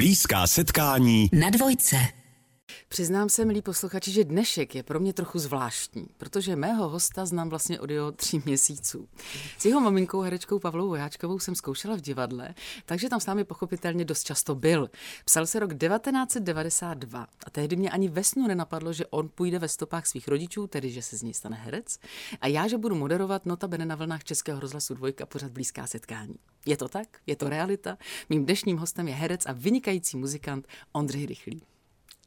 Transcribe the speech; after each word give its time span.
Blízká 0.00 0.46
setkání 0.46 1.28
na 1.32 1.50
dvojce. 1.50 1.96
Přiznám 2.88 3.28
se, 3.28 3.44
milí 3.44 3.62
posluchači, 3.62 4.12
že 4.12 4.24
dnešek 4.24 4.74
je 4.74 4.82
pro 4.82 5.00
mě 5.00 5.12
trochu 5.12 5.38
zvláštní, 5.38 6.06
protože 6.16 6.56
mého 6.56 6.88
hosta 6.88 7.26
znám 7.26 7.48
vlastně 7.48 7.80
od 7.80 7.90
jeho 7.90 8.12
tří 8.12 8.42
měsíců. 8.44 9.08
S 9.58 9.64
jeho 9.64 9.80
maminkou, 9.80 10.20
herečkou 10.20 10.58
Pavlou 10.58 10.88
Vojáčkovou 10.88 11.38
jsem 11.38 11.54
zkoušela 11.54 11.96
v 11.96 12.00
divadle, 12.00 12.54
takže 12.84 13.08
tam 13.08 13.20
s 13.20 13.26
námi 13.26 13.44
pochopitelně 13.44 14.04
dost 14.04 14.24
často 14.24 14.54
byl. 14.54 14.90
Psal 15.24 15.46
se 15.46 15.58
rok 15.58 15.70
1992 15.70 17.26
a 17.46 17.50
tehdy 17.50 17.76
mě 17.76 17.90
ani 17.90 18.08
ve 18.08 18.24
snu 18.24 18.46
nenapadlo, 18.46 18.92
že 18.92 19.06
on 19.06 19.28
půjde 19.28 19.58
ve 19.58 19.68
stopách 19.68 20.06
svých 20.06 20.28
rodičů, 20.28 20.66
tedy 20.66 20.90
že 20.90 21.02
se 21.02 21.16
z 21.16 21.22
něj 21.22 21.34
stane 21.34 21.56
herec, 21.56 21.98
a 22.40 22.46
já, 22.46 22.68
že 22.68 22.78
budu 22.78 22.94
moderovat 22.94 23.46
notabene 23.46 23.86
na 23.86 23.94
vlnách 23.94 24.24
Českého 24.24 24.60
rozhlasu 24.60 24.94
dvojka 24.94 25.26
pořád 25.26 25.52
blízká 25.52 25.86
setkání. 25.86 26.34
Je 26.66 26.76
to 26.76 26.88
tak? 26.88 27.08
Je 27.26 27.36
to 27.36 27.48
realita? 27.48 27.98
Mým 28.28 28.44
dnešním 28.44 28.78
hostem 28.78 29.08
je 29.08 29.14
herec 29.14 29.46
a 29.46 29.52
vynikající 29.52 30.16
muzikant 30.16 30.68
Ondřej 30.92 31.26
Rychlý. 31.26 31.62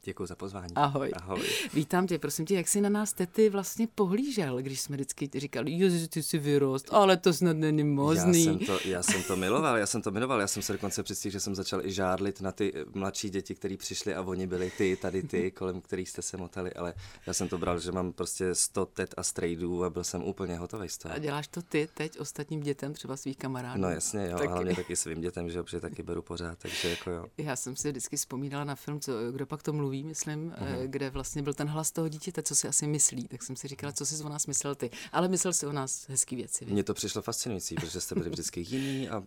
Děkuji 0.04 0.26
za 0.26 0.34
pozvání. 0.34 0.74
Ahoj. 0.74 1.10
Ahoj. 1.16 1.42
Vítám 1.74 2.06
tě, 2.06 2.18
prosím 2.18 2.46
tě, 2.46 2.54
jak 2.54 2.68
jsi 2.68 2.80
na 2.80 2.88
nás 2.88 3.12
tety 3.12 3.50
vlastně 3.50 3.88
pohlížel, 3.94 4.62
když 4.62 4.80
jsme 4.80 4.96
vždycky 4.96 5.30
říkali, 5.34 5.70
ježi, 5.70 6.08
ty 6.08 6.22
jsi 6.22 6.38
vyrost, 6.38 6.88
ale 6.90 7.16
to 7.16 7.32
snad 7.32 7.56
není 7.56 7.84
možný. 7.84 8.44
Já 8.44 8.52
jsem, 8.52 8.58
to, 8.58 8.78
já 8.84 9.02
jsem 9.02 9.22
to 9.22 9.36
miloval, 9.36 9.76
já 9.76 9.86
jsem 9.86 10.02
to 10.02 10.10
miloval, 10.10 10.40
já 10.40 10.46
jsem 10.46 10.62
se 10.62 10.72
dokonce 10.72 11.02
přistihl, 11.02 11.32
že 11.32 11.40
jsem 11.40 11.54
začal 11.54 11.86
i 11.86 11.92
žádlit 11.92 12.40
na 12.40 12.52
ty 12.52 12.72
mladší 12.94 13.30
děti, 13.30 13.54
kteří 13.54 13.76
přišli 13.76 14.14
a 14.14 14.22
oni 14.22 14.46
byli 14.46 14.70
ty, 14.70 14.96
tady 14.96 15.22
ty, 15.22 15.50
kolem 15.50 15.80
kterých 15.80 16.08
jste 16.08 16.22
se 16.22 16.36
motali, 16.36 16.72
ale 16.72 16.94
já 17.26 17.32
jsem 17.32 17.48
to 17.48 17.58
bral, 17.58 17.80
že 17.80 17.92
mám 17.92 18.12
prostě 18.12 18.54
100 18.54 18.86
tet 18.86 19.14
a 19.16 19.22
strejdů 19.22 19.84
a 19.84 19.90
byl 19.90 20.04
jsem 20.04 20.22
úplně 20.22 20.56
hotový 20.56 20.88
z 20.88 20.98
toho. 20.98 21.14
A 21.14 21.18
děláš 21.18 21.48
to 21.48 21.62
ty 21.62 21.88
teď 21.94 22.20
ostatním 22.20 22.60
dětem, 22.60 22.94
třeba 22.94 23.16
svých 23.16 23.36
kamarádů? 23.36 23.80
No 23.80 23.90
jasně, 23.90 24.28
jo, 24.30 24.38
taky. 24.38 24.48
hlavně 24.48 24.76
taky 24.76 24.96
svým 24.96 25.20
dětem, 25.20 25.50
že, 25.50 25.62
že 25.70 25.80
taky 25.80 26.02
beru 26.02 26.22
pořád, 26.22 26.58
takže 26.58 26.90
jako 26.90 27.10
jo. 27.10 27.26
Já 27.38 27.56
jsem 27.56 27.76
si 27.76 27.90
vždycky 27.90 28.16
vzpomínala 28.16 28.64
na 28.64 28.74
film, 28.74 29.00
co, 29.00 29.12
kdo 29.32 29.46
pak 29.46 29.62
to 29.62 29.72
mluví, 29.72 29.93
mluví, 29.94 30.08
myslím, 30.08 30.50
mm-hmm. 30.50 30.86
kde 30.86 31.10
vlastně 31.10 31.42
byl 31.42 31.54
ten 31.54 31.68
hlas 31.68 31.90
toho 31.90 32.08
dítěte, 32.08 32.42
co 32.42 32.54
si 32.54 32.68
asi 32.68 32.86
myslí. 32.86 33.28
Tak 33.28 33.42
jsem 33.42 33.56
si 33.56 33.68
říkala, 33.68 33.92
co 33.92 34.06
jsi 34.06 34.24
o 34.24 34.28
nás 34.28 34.46
myslel 34.46 34.74
ty. 34.74 34.90
Ale 35.12 35.28
myslel 35.28 35.52
si 35.52 35.66
o 35.66 35.72
nás 35.72 36.08
hezký 36.08 36.36
věci. 36.36 36.64
Mně 36.64 36.84
to 36.84 36.94
přišlo 36.94 37.22
fascinující, 37.22 37.74
protože 37.74 38.00
jste 38.00 38.14
byli 38.14 38.30
vždycky 38.30 38.60
jiný 38.68 39.08
a 39.08 39.22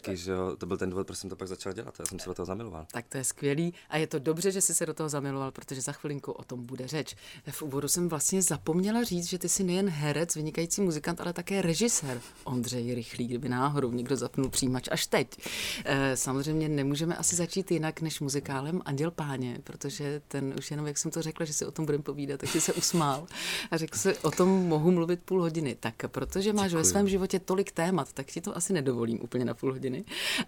taky, 0.00 0.16
že 0.16 0.30
jo, 0.30 0.56
to 0.56 0.66
byl 0.66 0.76
ten 0.76 0.90
důvod, 0.90 1.06
proč 1.06 1.18
jsem 1.18 1.30
to 1.30 1.36
pak 1.36 1.48
začal 1.48 1.72
dělat. 1.72 1.94
Já 1.98 2.06
jsem 2.06 2.18
se 2.18 2.28
do 2.28 2.34
toho 2.34 2.46
zamiloval. 2.46 2.86
Tak 2.92 3.06
to 3.08 3.18
je 3.18 3.24
skvělý 3.24 3.74
a 3.90 3.96
je 3.96 4.06
to 4.06 4.18
dobře, 4.18 4.50
že 4.50 4.60
jsi 4.60 4.74
se 4.74 4.86
do 4.86 4.94
toho 4.94 5.08
zamiloval, 5.08 5.50
protože 5.50 5.80
za 5.80 5.92
chvilinku 5.92 6.32
o 6.32 6.44
tom 6.44 6.66
bude 6.66 6.88
řeč. 6.88 7.16
V 7.50 7.62
úvodu 7.62 7.88
jsem 7.88 8.08
vlastně 8.08 8.42
zapomněla 8.42 9.02
říct, 9.04 9.26
že 9.26 9.38
ty 9.38 9.48
jsi 9.48 9.64
nejen 9.64 9.88
herec, 9.88 10.34
vynikající 10.34 10.80
muzikant, 10.80 11.20
ale 11.20 11.32
také 11.32 11.62
režisér. 11.62 12.20
Ondřej 12.44 12.94
Rychlý, 12.94 13.26
kdyby 13.26 13.48
náhodou 13.48 13.92
někdo 13.92 14.16
zapnul 14.16 14.48
přijímač 14.48 14.88
až 14.90 15.06
teď. 15.06 15.36
Eh, 15.84 16.16
samozřejmě 16.16 16.68
nemůžeme 16.68 17.16
asi 17.16 17.36
začít 17.36 17.70
jinak 17.70 18.00
než 18.00 18.20
muzikálem 18.20 18.82
Anděl 18.84 19.10
Páně, 19.10 19.58
protože 19.64 20.20
ten 20.28 20.54
už 20.58 20.70
jenom, 20.70 20.86
jak 20.86 20.98
jsem 20.98 21.10
to 21.10 21.22
řekla, 21.22 21.46
že 21.46 21.52
si 21.52 21.66
o 21.66 21.70
tom 21.70 21.84
budeme 21.84 22.02
povídat, 22.02 22.40
tak 22.40 22.50
si 22.50 22.60
se 22.60 22.72
usmál 22.72 23.26
a 23.70 23.76
řekl 23.76 23.98
si, 23.98 24.16
o 24.16 24.30
tom 24.30 24.48
mohu 24.48 24.90
mluvit 24.90 25.20
půl 25.24 25.40
hodiny. 25.40 25.76
Tak 25.80 25.94
protože 26.08 26.52
máš 26.52 26.70
Děkuji. 26.70 26.76
ve 26.76 26.84
svém 26.84 27.08
životě 27.08 27.38
tolik 27.38 27.72
témat, 27.72 28.12
tak 28.12 28.26
ti 28.26 28.40
to 28.40 28.56
asi 28.56 28.72
nedovolím 28.72 29.18
úplně 29.22 29.44
na 29.44 29.54
půl 29.54 29.72
hodiny, 29.72 29.85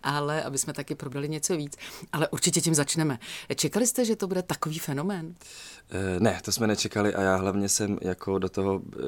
ale 0.02 0.42
aby 0.42 0.58
jsme 0.58 0.72
taky 0.72 0.94
probrali 0.94 1.28
něco 1.28 1.56
víc. 1.56 1.76
Ale 2.12 2.28
určitě 2.28 2.60
tím 2.60 2.74
začneme. 2.74 3.18
Čekali 3.56 3.86
jste, 3.86 4.04
že 4.04 4.16
to 4.16 4.26
bude 4.26 4.42
takový 4.42 4.78
fenomén? 4.78 5.34
Eh, 5.90 6.20
ne, 6.20 6.40
to 6.44 6.52
jsme 6.52 6.66
nečekali 6.66 7.14
a 7.14 7.22
já 7.22 7.36
hlavně 7.36 7.68
jsem 7.68 7.98
jako 8.02 8.38
do 8.38 8.48
toho 8.48 8.82
eh, 8.92 8.98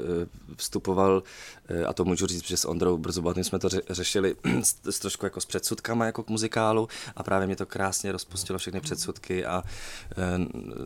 vstupoval, 0.56 1.22
eh, 1.68 1.84
a 1.84 1.92
to 1.92 2.04
můžu 2.04 2.26
říct, 2.26 2.46
že 2.46 2.56
s 2.56 2.64
Ondrou 2.64 2.98
Brzobatným 2.98 3.44
jsme 3.44 3.58
to 3.58 3.68
řešili 3.90 4.36
s, 4.62 4.76
s 4.90 4.98
trošku 4.98 5.26
jako 5.26 5.40
s 5.40 5.46
předsudkama 5.46 6.06
jako 6.06 6.22
k 6.22 6.28
muzikálu 6.28 6.88
a 7.16 7.22
právě 7.22 7.46
mě 7.46 7.56
to 7.56 7.66
krásně 7.66 8.12
rozpustilo 8.12 8.58
všechny 8.58 8.80
předsudky 8.80 9.46
a 9.46 9.62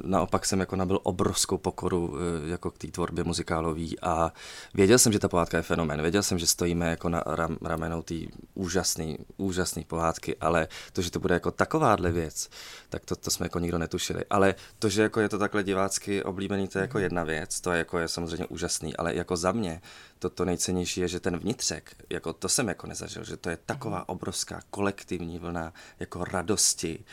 naopak 0.04 0.46
jsem 0.46 0.60
jako 0.60 0.76
nabil 0.76 1.00
obrovskou 1.02 1.58
pokoru 1.58 2.16
jako 2.46 2.70
k 2.70 2.78
té 2.78 2.86
tvorbě 2.88 3.24
muzikálový 3.24 4.00
a 4.00 4.32
věděl 4.74 4.98
jsem, 4.98 5.12
že 5.12 5.18
ta 5.18 5.28
pohádka 5.28 5.56
je 5.56 5.62
fenomén, 5.62 6.02
věděl 6.02 6.22
jsem, 6.22 6.38
že 6.38 6.46
stojíme 6.46 6.90
jako 6.90 7.08
na 7.08 7.22
ram, 7.26 7.56
ramenou 7.62 8.02
té 8.02 8.14
úžasné, 8.54 9.16
úžasné 9.36 9.82
pohádky, 9.86 10.36
ale 10.36 10.68
to, 10.92 11.02
že 11.02 11.10
to 11.10 11.20
bude 11.20 11.34
jako 11.34 11.50
takováhle 11.50 12.12
věc, 12.12 12.50
tak 12.88 13.04
to, 13.04 13.16
to 13.16 13.30
jsme 13.30 13.46
jako 13.46 13.58
nikdo 13.58 13.78
netušili. 13.78 14.24
Ale 14.30 14.54
to, 14.78 14.88
že 14.88 15.02
jako 15.02 15.20
je 15.20 15.28
to 15.28 15.38
takhle 15.38 15.62
divá 15.62 15.84
divácky 15.84 16.22
oblíbený, 16.22 16.68
to 16.68 16.78
je 16.78 16.82
jako 16.82 16.98
jedna 16.98 17.24
věc, 17.24 17.60
to 17.60 17.72
je 17.72 17.78
jako 17.78 17.98
je 17.98 18.08
samozřejmě 18.08 18.46
úžasný, 18.46 18.96
ale 18.96 19.14
jako 19.14 19.36
za 19.36 19.52
mě 19.52 19.82
to, 20.18 20.30
to 20.30 20.44
nejcennější 20.44 21.00
je, 21.00 21.08
že 21.08 21.20
ten 21.20 21.36
vnitřek, 21.36 21.96
jako 22.10 22.32
to 22.32 22.48
jsem 22.48 22.68
jako 22.68 22.86
nezažil, 22.86 23.24
že 23.24 23.36
to 23.36 23.50
je 23.50 23.58
taková 23.66 24.08
obrovská 24.08 24.60
kolektivní 24.70 25.38
vlna 25.38 25.72
jako 26.00 26.24
radosti, 26.24 27.04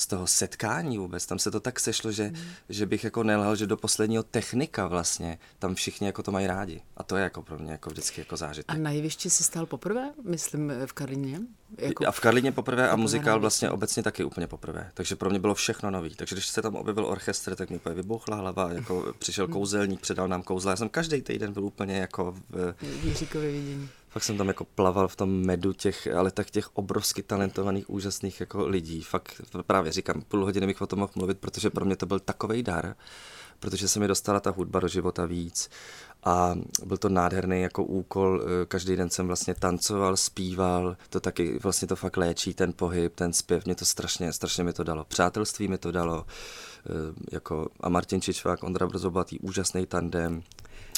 z 0.00 0.06
toho 0.06 0.26
setkání 0.26 0.98
vůbec, 0.98 1.26
tam 1.26 1.38
se 1.38 1.50
to 1.50 1.60
tak 1.60 1.80
sešlo, 1.80 2.12
že, 2.12 2.28
mm. 2.28 2.36
že 2.68 2.86
bych 2.86 3.04
jako 3.04 3.22
nelhal, 3.22 3.56
že 3.56 3.66
do 3.66 3.76
posledního 3.76 4.22
technika 4.22 4.86
vlastně, 4.86 5.38
tam 5.58 5.74
všichni 5.74 6.06
jako 6.06 6.22
to 6.22 6.32
mají 6.32 6.46
rádi. 6.46 6.82
A 6.96 7.02
to 7.02 7.16
je 7.16 7.22
jako 7.22 7.42
pro 7.42 7.58
mě 7.58 7.72
jako 7.72 7.90
vždycky 7.90 8.20
jako 8.20 8.36
zážitek. 8.36 8.76
A 8.76 8.78
na 8.78 8.90
jevišti 8.90 9.30
jsi 9.30 9.44
stál 9.44 9.66
poprvé, 9.66 10.10
myslím, 10.24 10.72
v 10.86 10.92
Karlině? 10.92 11.40
Jako... 11.78 12.06
A 12.06 12.10
v 12.10 12.20
Karlině 12.20 12.52
poprvé 12.52 12.88
a 12.90 12.96
muzikál 12.96 13.40
vlastně 13.40 13.70
obecně 13.70 14.02
taky 14.02 14.24
úplně 14.24 14.46
poprvé. 14.46 14.90
Takže 14.94 15.16
pro 15.16 15.30
mě 15.30 15.38
bylo 15.38 15.54
všechno 15.54 15.90
nový. 15.90 16.14
Takže 16.14 16.34
když 16.34 16.46
se 16.46 16.62
tam 16.62 16.74
objevil 16.74 17.06
orchestr, 17.06 17.56
tak 17.56 17.70
mi 17.70 17.76
úplně 17.76 17.94
vybouchla 17.94 18.36
hlava, 18.36 18.72
jako 18.72 19.14
přišel 19.18 19.44
hmm. 19.44 19.52
kouzelník, 19.52 20.00
předal 20.00 20.28
nám 20.28 20.42
kouzla. 20.42 20.70
Já 20.70 20.76
jsem 20.76 20.88
každý 20.88 21.22
týden 21.22 21.52
byl 21.52 21.64
úplně 21.64 21.96
jako 21.96 22.36
v... 22.50 22.74
Jiříkově 23.02 23.52
vidění 23.52 23.88
fakt 24.10 24.24
jsem 24.24 24.38
tam 24.38 24.48
jako 24.48 24.64
plaval 24.64 25.08
v 25.08 25.16
tom 25.16 25.30
medu 25.46 25.72
těch, 25.72 26.06
ale 26.06 26.30
tak 26.30 26.50
těch 26.50 26.76
obrovsky 26.76 27.22
talentovaných, 27.22 27.90
úžasných 27.90 28.40
jako 28.40 28.66
lidí. 28.66 29.02
Fakt 29.02 29.40
právě 29.66 29.92
říkám, 29.92 30.22
půl 30.22 30.44
hodiny 30.44 30.66
bych 30.66 30.80
o 30.80 30.86
tom 30.86 30.98
mohl 30.98 31.12
mluvit, 31.14 31.38
protože 31.38 31.70
pro 31.70 31.84
mě 31.84 31.96
to 31.96 32.06
byl 32.06 32.20
takový 32.20 32.62
dar, 32.62 32.96
protože 33.60 33.88
se 33.88 34.00
mi 34.00 34.08
dostala 34.08 34.40
ta 34.40 34.50
hudba 34.50 34.80
do 34.80 34.88
života 34.88 35.26
víc 35.26 35.70
a 36.24 36.54
byl 36.84 36.96
to 36.96 37.08
nádherný 37.08 37.62
jako 37.62 37.84
úkol, 37.84 38.42
eh, 38.42 38.66
každý 38.66 38.96
den 38.96 39.10
jsem 39.10 39.26
vlastně 39.26 39.54
tancoval, 39.54 40.16
zpíval, 40.16 40.96
to 41.10 41.20
taky 41.20 41.58
vlastně 41.58 41.88
to 41.88 41.96
fakt 41.96 42.16
léčí, 42.16 42.54
ten 42.54 42.72
pohyb, 42.72 43.14
ten 43.14 43.32
zpěv, 43.32 43.64
mě 43.64 43.74
to 43.74 43.84
strašně, 43.84 44.32
strašně 44.32 44.64
mi 44.64 44.72
to 44.72 44.84
dalo, 44.84 45.04
přátelství 45.04 45.68
mi 45.68 45.78
to 45.78 45.92
dalo, 45.92 46.26
eh, 46.26 46.90
jako 47.32 47.68
a 47.80 47.88
Martin 47.88 48.20
Čičvák, 48.20 48.62
Ondra 48.62 48.86
Brzobatý, 48.86 49.38
úžasný 49.38 49.86
tandem, 49.86 50.42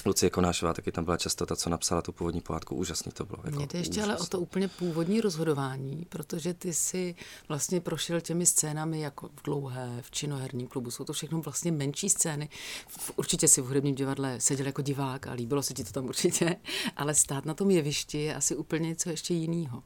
Lucie 0.07 0.31
Konášová 0.31 0.73
taky 0.75 0.93
tam 0.93 1.05
byla 1.05 1.17
často 1.17 1.47
ta, 1.47 1.57
co 1.57 1.71
napsala 1.71 2.03
tu 2.03 2.13
původní 2.13 2.41
pohádku. 2.41 2.75
Úžasný 2.75 3.13
to 3.13 3.25
bylo. 3.25 3.39
Jako 3.45 3.57
Mě 3.57 3.67
to 3.67 3.77
ještě 3.77 3.91
úžasný. 3.91 4.13
ale 4.13 4.21
o 4.21 4.27
to 4.27 4.41
úplně 4.41 4.69
původní 4.69 5.21
rozhodování, 5.21 6.07
protože 6.09 6.55
ty 6.55 6.73
si 6.75 7.15
vlastně 7.49 7.81
prošel 7.81 8.21
těmi 8.21 8.47
scénami 8.47 9.01
jako 9.01 9.29
v 9.29 9.43
dlouhé, 9.45 9.99
v 10.01 10.11
činoherním 10.11 10.67
klubu. 10.69 10.91
Jsou 10.91 11.05
to 11.05 11.13
všechno 11.13 11.41
vlastně 11.41 11.73
menší 11.73 12.09
scény. 12.09 12.49
Určitě 13.17 13.49
si 13.49 13.61
v 13.61 13.67
hudebním 13.67 13.95
divadle 13.95 14.41
seděl 14.41 14.67
jako 14.67 14.83
divák 14.83 15.27
a 15.27 15.33
líbilo 15.33 15.63
se 15.63 15.75
ti 15.75 15.85
to 15.85 15.93
tam 15.93 16.05
určitě, 16.05 16.57
ale 16.97 17.15
stát 17.15 17.45
na 17.45 17.55
tom 17.55 17.71
jevišti 17.71 18.19
je 18.19 18.35
asi 18.35 18.57
úplně 18.57 18.89
něco 18.89 19.11
ještě 19.11 19.35
jiného. 19.35 19.83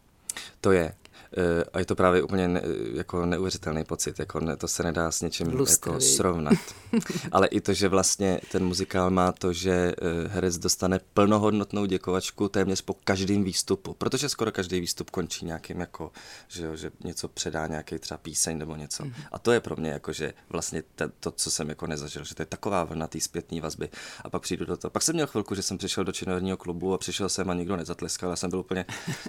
To 0.61 0.73
je. 0.73 0.95
Eh, 1.39 1.65
a 1.73 1.79
je 1.79 1.85
to 1.85 1.95
právě 1.95 2.23
úplně 2.23 2.49
ne, 2.49 2.63
jako 2.95 3.27
neuvěřitelný 3.27 3.85
pocit, 3.85 4.19
jako 4.19 4.41
ne, 4.41 4.57
to 4.57 4.69
se 4.69 4.83
nedá 4.83 5.11
s 5.11 5.21
něčím 5.21 5.47
jako 5.47 6.01
srovnat. 6.01 6.59
Ale 7.33 7.47
i 7.47 7.61
to, 7.61 7.73
že 7.73 7.89
vlastně 7.89 8.41
ten 8.53 8.65
muzikál 8.67 9.11
má 9.11 9.33
to, 9.33 9.53
že 9.53 9.73
eh, 9.73 9.95
herec 10.29 10.59
dostane 10.59 11.01
plnohodnotnou 11.15 11.87
děkovačku 11.87 12.49
téměř 12.49 12.81
po 12.81 12.95
každém 12.95 13.45
výstupu, 13.45 13.95
protože 13.95 14.29
skoro 14.29 14.53
každý 14.53 14.81
výstup 14.81 15.11
končí 15.11 15.45
nějakým 15.45 15.81
jako, 15.81 16.13
že, 16.49 16.65
jo, 16.65 16.77
že 16.77 16.91
něco 17.05 17.29
předá 17.29 17.67
nějaký 17.67 17.99
třeba 17.99 18.19
píseň 18.19 18.59
nebo 18.59 18.77
něco. 18.77 19.05
Mm. 19.05 19.13
A 19.33 19.39
to 19.39 19.53
je 19.53 19.61
pro 19.61 19.77
mě 19.77 19.91
jako, 19.91 20.13
že 20.13 20.35
vlastně 20.49 20.83
te, 20.95 21.09
to, 21.21 21.31
co 21.31 21.51
jsem 21.51 21.69
jako 21.69 21.87
nezažil, 21.87 22.25
že 22.25 22.35
to 22.35 22.43
je 22.43 22.47
taková 22.47 22.85
vlna 22.85 23.07
té 23.07 23.21
zpětné 23.21 23.61
vazby. 23.61 23.89
A 24.25 24.31
pak 24.31 24.43
přijdu 24.43 24.65
do 24.65 24.77
toho. 24.77 24.91
Pak 24.91 25.03
jsem 25.03 25.15
měl 25.15 25.27
chvilku, 25.27 25.55
že 25.55 25.63
jsem 25.63 25.79
přišel 25.79 26.05
do 26.05 26.13
činoherního 26.13 26.57
klubu 26.57 26.95
a 26.95 26.99
přišel 26.99 27.29
jsem 27.29 27.51
a 27.51 27.55
nikdo 27.55 27.77
nezatleskal. 27.77 28.31
Já 28.31 28.37
jsem 28.37 28.51
byl 28.51 28.59
úplně, 28.59 28.85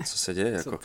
co 0.06 0.18
se 0.18 0.34
děje, 0.34 0.52
jako, 0.66 0.80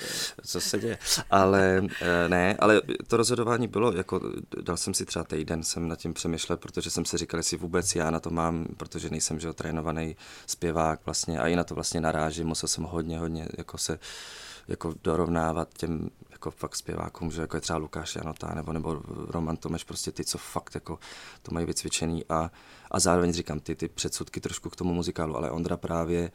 co 0.47 0.61
se 0.61 0.79
děje. 0.79 0.99
Ale 1.31 1.83
eh, 2.01 2.29
ne, 2.29 2.57
ale 2.59 2.83
to 3.07 3.17
rozhodování 3.17 3.69
bylo, 3.69 3.93
jako 3.93 4.21
dal 4.63 4.77
jsem 4.77 4.95
si 4.95 5.07
třeba 5.07 5.25
týden, 5.25 5.63
jsem 5.63 5.89
nad 5.89 5.99
tím 5.99 6.15
přemýšlel, 6.15 6.57
protože 6.57 6.91
jsem 6.91 7.05
si 7.05 7.19
říkal, 7.19 7.41
jestli 7.41 7.57
vůbec 7.57 7.95
já 7.95 8.11
na 8.11 8.21
to 8.21 8.31
mám, 8.31 8.67
protože 8.77 9.11
nejsem, 9.11 9.41
že 9.41 9.53
trénovaný 9.53 10.17
zpěvák 10.47 11.01
vlastně 11.05 11.39
a 11.39 11.49
i 11.49 11.57
na 11.57 11.65
to 11.65 11.75
vlastně 11.75 12.01
narážím, 12.01 12.47
musel 12.47 12.69
jsem 12.69 12.85
hodně, 12.85 13.19
hodně 13.19 13.49
jako 13.59 13.79
se 13.79 13.99
jako 14.69 14.95
dorovnávat 15.05 15.69
těm 15.79 16.11
jako 16.31 16.51
fakt 16.51 16.77
zpěvákům, 16.77 17.31
že 17.31 17.41
jako 17.41 17.57
je 17.57 17.61
třeba 17.61 17.77
Lukáš 17.77 18.17
Janota 18.17 18.55
nebo, 18.55 18.73
nebo 18.73 19.03
Roman 19.29 19.57
Tomeš, 19.57 19.85
prostě 19.85 20.13
ty, 20.13 20.25
co 20.25 20.39
fakt 20.39 20.75
jako 20.75 20.99
to 21.43 21.55
mají 21.55 21.67
vycvičený 21.67 22.25
a, 22.29 22.51
a 22.93 23.01
zároveň 23.01 23.33
říkám 23.33 23.61
ty, 23.61 23.75
ty 23.75 23.89
předsudky 23.89 24.41
trošku 24.41 24.71
k 24.71 24.77
tomu 24.77 24.95
muzikálu, 24.95 25.37
ale 25.37 25.51
Ondra 25.51 25.77
právě 25.77 26.31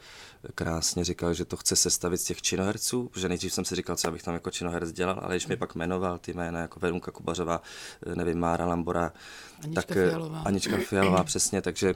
krásně 0.54 1.04
říkal, 1.04 1.34
že 1.34 1.44
to 1.44 1.56
chce 1.56 1.76
sestavit 1.76 2.20
z 2.20 2.24
těch 2.24 2.42
činoherců, 2.42 3.10
že 3.16 3.28
nejdřív 3.28 3.52
jsem 3.52 3.64
si 3.64 3.74
říkal, 3.74 3.96
co 3.96 4.08
abych 4.08 4.22
tam 4.22 4.34
jako 4.34 4.50
činoherec 4.50 4.92
dělal, 4.92 5.20
ale 5.22 5.34
když 5.34 5.46
mi 5.46 5.56
pak 5.56 5.74
jmenoval 5.74 6.18
ty 6.18 6.34
jména 6.34 6.60
jako 6.60 6.80
Verunka 6.80 7.10
Kubařová, 7.10 7.62
nevím, 8.14 8.38
Mára 8.38 8.66
Lambora, 8.66 9.12
Anička 9.64 9.82
tak 9.82 9.96
eh, 9.96 10.08
Fialová. 10.08 10.40
Anička 10.40 10.76
Fialová, 10.76 11.24
přesně, 11.24 11.62
takže 11.62 11.94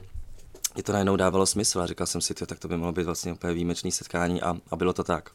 mě 0.73 0.83
to 0.83 0.91
najednou 0.91 1.15
dávalo 1.15 1.45
smysl 1.45 1.81
a 1.81 1.87
říkal 1.87 2.07
jsem 2.07 2.21
si, 2.21 2.33
tak 2.33 2.59
to 2.59 2.67
by 2.67 2.77
mohlo 2.77 2.93
být 2.93 3.03
vlastně 3.03 3.33
úplně 3.33 3.53
výjimečné 3.53 3.91
setkání 3.91 4.41
a, 4.41 4.57
a 4.71 4.75
bylo 4.75 4.93
to 4.93 5.03
tak. 5.03 5.29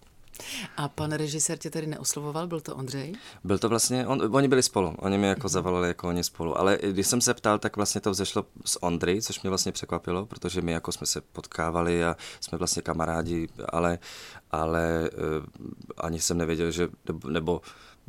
A 0.76 0.88
pan 0.88 1.12
režisér 1.12 1.58
tě 1.58 1.70
tedy 1.70 1.86
neoslovoval, 1.86 2.46
byl 2.46 2.60
to 2.60 2.76
Ondřej? 2.76 3.14
Byl 3.44 3.58
to 3.58 3.68
vlastně, 3.68 4.06
on, 4.06 4.36
oni 4.36 4.48
byli 4.48 4.62
spolu, 4.62 4.94
oni 4.98 5.18
mi 5.18 5.26
jako 5.26 5.48
zavolali 5.48 5.88
jako 5.88 6.08
oni 6.08 6.24
spolu, 6.24 6.58
ale 6.58 6.78
když 6.82 7.06
jsem 7.06 7.20
se 7.20 7.34
ptal, 7.34 7.58
tak 7.58 7.76
vlastně 7.76 8.00
to 8.00 8.10
vzešlo 8.10 8.44
z 8.64 8.76
Ondry, 8.80 9.22
což 9.22 9.42
mě 9.42 9.50
vlastně 9.50 9.72
překvapilo, 9.72 10.26
protože 10.26 10.62
my 10.62 10.72
jako 10.72 10.92
jsme 10.92 11.06
se 11.06 11.20
potkávali 11.20 12.04
a 12.04 12.16
jsme 12.40 12.58
vlastně 12.58 12.82
kamarádi, 12.82 13.48
ale, 13.68 13.98
ale 14.50 15.10
uh, 15.12 15.46
ani 15.96 16.20
jsem 16.20 16.38
nevěděl, 16.38 16.70
že, 16.70 16.88
nebo, 17.06 17.28
nebo 17.28 17.60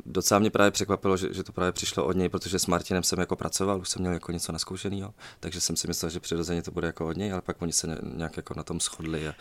docela 0.06 0.38
mě 0.38 0.50
právě 0.50 0.70
překvapilo, 0.70 1.16
že, 1.16 1.34
že 1.34 1.44
to 1.44 1.52
právě 1.52 1.72
přišlo 1.72 2.06
od 2.06 2.16
něj, 2.16 2.28
protože 2.28 2.58
s 2.58 2.66
Martinem 2.66 3.02
jsem 3.02 3.20
jako 3.20 3.36
pracoval, 3.36 3.80
už 3.80 3.88
jsem 3.88 4.02
měl 4.02 4.12
jako 4.12 4.32
něco 4.32 4.52
naskoušeného, 4.52 5.14
takže 5.40 5.60
jsem 5.60 5.76
si 5.76 5.88
myslel, 5.88 6.10
že 6.10 6.20
přirozeně 6.20 6.62
to 6.62 6.70
bude 6.70 6.86
jako 6.86 7.08
od 7.08 7.16
něj, 7.16 7.32
ale 7.32 7.40
pak 7.42 7.62
oni 7.62 7.72
se 7.72 7.98
nějak 8.16 8.36
jako 8.36 8.54
na 8.56 8.62
tom 8.62 8.80
shodli 8.80 9.28
a, 9.28 9.34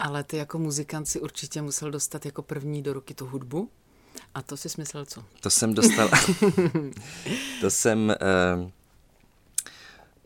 ale 0.00 0.24
ty 0.24 0.36
jako 0.36 0.58
muzikant 0.58 1.08
si 1.08 1.20
určitě 1.20 1.62
musel 1.62 1.90
dostat 1.90 2.26
jako 2.26 2.42
první 2.42 2.82
do 2.82 2.92
ruky 2.92 3.14
tu 3.14 3.26
hudbu. 3.26 3.70
A 4.34 4.42
to 4.42 4.56
si 4.56 4.68
smyslel 4.68 5.04
co? 5.04 5.24
To 5.40 5.50
jsem 5.50 5.74
dostal. 5.74 6.08
to 7.60 7.70
jsem... 7.70 8.14
Uh, 8.62 8.70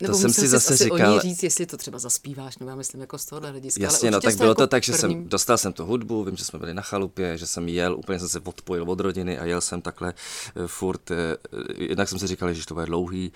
nebo 0.01 0.13
to 0.13 0.19
jsem 0.19 0.33
si 0.33 0.49
zase 0.49 0.77
říkal. 0.77 1.21
říct, 1.21 1.43
jestli 1.43 1.67
to 1.67 1.77
třeba 1.77 1.99
zaspíváš, 1.99 2.59
nebo 2.59 2.71
já 2.71 2.77
myslím 2.77 3.01
jako 3.01 3.19
z 3.19 3.25
tohohle 3.25 3.51
hlediska. 3.51 3.83
Jasně, 3.83 4.11
no 4.11 4.21
tak 4.21 4.37
bylo 4.37 4.49
jako 4.49 4.63
to 4.63 4.67
tak, 4.67 4.83
že 4.83 4.93
prvním... 4.93 5.19
jsem 5.19 5.29
dostal 5.29 5.59
jsem 5.59 5.73
tu 5.73 5.85
hudbu, 5.85 6.25
vím, 6.25 6.37
že 6.37 6.45
jsme 6.45 6.59
byli 6.59 6.75
na 6.75 6.83
chalupě, 6.83 7.39
že 7.39 7.47
jsem 7.47 7.69
jel, 7.69 7.97
úplně 7.97 8.19
jsem 8.19 8.29
se 8.29 8.41
odpojil 8.41 8.91
od 8.91 9.01
rodiny 9.01 9.39
a 9.39 9.45
jel 9.45 9.61
jsem 9.61 9.83
takhle 9.83 10.15
uh, 10.57 10.67
furt. 10.67 11.11
Uh, 11.11 11.17
jednak 11.77 12.09
jsem 12.09 12.19
si 12.19 12.27
říkal, 12.27 12.53
že 12.53 12.67
to 12.67 12.75
bude 12.75 12.87
dlouhý, 12.87 13.33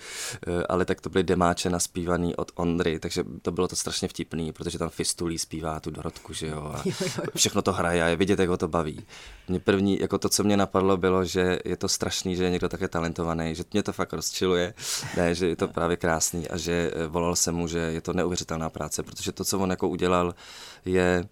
uh, 0.47 0.63
ale 0.69 0.85
tak 0.85 1.01
to 1.01 1.09
byly 1.09 1.23
demáče 1.23 1.69
naspívaný 1.69 2.35
od 2.35 2.51
Ondry, 2.55 2.99
takže 2.99 3.23
to 3.41 3.51
bylo 3.51 3.67
to 3.67 3.75
strašně 3.75 4.07
vtipný, 4.07 4.51
protože 4.51 4.79
tam 4.79 4.89
Fistulí 4.89 5.39
zpívá 5.39 5.79
tu 5.79 5.91
Dorotku, 5.91 6.33
že 6.33 6.47
jo, 6.47 6.73
a 6.75 6.83
všechno 7.35 7.61
to 7.61 7.73
hraje 7.73 8.03
a 8.03 8.07
je 8.07 8.15
vidět, 8.15 8.39
jak 8.39 8.49
ho 8.49 8.57
to 8.57 8.67
baví. 8.67 9.05
Mě 9.47 9.59
první, 9.59 9.99
jako 9.99 10.17
to, 10.17 10.29
co 10.29 10.43
mě 10.43 10.57
napadlo, 10.57 10.97
bylo, 10.97 11.25
že 11.25 11.59
je 11.65 11.77
to 11.77 11.87
strašný, 11.87 12.35
že 12.35 12.43
je 12.43 12.49
někdo 12.49 12.69
také 12.69 12.87
talentovaný, 12.87 13.55
že 13.55 13.63
mě 13.73 13.83
to 13.83 13.93
fakt 13.93 14.13
rozčiluje, 14.13 14.73
ne, 15.17 15.35
že 15.35 15.47
je 15.47 15.55
to 15.55 15.67
právě 15.67 15.97
krásný 15.97 16.48
a 16.49 16.57
že 16.57 16.91
eh, 16.95 17.07
volal 17.07 17.35
jsem 17.35 17.55
mu, 17.55 17.67
že 17.67 17.79
je 17.79 18.01
to 18.01 18.13
neuvěřitelná 18.13 18.69
práce, 18.69 19.03
protože 19.03 19.31
to, 19.31 19.45
co 19.45 19.59
on 19.59 19.69
jako 19.69 19.89
udělal, 19.89 20.35
je, 20.85 21.25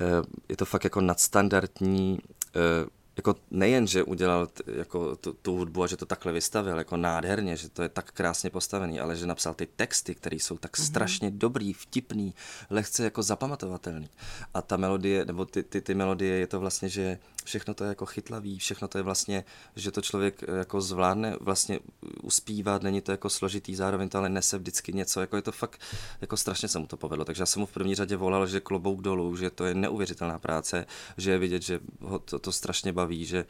eh, 0.00 0.04
je 0.48 0.56
to 0.56 0.64
fakt 0.64 0.84
jako 0.84 1.00
nadstandardní 1.00 2.18
eh, 2.56 2.86
jako 3.16 3.34
nejen, 3.50 3.86
že 3.86 4.02
udělal 4.02 4.46
t, 4.46 4.62
jako 4.66 5.16
tu, 5.16 5.32
tu 5.32 5.56
hudbu 5.56 5.82
a 5.82 5.86
že 5.86 5.96
to 5.96 6.06
takhle 6.06 6.32
vystavil 6.32 6.78
jako 6.78 6.96
nádherně, 6.96 7.56
že 7.56 7.68
to 7.68 7.82
je 7.82 7.88
tak 7.88 8.12
krásně 8.12 8.50
postavený, 8.50 9.00
ale 9.00 9.16
že 9.16 9.26
napsal 9.26 9.54
ty 9.54 9.66
texty, 9.66 10.14
které 10.14 10.36
jsou 10.36 10.58
tak 10.58 10.76
mm-hmm. 10.76 10.86
strašně 10.86 11.30
dobrý, 11.30 11.72
vtipný, 11.72 12.34
lehce 12.70 13.04
jako 13.04 13.22
zapamatovatelný. 13.22 14.08
A 14.54 14.62
ta 14.62 14.76
melodie, 14.76 15.24
nebo 15.24 15.44
ty, 15.44 15.62
ty, 15.62 15.80
ty 15.80 15.94
melodie, 15.94 16.36
je 16.36 16.46
to 16.46 16.60
vlastně, 16.60 16.88
že 16.88 17.18
všechno 17.46 17.74
to 17.74 17.84
je 17.84 17.88
jako 17.88 18.06
chytlavý, 18.06 18.58
všechno 18.58 18.88
to 18.88 18.98
je 18.98 19.02
vlastně, 19.02 19.44
že 19.76 19.90
to 19.90 20.02
člověk 20.02 20.42
eh, 20.42 20.56
jako 20.56 20.80
zvládne 20.80 21.36
vlastně 21.40 21.78
uspívat, 22.22 22.82
není 22.82 23.00
to 23.00 23.10
jako 23.10 23.30
složitý, 23.30 23.74
zároveň 23.74 24.08
to 24.08 24.18
ale 24.18 24.28
nese 24.28 24.58
vždycky 24.58 24.92
něco, 24.92 25.20
jako 25.20 25.36
je 25.36 25.42
to 25.42 25.52
fakt, 25.52 25.80
jako 26.20 26.36
strašně 26.36 26.68
se 26.68 26.78
mu 26.78 26.86
to 26.86 26.96
povedlo. 26.96 27.24
Takže 27.24 27.42
já 27.42 27.46
jsem 27.46 27.60
mu 27.60 27.66
v 27.66 27.72
první 27.72 27.94
řadě 27.94 28.16
volal, 28.16 28.46
že 28.46 28.60
klobouk 28.60 29.00
dolů, 29.02 29.36
že 29.36 29.50
to 29.50 29.64
je 29.64 29.74
neuvěřitelná 29.74 30.38
práce, 30.38 30.86
že 31.16 31.30
je 31.30 31.38
vidět, 31.38 31.62
že 31.62 31.80
ho 32.00 32.18
to, 32.18 32.38
to 32.38 32.52
strašně 32.52 32.92
baví, 32.92 33.05
že, 33.12 33.44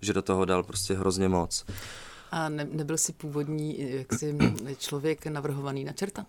že 0.00 0.12
do 0.12 0.22
toho 0.22 0.44
dal 0.44 0.62
prostě 0.62 0.94
hrozně 0.94 1.28
moc. 1.28 1.64
A 2.32 2.48
ne, 2.48 2.66
nebyl 2.72 2.98
jsi 2.98 3.12
původní 3.12 3.76
jaksi, 3.78 4.36
člověk 4.78 5.26
navrhovaný 5.26 5.84
na 5.84 5.92
čerta? 5.92 6.26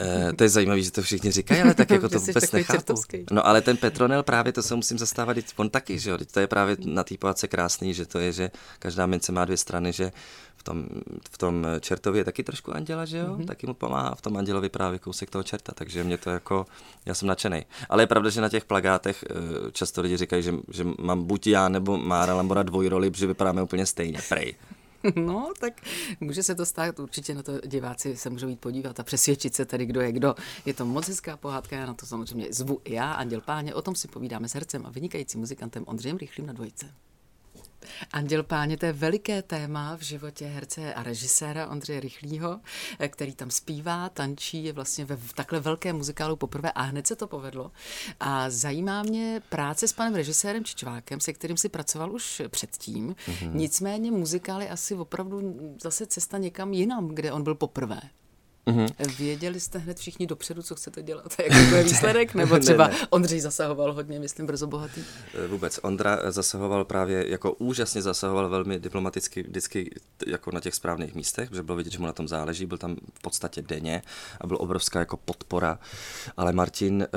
E, 0.00 0.32
to 0.32 0.42
je 0.42 0.48
zajímavé, 0.48 0.82
že 0.82 0.90
to 0.90 1.02
všichni 1.02 1.30
říkají, 1.30 1.62
ale 1.62 1.74
tak 1.74 1.90
jako 1.90 2.08
to 2.08 2.18
vůbec 2.20 2.52
nechápu. 2.52 2.78
Čertovský. 2.78 3.26
No 3.30 3.46
ale 3.46 3.60
ten 3.60 3.76
Petronel 3.76 4.22
právě, 4.22 4.52
to 4.52 4.62
se 4.62 4.74
musím 4.74 4.98
zastávat, 4.98 5.36
on 5.56 5.70
taky, 5.70 5.98
že 5.98 6.10
jo, 6.10 6.18
to 6.32 6.40
je 6.40 6.46
právě 6.46 6.76
na 6.84 7.04
té 7.04 7.14
pohádce 7.18 7.48
krásný, 7.48 7.94
že 7.94 8.06
to 8.06 8.18
je, 8.18 8.32
že 8.32 8.50
každá 8.78 9.06
mince 9.06 9.32
má 9.32 9.44
dvě 9.44 9.56
strany, 9.56 9.92
že 9.92 10.12
v 10.56 10.62
tom, 10.62 10.86
v 11.30 11.38
tom 11.38 11.66
čertově 11.80 12.20
je 12.20 12.24
taky 12.24 12.42
trošku 12.42 12.76
anděla, 12.76 13.04
že 13.04 13.18
jo, 13.18 13.26
mm-hmm. 13.26 13.46
taky 13.46 13.66
mu 13.66 13.74
pomáhá 13.74 14.14
v 14.14 14.20
tom 14.20 14.36
andělovi 14.36 14.68
právě 14.68 14.98
kousek 14.98 15.30
toho 15.30 15.42
čerta, 15.42 15.72
takže 15.74 16.04
mě 16.04 16.18
to 16.18 16.30
jako, 16.30 16.66
já 17.06 17.14
jsem 17.14 17.28
nadšený. 17.28 17.64
Ale 17.88 18.02
je 18.02 18.06
pravda, 18.06 18.30
že 18.30 18.40
na 18.40 18.48
těch 18.48 18.64
plagátech 18.64 19.24
eh, 19.30 19.34
často 19.72 20.00
lidi 20.00 20.16
říkají, 20.16 20.42
že, 20.42 20.54
že 20.72 20.84
mám 20.98 21.24
buď 21.24 21.46
já 21.46 21.68
nebo 21.68 21.98
Mára 21.98 22.34
Lambora 22.34 22.62
dvojroli, 22.62 23.12
že 23.14 23.26
vypadáme 23.26 23.62
úplně 23.62 23.86
stejně, 23.86 24.18
prej. 24.28 24.54
No, 25.16 25.52
tak 25.60 25.80
může 26.20 26.42
se 26.42 26.54
to 26.54 26.66
stát, 26.66 27.00
určitě 27.00 27.34
na 27.34 27.42
to 27.42 27.60
diváci 27.66 28.16
se 28.16 28.30
můžou 28.30 28.48
jít 28.48 28.60
podívat 28.60 29.00
a 29.00 29.02
přesvědčit 29.02 29.54
se 29.54 29.64
tedy, 29.64 29.86
kdo 29.86 30.00
je 30.00 30.12
kdo. 30.12 30.34
Je 30.66 30.74
to 30.74 30.86
moc 30.86 31.08
hezká 31.08 31.36
pohádka, 31.36 31.76
já 31.76 31.86
na 31.86 31.94
to 31.94 32.06
samozřejmě 32.06 32.46
zvu 32.50 32.80
i 32.84 32.94
já, 32.94 33.12
Anděl 33.12 33.40
Páně, 33.40 33.74
o 33.74 33.82
tom 33.82 33.94
si 33.94 34.08
povídáme 34.08 34.48
s 34.48 34.54
hercem 34.54 34.86
a 34.86 34.90
vynikajícím 34.90 35.40
muzikantem 35.40 35.84
Ondřejem 35.86 36.16
Rychlým 36.16 36.46
na 36.46 36.52
dvojce. 36.52 36.86
Anděl 38.12 38.42
Páně, 38.42 38.76
to 38.76 38.86
je 38.86 38.92
veliké 38.92 39.42
téma 39.42 39.96
v 39.96 40.00
životě 40.02 40.46
herce 40.46 40.94
a 40.94 41.02
režiséra 41.02 41.68
Ondřeje 41.68 42.00
Rychlýho, 42.00 42.60
který 43.08 43.34
tam 43.34 43.50
zpívá, 43.50 44.08
tančí, 44.08 44.64
je 44.64 44.72
vlastně 44.72 45.04
ve 45.04 45.18
takhle 45.34 45.60
velké 45.60 45.92
muzikálu 45.92 46.36
poprvé 46.36 46.72
a 46.72 46.82
hned 46.82 47.06
se 47.06 47.16
to 47.16 47.26
povedlo. 47.26 47.70
A 48.20 48.50
zajímá 48.50 49.02
mě 49.02 49.42
práce 49.48 49.88
s 49.88 49.92
panem 49.92 50.14
režisérem 50.14 50.64
Čičvákem, 50.64 51.20
se 51.20 51.32
kterým 51.32 51.56
si 51.56 51.68
pracoval 51.68 52.12
už 52.12 52.42
předtím. 52.48 53.14
Mm-hmm. 53.14 53.54
Nicméně 53.54 54.10
muzikál 54.10 54.62
je 54.62 54.68
asi 54.68 54.94
opravdu 54.94 55.56
zase 55.82 56.06
cesta 56.06 56.38
někam 56.38 56.72
jinam, 56.72 57.08
kde 57.08 57.32
on 57.32 57.42
byl 57.42 57.54
poprvé. 57.54 58.00
Mm-hmm. 58.66 59.16
Věděli 59.18 59.60
jste 59.60 59.78
hned 59.78 59.98
všichni 59.98 60.26
dopředu, 60.26 60.62
co 60.62 60.74
chcete 60.74 61.02
dělat? 61.02 61.34
Jaký 61.38 61.74
je 61.74 61.82
výsledek? 61.82 62.34
Nebo 62.40 62.58
třeba 62.58 62.86
ne, 62.86 62.92
ne. 62.92 63.06
Ondřej 63.10 63.40
zasahoval 63.40 63.92
hodně, 63.92 64.20
myslím, 64.20 64.46
brzo 64.46 64.66
bohatý? 64.66 65.04
Eh, 65.34 65.46
vůbec. 65.46 65.80
Ondra 65.82 66.18
zasahoval 66.30 66.84
právě, 66.84 67.30
jako 67.30 67.52
úžasně 67.52 68.02
zasahoval 68.02 68.48
velmi 68.48 68.80
diplomaticky 68.80 69.42
vždycky 69.42 69.90
jako 70.26 70.50
na 70.50 70.60
těch 70.60 70.74
správných 70.74 71.14
místech, 71.14 71.48
protože 71.48 71.62
bylo 71.62 71.76
vidět, 71.76 71.92
že 71.92 71.98
mu 71.98 72.06
na 72.06 72.12
tom 72.12 72.28
záleží, 72.28 72.66
byl 72.66 72.78
tam 72.78 72.96
v 73.14 73.22
podstatě 73.22 73.62
denně 73.62 74.02
a 74.40 74.46
byl 74.46 74.56
obrovská 74.60 74.98
jako 74.98 75.16
podpora. 75.16 75.78
Ale 76.36 76.52
Martin 76.52 77.02
eh, 77.02 77.08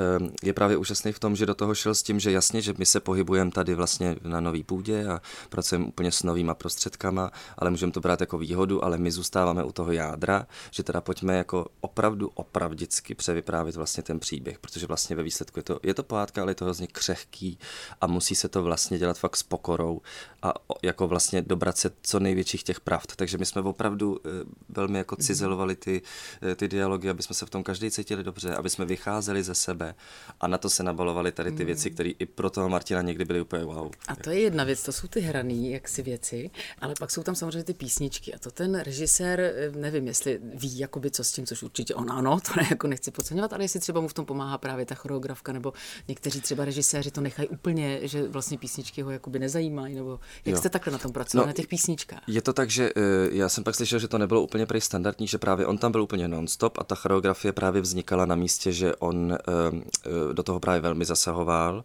je 0.42 0.52
právě 0.52 0.76
úžasný 0.76 1.12
v 1.12 1.18
tom, 1.18 1.36
že 1.36 1.46
do 1.46 1.54
toho 1.54 1.74
šel 1.74 1.94
s 1.94 2.02
tím, 2.02 2.20
že 2.20 2.30
jasně, 2.32 2.62
že 2.62 2.74
my 2.78 2.86
se 2.86 3.00
pohybujeme 3.00 3.50
tady 3.50 3.74
vlastně 3.74 4.16
na 4.22 4.40
nový 4.40 4.64
půdě 4.64 5.06
a 5.06 5.20
pracujeme 5.48 5.86
úplně 5.86 6.12
s 6.12 6.22
novýma 6.22 6.54
prostředkama, 6.54 7.30
ale 7.58 7.70
můžeme 7.70 7.92
to 7.92 8.00
brát 8.00 8.20
jako 8.20 8.38
výhodu, 8.38 8.84
ale 8.84 8.98
my 8.98 9.10
zůstáváme 9.10 9.64
u 9.64 9.72
toho 9.72 9.92
jádra, 9.92 10.46
že 10.70 10.82
teda 10.82 11.00
pojďme 11.00 11.36
jako 11.44 11.66
opravdu 11.80 12.30
opravdicky 12.34 13.14
převyprávět 13.14 13.76
vlastně 13.76 14.02
ten 14.02 14.20
příběh, 14.20 14.58
protože 14.58 14.86
vlastně 14.86 15.16
ve 15.16 15.22
výsledku 15.22 15.58
je 15.58 15.62
to, 15.62 15.80
je 15.82 15.94
to 15.94 16.02
pohádka, 16.02 16.42
ale 16.42 16.50
je 16.50 16.54
to 16.54 16.64
hrozně 16.64 16.86
křehký 16.86 17.58
a 18.00 18.06
musí 18.06 18.34
se 18.34 18.48
to 18.48 18.62
vlastně 18.62 18.98
dělat 18.98 19.18
fakt 19.18 19.36
s 19.36 19.42
pokorou 19.42 20.00
a 20.42 20.54
jako 20.82 21.08
vlastně 21.08 21.42
dobrat 21.42 21.78
se 21.78 21.90
co 22.02 22.20
největších 22.20 22.62
těch 22.62 22.80
pravd. 22.80 23.16
Takže 23.16 23.38
my 23.38 23.46
jsme 23.46 23.60
opravdu 23.60 24.18
eh, 24.24 24.28
velmi 24.68 24.98
jako 24.98 25.16
mhm. 25.18 25.24
cizelovali 25.24 25.76
ty, 25.76 26.02
eh, 26.42 26.54
ty 26.54 26.68
dialogy, 26.68 27.10
aby 27.10 27.22
jsme 27.22 27.34
se 27.34 27.46
v 27.46 27.50
tom 27.50 27.62
každý 27.62 27.90
cítili 27.90 28.24
dobře, 28.24 28.54
aby 28.54 28.70
jsme 28.70 28.84
vycházeli 28.84 29.42
ze 29.42 29.54
sebe 29.54 29.94
a 30.40 30.48
na 30.48 30.58
to 30.58 30.70
se 30.70 30.82
nabalovali 30.82 31.32
tady 31.32 31.52
ty 31.52 31.64
věci, 31.64 31.88
mhm. 31.88 31.94
které 31.94 32.10
i 32.10 32.26
pro 32.26 32.50
toho 32.50 32.68
Martina 32.68 33.02
někdy 33.02 33.24
byly 33.24 33.40
úplně 33.40 33.64
wow. 33.64 33.90
A 34.08 34.16
to 34.16 34.30
je 34.30 34.40
jedna 34.40 34.64
věc, 34.64 34.82
to 34.82 34.92
jsou 34.92 35.08
ty 35.08 35.20
hraný 35.20 35.70
jaksi 35.70 36.02
věci, 36.02 36.50
ale 36.78 36.94
pak 36.98 37.10
jsou 37.10 37.22
tam 37.22 37.34
samozřejmě 37.34 37.64
ty 37.64 37.74
písničky 37.74 38.34
a 38.34 38.38
to 38.38 38.50
ten 38.50 38.80
režisér, 38.80 39.40
eh, 39.40 39.70
nevím, 39.70 40.06
jestli 40.06 40.40
ví, 40.54 40.78
jakoby, 40.78 41.10
co 41.10 41.23
s 41.24 41.32
tím, 41.32 41.46
což 41.46 41.62
určitě 41.62 41.94
on 41.94 42.12
ano, 42.12 42.40
to 42.40 42.60
ne, 42.60 42.66
jako 42.70 42.86
nechci 42.86 43.10
podceňovat, 43.10 43.52
ale 43.52 43.64
jestli 43.64 43.80
třeba 43.80 44.00
mu 44.00 44.08
v 44.08 44.14
tom 44.14 44.26
pomáhá 44.26 44.58
právě 44.58 44.86
ta 44.86 44.94
choreografka, 44.94 45.52
nebo 45.52 45.72
někteří 46.08 46.40
třeba 46.40 46.64
režiséři 46.64 47.10
to 47.10 47.20
nechají 47.20 47.48
úplně, 47.48 48.00
že 48.02 48.28
vlastně 48.28 48.58
písničky 48.58 49.02
ho 49.02 49.10
jakoby 49.10 49.38
nezajímají, 49.38 49.94
nebo 49.94 50.20
jak 50.44 50.52
jo. 50.52 50.58
jste 50.58 50.68
takhle 50.68 50.92
na 50.92 50.98
tom 50.98 51.12
pracovali, 51.12 51.46
no, 51.46 51.48
na 51.48 51.52
těch 51.52 51.66
písničkách? 51.66 52.22
Je 52.26 52.42
to 52.42 52.52
tak, 52.52 52.70
že 52.70 52.92
uh, 52.94 53.02
já 53.30 53.48
jsem 53.48 53.64
pak 53.64 53.74
slyšel, 53.74 53.98
že 53.98 54.08
to 54.08 54.18
nebylo 54.18 54.42
úplně 54.42 54.66
prej 54.66 54.80
standardní, 54.80 55.26
že 55.26 55.38
právě 55.38 55.66
on 55.66 55.78
tam 55.78 55.92
byl 55.92 56.02
úplně 56.02 56.28
non-stop 56.28 56.78
a 56.78 56.84
ta 56.84 56.94
choreografie 56.94 57.52
právě 57.52 57.82
vznikala 57.82 58.26
na 58.26 58.34
místě, 58.34 58.72
že 58.72 58.96
on 58.96 59.16
uh, 59.16 59.78
uh, 59.78 60.32
do 60.32 60.42
toho 60.42 60.60
právě 60.60 60.80
velmi 60.80 61.04
zasahoval 61.04 61.84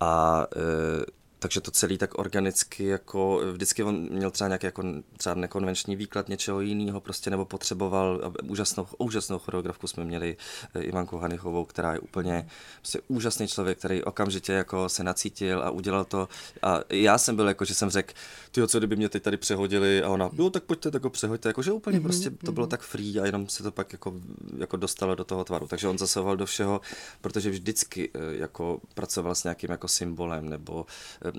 a 0.00 0.46
takže 1.46 1.60
to 1.60 1.70
celý 1.70 1.98
tak 1.98 2.18
organicky, 2.18 2.84
jako 2.84 3.40
vždycky 3.52 3.82
on 3.82 4.08
měl 4.10 4.30
třeba 4.30 4.48
nějaký 4.48 4.66
jako 4.66 4.82
třeba 5.16 5.34
nekonvenční 5.34 5.96
výklad 5.96 6.28
něčeho 6.28 6.60
jiného, 6.60 7.00
prostě 7.00 7.30
nebo 7.30 7.44
potřeboval 7.44 8.32
úžasnou, 8.44 8.86
úžasnou 8.98 9.38
choreografku 9.38 9.86
jsme 9.86 10.04
měli 10.04 10.36
eh, 10.74 10.82
Ivanku 10.82 11.18
Hanichovou, 11.18 11.64
která 11.64 11.92
je 11.92 11.98
úplně 11.98 12.48
prostě 12.76 13.00
úžasný 13.08 13.48
člověk, 13.48 13.78
který 13.78 14.04
okamžitě 14.04 14.52
jako 14.52 14.88
se 14.88 15.04
nacítil 15.04 15.62
a 15.62 15.70
udělal 15.70 16.04
to 16.04 16.28
a 16.62 16.80
já 16.90 17.18
jsem 17.18 17.36
byl 17.36 17.48
jako, 17.48 17.64
že 17.64 17.74
jsem 17.74 17.90
řekl, 17.90 18.14
ty 18.50 18.68
co 18.68 18.78
kdyby 18.78 18.96
mě 18.96 19.08
teď 19.08 19.22
tady 19.22 19.36
přehodili 19.36 20.02
a 20.02 20.08
ona, 20.08 20.30
jo 20.32 20.50
tak 20.50 20.62
pojďte, 20.62 20.90
tak 20.90 21.04
ho 21.04 21.10
přehoďte, 21.10 21.48
jako 21.48 21.62
že 21.62 21.72
úplně 21.72 21.98
mm-hmm. 21.98 22.02
prostě 22.02 22.30
to 22.30 22.52
bylo 22.52 22.66
mhm. 22.66 22.70
tak 22.70 22.82
free 22.82 23.20
a 23.20 23.26
jenom 23.26 23.48
se 23.48 23.62
to 23.62 23.70
pak 23.70 23.92
jako, 23.92 24.14
jako 24.58 24.76
dostalo 24.76 25.14
do 25.14 25.24
toho 25.24 25.44
tvaru, 25.44 25.66
takže 25.66 25.88
on 25.88 25.98
zasahoval 25.98 26.36
do 26.36 26.46
všeho, 26.46 26.80
protože 27.20 27.50
vždycky 27.50 28.10
eh, 28.14 28.18
jako 28.36 28.80
pracoval 28.94 29.34
s 29.34 29.44
nějakým 29.44 29.70
jako 29.70 29.88
symbolem 29.88 30.48
nebo 30.48 30.86
eh, 31.24 31.35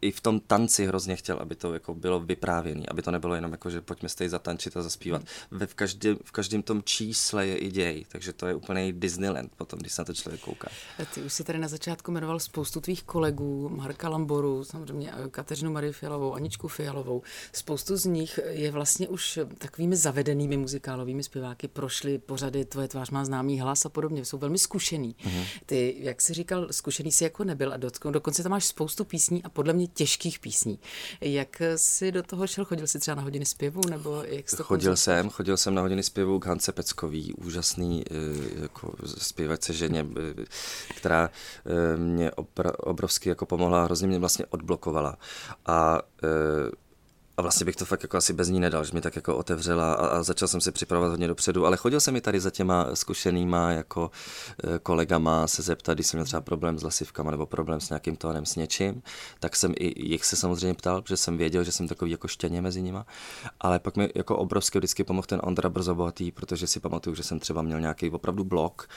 i 0.00 0.10
v 0.10 0.20
tom 0.20 0.40
tanci 0.40 0.86
hrozně 0.86 1.16
chtěl, 1.16 1.36
aby 1.36 1.54
to 1.54 1.74
jako 1.74 1.94
bylo 1.94 2.20
vyprávěné, 2.20 2.84
aby 2.88 3.02
to 3.02 3.10
nebylo 3.10 3.34
jenom 3.34 3.52
jako, 3.52 3.70
že 3.70 3.80
pojďme 3.80 4.08
stejně 4.08 4.30
zatančit 4.30 4.76
a 4.76 4.82
zaspívat. 4.82 5.22
Hmm. 5.22 5.58
Ve 5.60 5.66
v, 5.66 5.74
každém, 5.74 6.16
v 6.24 6.32
každém 6.32 6.62
tom 6.62 6.82
čísle 6.82 7.46
je 7.46 7.56
i 7.56 7.70
děj, 7.70 8.04
takže 8.08 8.32
to 8.32 8.46
je 8.46 8.54
úplně 8.54 8.92
Disneyland 8.92 9.52
potom, 9.56 9.78
když 9.78 9.92
se 9.92 10.00
na 10.00 10.04
to 10.04 10.14
člověk 10.14 10.40
kouká. 10.40 10.68
Ty 11.14 11.22
už 11.22 11.32
si 11.32 11.44
tady 11.44 11.58
na 11.58 11.68
začátku 11.68 12.12
jmenoval 12.12 12.40
spoustu 12.40 12.80
tvých 12.80 13.02
kolegů, 13.02 13.68
Marka 13.68 14.08
Lamboru, 14.08 14.64
samozřejmě 14.64 15.12
Kateřinu 15.30 15.72
Marii 15.72 15.92
Fialovou, 15.92 16.34
Aničku 16.34 16.68
Fialovou. 16.68 17.22
Spoustu 17.52 17.96
z 17.96 18.04
nich 18.04 18.40
je 18.48 18.70
vlastně 18.70 19.08
už 19.08 19.38
takovými 19.58 19.96
zavedenými 19.96 20.56
muzikálovými 20.56 21.22
zpěváky, 21.22 21.68
prošli 21.68 22.18
pořady 22.18 22.64
Tvoje 22.64 22.88
tvář 22.88 23.10
má 23.10 23.24
známý 23.24 23.60
hlas 23.60 23.86
a 23.86 23.88
podobně, 23.88 24.24
jsou 24.24 24.38
velmi 24.38 24.58
zkušený. 24.58 25.16
Mm-hmm. 25.24 25.44
Ty, 25.66 25.96
jak 25.98 26.22
jsi 26.22 26.34
říkal, 26.34 26.68
zkušený 26.70 27.12
si 27.12 27.24
jako 27.24 27.44
nebyl 27.44 27.72
a 27.72 27.76
dokonce 28.10 28.42
tam 28.42 28.50
máš 28.50 28.64
spoustu 28.64 29.04
písní 29.14 29.42
a 29.42 29.48
podle 29.48 29.72
mě 29.72 29.86
těžkých 29.86 30.38
písní. 30.38 30.78
Jak 31.20 31.62
jsi 31.76 32.12
do 32.12 32.22
toho 32.22 32.46
šel? 32.46 32.64
Chodil 32.64 32.86
jsi 32.86 32.98
třeba 32.98 33.14
na 33.14 33.22
hodiny 33.22 33.44
zpěvu? 33.44 33.80
Nebo 33.90 34.22
jak 34.26 34.48
jsi 34.48 34.56
to 34.56 34.64
chodil 34.64 34.96
jsem, 34.96 35.30
chodil 35.30 35.56
jsem 35.56 35.74
na 35.74 35.82
hodiny 35.82 36.02
zpěvu 36.02 36.38
k 36.38 36.46
Hance 36.46 36.72
Peckový, 36.72 37.34
úžasný 37.34 38.04
eh, 38.10 38.14
jako 38.62 38.94
zpěvačce 39.04 39.72
ženě, 39.72 40.06
eh, 40.40 40.44
která 40.96 41.30
eh, 41.30 41.96
mě 41.96 42.30
obrovsky 42.78 43.28
jako 43.28 43.46
pomohla, 43.46 43.84
hrozně 43.84 44.08
mě 44.08 44.18
vlastně 44.18 44.46
odblokovala. 44.46 45.16
A 45.66 46.02
a 47.36 47.42
vlastně 47.42 47.64
bych 47.64 47.76
to 47.76 47.84
fakt 47.84 48.02
jako 48.02 48.16
asi 48.16 48.32
bez 48.32 48.48
ní 48.48 48.60
nedal, 48.60 48.84
že 48.84 48.90
mi 48.94 49.00
tak 49.00 49.16
jako 49.16 49.36
otevřela 49.36 49.94
a, 49.94 50.06
a 50.06 50.22
začal 50.22 50.48
jsem 50.48 50.60
si 50.60 50.72
připravovat 50.72 51.10
hodně 51.10 51.28
dopředu, 51.28 51.66
ale 51.66 51.76
chodil 51.76 52.00
jsem 52.00 52.14
mi 52.14 52.20
tady 52.20 52.40
za 52.40 52.50
těma 52.50 52.94
zkušenýma 52.94 53.70
jako 53.70 54.10
e, 54.74 54.78
kolegama 54.78 55.46
se 55.46 55.62
zeptat, 55.62 55.94
když 55.94 56.06
jsem 56.06 56.18
měl 56.18 56.24
třeba 56.24 56.40
problém 56.40 56.78
s 56.78 56.82
lasivkama 56.82 57.30
nebo 57.30 57.46
problém 57.46 57.80
s 57.80 57.90
nějakým 57.90 58.16
tónem, 58.16 58.46
s 58.46 58.56
něčím, 58.56 59.02
tak 59.40 59.56
jsem 59.56 59.74
i 59.78 60.08
jich 60.08 60.24
se 60.24 60.36
samozřejmě 60.36 60.74
ptal, 60.74 61.02
protože 61.02 61.16
jsem 61.16 61.36
věděl, 61.36 61.64
že 61.64 61.72
jsem 61.72 61.88
takový 61.88 62.10
jako 62.10 62.28
štěně 62.28 62.62
mezi 62.62 62.82
nima, 62.82 63.06
ale 63.60 63.78
pak 63.78 63.96
mi 63.96 64.10
jako 64.14 64.36
obrovsky 64.36 64.78
vždycky 64.78 65.04
pomohl 65.04 65.26
ten 65.26 65.40
Ondra 65.42 65.70
Brzobohatý, 65.70 66.32
protože 66.32 66.66
si 66.66 66.80
pamatuju, 66.80 67.16
že 67.16 67.22
jsem 67.22 67.38
třeba 67.40 67.62
měl 67.62 67.80
nějaký 67.80 68.10
opravdu 68.10 68.44
blok 68.44 68.88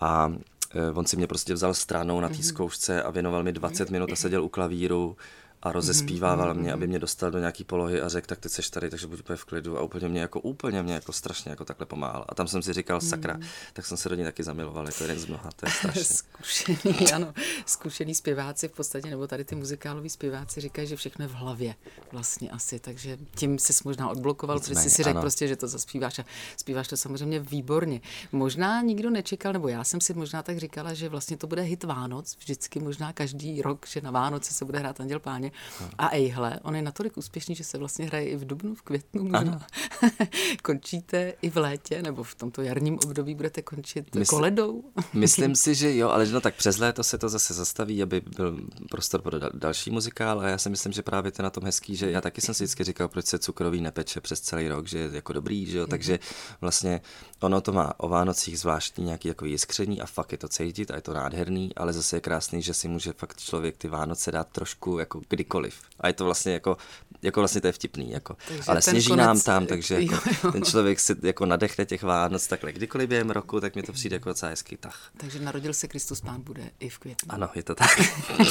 a 0.00 0.32
e, 0.74 0.90
on 0.92 1.06
si 1.06 1.16
mě 1.16 1.26
prostě 1.26 1.54
vzal 1.54 1.74
stranou 1.74 2.20
na 2.20 2.28
té 2.28 2.42
zkoušce 2.42 3.02
a 3.02 3.10
věnoval 3.10 3.42
mi 3.42 3.52
20 3.52 3.90
minut 3.90 4.12
a 4.12 4.16
seděl 4.16 4.44
u 4.44 4.48
klavíru 4.48 5.16
a 5.62 5.72
rozespívával 5.72 6.54
mm-hmm. 6.54 6.58
mě, 6.58 6.72
aby 6.72 6.86
mě 6.86 6.98
dostal 6.98 7.30
do 7.30 7.38
nějaký 7.38 7.64
polohy 7.64 8.00
a 8.00 8.08
řekl, 8.08 8.26
tak 8.26 8.38
ty 8.38 8.48
seš 8.48 8.70
tady, 8.70 8.90
takže 8.90 9.06
buď 9.06 9.20
úplně 9.20 9.36
v 9.36 9.44
klidu 9.44 9.78
a 9.78 9.82
úplně 9.82 10.08
mě 10.08 10.20
jako 10.20 10.40
úplně 10.40 10.82
mě 10.82 10.94
jako 10.94 11.12
strašně 11.12 11.50
jako 11.50 11.64
takhle 11.64 11.86
pomáhal. 11.86 12.24
A 12.28 12.34
tam 12.34 12.48
jsem 12.48 12.62
si 12.62 12.72
říkal, 12.72 13.00
sakra, 13.00 13.34
mm. 13.34 13.42
tak 13.72 13.86
jsem 13.86 13.96
se 13.96 14.08
do 14.08 14.14
ní 14.14 14.24
taky 14.24 14.42
zamiloval, 14.42 14.86
jako 14.86 15.04
jeden 15.04 15.18
z 15.18 15.26
mnoha, 15.26 15.50
to 15.56 15.66
je 15.66 15.72
strašně. 15.78 16.04
zkušený, 16.04 17.12
ano, 17.12 17.34
zkušený 17.66 18.14
zpěváci 18.14 18.68
v 18.68 18.72
podstatě, 18.72 19.10
nebo 19.10 19.26
tady 19.26 19.44
ty 19.44 19.54
muzikáloví 19.54 20.08
zpěváci 20.08 20.60
říkají, 20.60 20.88
že 20.88 20.96
všechno 20.96 21.24
je 21.24 21.28
v 21.28 21.34
hlavě 21.34 21.74
vlastně 22.12 22.50
asi, 22.50 22.78
takže 22.78 23.18
tím 23.34 23.58
se 23.58 23.72
možná 23.84 24.08
odblokoval, 24.08 24.60
protože 24.60 24.74
jsi 24.74 24.90
si 24.90 25.02
řekl 25.02 25.20
prostě, 25.20 25.48
že 25.48 25.56
to 25.56 25.68
zaspíváš 25.68 26.18
a 26.18 26.24
zpíváš 26.56 26.88
to 26.88 26.96
samozřejmě 26.96 27.40
výborně. 27.40 28.00
Možná 28.32 28.82
nikdo 28.82 29.10
nečekal, 29.10 29.52
nebo 29.52 29.68
já 29.68 29.84
jsem 29.84 30.00
si 30.00 30.14
možná 30.14 30.42
tak 30.42 30.58
říkala, 30.58 30.94
že 30.94 31.08
vlastně 31.08 31.36
to 31.36 31.46
bude 31.46 31.62
hit 31.62 31.84
Vánoc, 31.84 32.36
vždycky 32.38 32.80
možná 32.80 33.12
každý 33.12 33.62
rok, 33.62 33.86
že 33.86 34.00
na 34.00 34.10
Vánoce 34.10 34.54
se 34.54 34.64
bude 34.64 34.78
hrát 34.78 35.00
Anděl 35.00 35.20
Páně 35.20 35.49
a 35.98 36.14
ejhle, 36.14 36.60
on 36.62 36.76
je 36.76 36.82
natolik 36.82 37.16
úspěšný, 37.16 37.54
že 37.54 37.64
se 37.64 37.78
vlastně 37.78 38.06
hraje 38.06 38.28
i 38.28 38.36
v 38.36 38.46
dubnu, 38.46 38.74
v 38.74 38.82
květnu 38.82 39.22
možná. 39.22 39.66
Končíte 40.62 41.32
i 41.42 41.50
v 41.50 41.56
létě, 41.56 42.02
nebo 42.02 42.22
v 42.22 42.34
tomto 42.34 42.62
jarním 42.62 42.98
období 43.04 43.34
budete 43.34 43.62
končit 43.62 44.14
Mysl, 44.14 44.30
koledou? 44.30 44.84
myslím 45.12 45.56
si, 45.62 45.74
že 45.74 45.96
jo, 45.96 46.08
ale 46.08 46.26
no 46.26 46.40
tak 46.40 46.54
přes 46.54 46.78
léto 46.78 47.04
se 47.04 47.18
to 47.18 47.28
zase 47.28 47.54
zastaví, 47.54 48.02
aby 48.02 48.22
byl 48.36 48.58
prostor 48.90 49.22
pro 49.22 49.38
dal, 49.38 49.50
další 49.54 49.90
muzikál 49.90 50.40
a 50.40 50.48
já 50.48 50.58
si 50.58 50.70
myslím, 50.70 50.92
že 50.92 51.02
právě 51.02 51.32
to 51.32 51.42
na 51.42 51.50
tom 51.50 51.64
hezký, 51.64 51.96
že 51.96 52.10
já 52.10 52.20
taky 52.20 52.40
jsem 52.40 52.54
si 52.54 52.64
vždycky 52.64 52.84
říkal, 52.84 53.08
proč 53.08 53.26
se 53.26 53.38
cukroví 53.38 53.80
nepeče 53.80 54.20
přes 54.20 54.40
celý 54.40 54.68
rok, 54.68 54.88
že 54.88 54.98
je 54.98 55.10
jako 55.12 55.32
dobrý, 55.32 55.66
že 55.66 55.78
jo, 55.78 55.84
mm 55.84 55.90
takže 56.00 56.18
vlastně 56.60 57.00
ono 57.40 57.60
to 57.60 57.72
má 57.72 57.94
o 57.96 58.08
Vánocích 58.08 58.58
zvláštní 58.58 59.04
nějaký 59.04 59.28
jako 59.28 59.44
jiskření 59.44 60.00
a 60.00 60.06
fakt 60.06 60.32
je 60.32 60.38
to 60.38 60.48
cítit 60.48 60.90
a 60.90 60.96
je 60.96 61.02
to 61.02 61.14
nádherný, 61.14 61.74
ale 61.76 61.92
zase 61.92 62.16
je 62.16 62.20
krásný, 62.20 62.62
že 62.62 62.74
si 62.74 62.88
může 62.88 63.12
fakt 63.12 63.40
člověk 63.40 63.76
ty 63.76 63.88
Vánoce 63.88 64.32
dát 64.32 64.48
trošku 64.48 64.98
jako 64.98 65.20
kdykoliv. 65.40 65.74
A 66.00 66.06
je 66.08 66.12
to 66.12 66.24
vlastně 66.24 66.52
jako, 66.52 66.76
jako 67.22 67.40
vlastně 67.40 67.60
to 67.60 67.66
je 67.66 67.72
vtipný, 67.72 68.10
jako. 68.10 68.36
ale 68.66 68.82
sněží 68.82 69.08
konec... 69.08 69.26
nám 69.26 69.40
tam, 69.40 69.66
takže 69.66 69.94
jako, 69.94 70.14
jo, 70.14 70.36
jo. 70.44 70.52
ten 70.52 70.62
člověk 70.62 71.00
si 71.00 71.16
jako 71.22 71.46
nadechne 71.46 71.86
těch 71.86 72.02
Vánoc 72.02 72.46
takhle 72.46 72.72
kdykoliv 72.72 73.08
během 73.08 73.30
roku, 73.30 73.60
tak 73.60 73.76
mi 73.76 73.82
to 73.82 73.92
přijde 73.92 74.16
jako 74.16 74.28
docela 74.28 74.50
hezký 74.50 74.76
tah. 74.76 75.10
Takže 75.16 75.40
narodil 75.40 75.74
se 75.74 75.88
Kristus 75.88 76.20
Pán 76.20 76.42
bude 76.42 76.70
i 76.80 76.88
v 76.88 76.98
květnu. 76.98 77.32
Ano, 77.32 77.48
je 77.54 77.62
to 77.62 77.74
tak. 77.74 78.00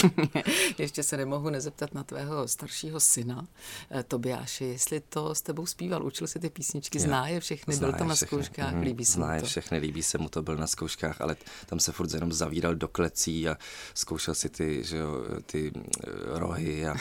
Ještě 0.77 1.03
se 1.03 1.17
nemohu 1.17 1.50
nezeptat 1.50 1.93
na 1.93 2.03
tvého 2.03 2.48
staršího 2.48 3.00
syna, 3.00 3.48
eh, 3.91 4.03
Tobiáše, 4.03 4.65
jestli 4.65 5.00
to 5.00 5.36
s 5.36 5.41
tebou 5.41 5.65
zpíval, 5.65 6.05
učil 6.05 6.27
si 6.27 6.39
ty 6.39 6.50
písničky, 6.50 7.00
zná 7.00 7.27
je 7.27 7.39
všechny, 7.39 7.74
zná 7.74 7.88
byl 7.88 7.98
tam 7.98 8.08
na 8.08 8.15
zkouškách, 8.15 8.74
mm, 8.74 8.81
líbí 8.81 9.05
se 9.05 9.13
zná 9.13 9.34
mu 9.34 9.39
to. 9.39 9.46
všechny, 9.46 9.77
líbí 9.77 10.03
se 10.03 10.17
mu 10.17 10.29
to, 10.29 10.41
byl 10.41 10.58
na 10.58 10.67
zkouškách, 10.67 11.22
ale 11.22 11.36
tam 11.65 11.79
se 11.79 11.91
furt 11.91 12.13
jenom 12.13 12.34
zavíral 12.34 12.75
do 12.75 12.88
klecí 12.88 13.50
a 13.50 13.58
zkoušel 13.93 14.36
si 14.36 14.50
ty, 14.50 14.84
že 14.84 14.98
jo, 14.98 15.24
ty 15.46 15.72
eh, 16.08 16.39
a 16.88 16.95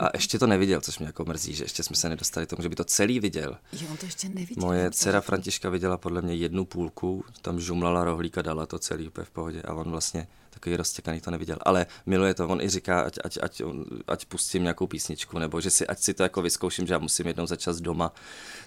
a 0.00 0.10
ještě 0.14 0.38
to 0.38 0.46
neviděl, 0.46 0.80
což 0.80 0.98
mě 0.98 1.06
jako 1.06 1.24
mrzí, 1.24 1.54
že 1.54 1.64
ještě 1.64 1.82
jsme 1.82 1.96
se 1.96 2.08
nedostali 2.08 2.46
k 2.46 2.50
tomu, 2.50 2.62
že 2.62 2.68
by 2.68 2.74
to 2.74 2.84
celý 2.84 3.20
viděl. 3.20 3.58
Jo, 3.72 3.88
on 3.90 3.96
to 3.96 4.06
ještě 4.06 4.28
neviděl. 4.28 4.66
Moje 4.66 4.90
dcera 4.90 5.20
Františka 5.20 5.70
viděla 5.70 5.96
podle 5.98 6.22
mě 6.22 6.34
jednu 6.34 6.64
půlku, 6.64 7.24
tam 7.42 7.60
žumlala 7.60 8.04
rohlíka, 8.04 8.42
dala 8.42 8.66
to 8.66 8.78
celý 8.78 9.08
úplně 9.08 9.24
v 9.24 9.30
pohodě 9.30 9.62
a 9.62 9.74
on 9.74 9.90
vlastně 9.90 10.28
takový 10.58 10.76
roztěkaný 10.76 11.20
to 11.20 11.30
neviděl. 11.30 11.58
Ale 11.62 11.86
miluje 12.06 12.34
to, 12.34 12.48
on 12.48 12.60
i 12.60 12.68
říká, 12.68 13.00
ať, 13.00 13.18
ať, 13.24 13.38
ať, 13.42 13.62
ať 14.06 14.24
pustím 14.24 14.62
nějakou 14.62 14.86
písničku, 14.86 15.38
nebo 15.38 15.60
že 15.60 15.70
si, 15.70 15.86
ať 15.86 15.98
si 15.98 16.14
to 16.14 16.22
jako 16.22 16.42
vyzkouším, 16.42 16.86
že 16.86 16.94
já 16.94 16.98
musím 16.98 17.26
jednou 17.26 17.46
za 17.46 17.56
čas 17.56 17.80
doma 17.80 18.12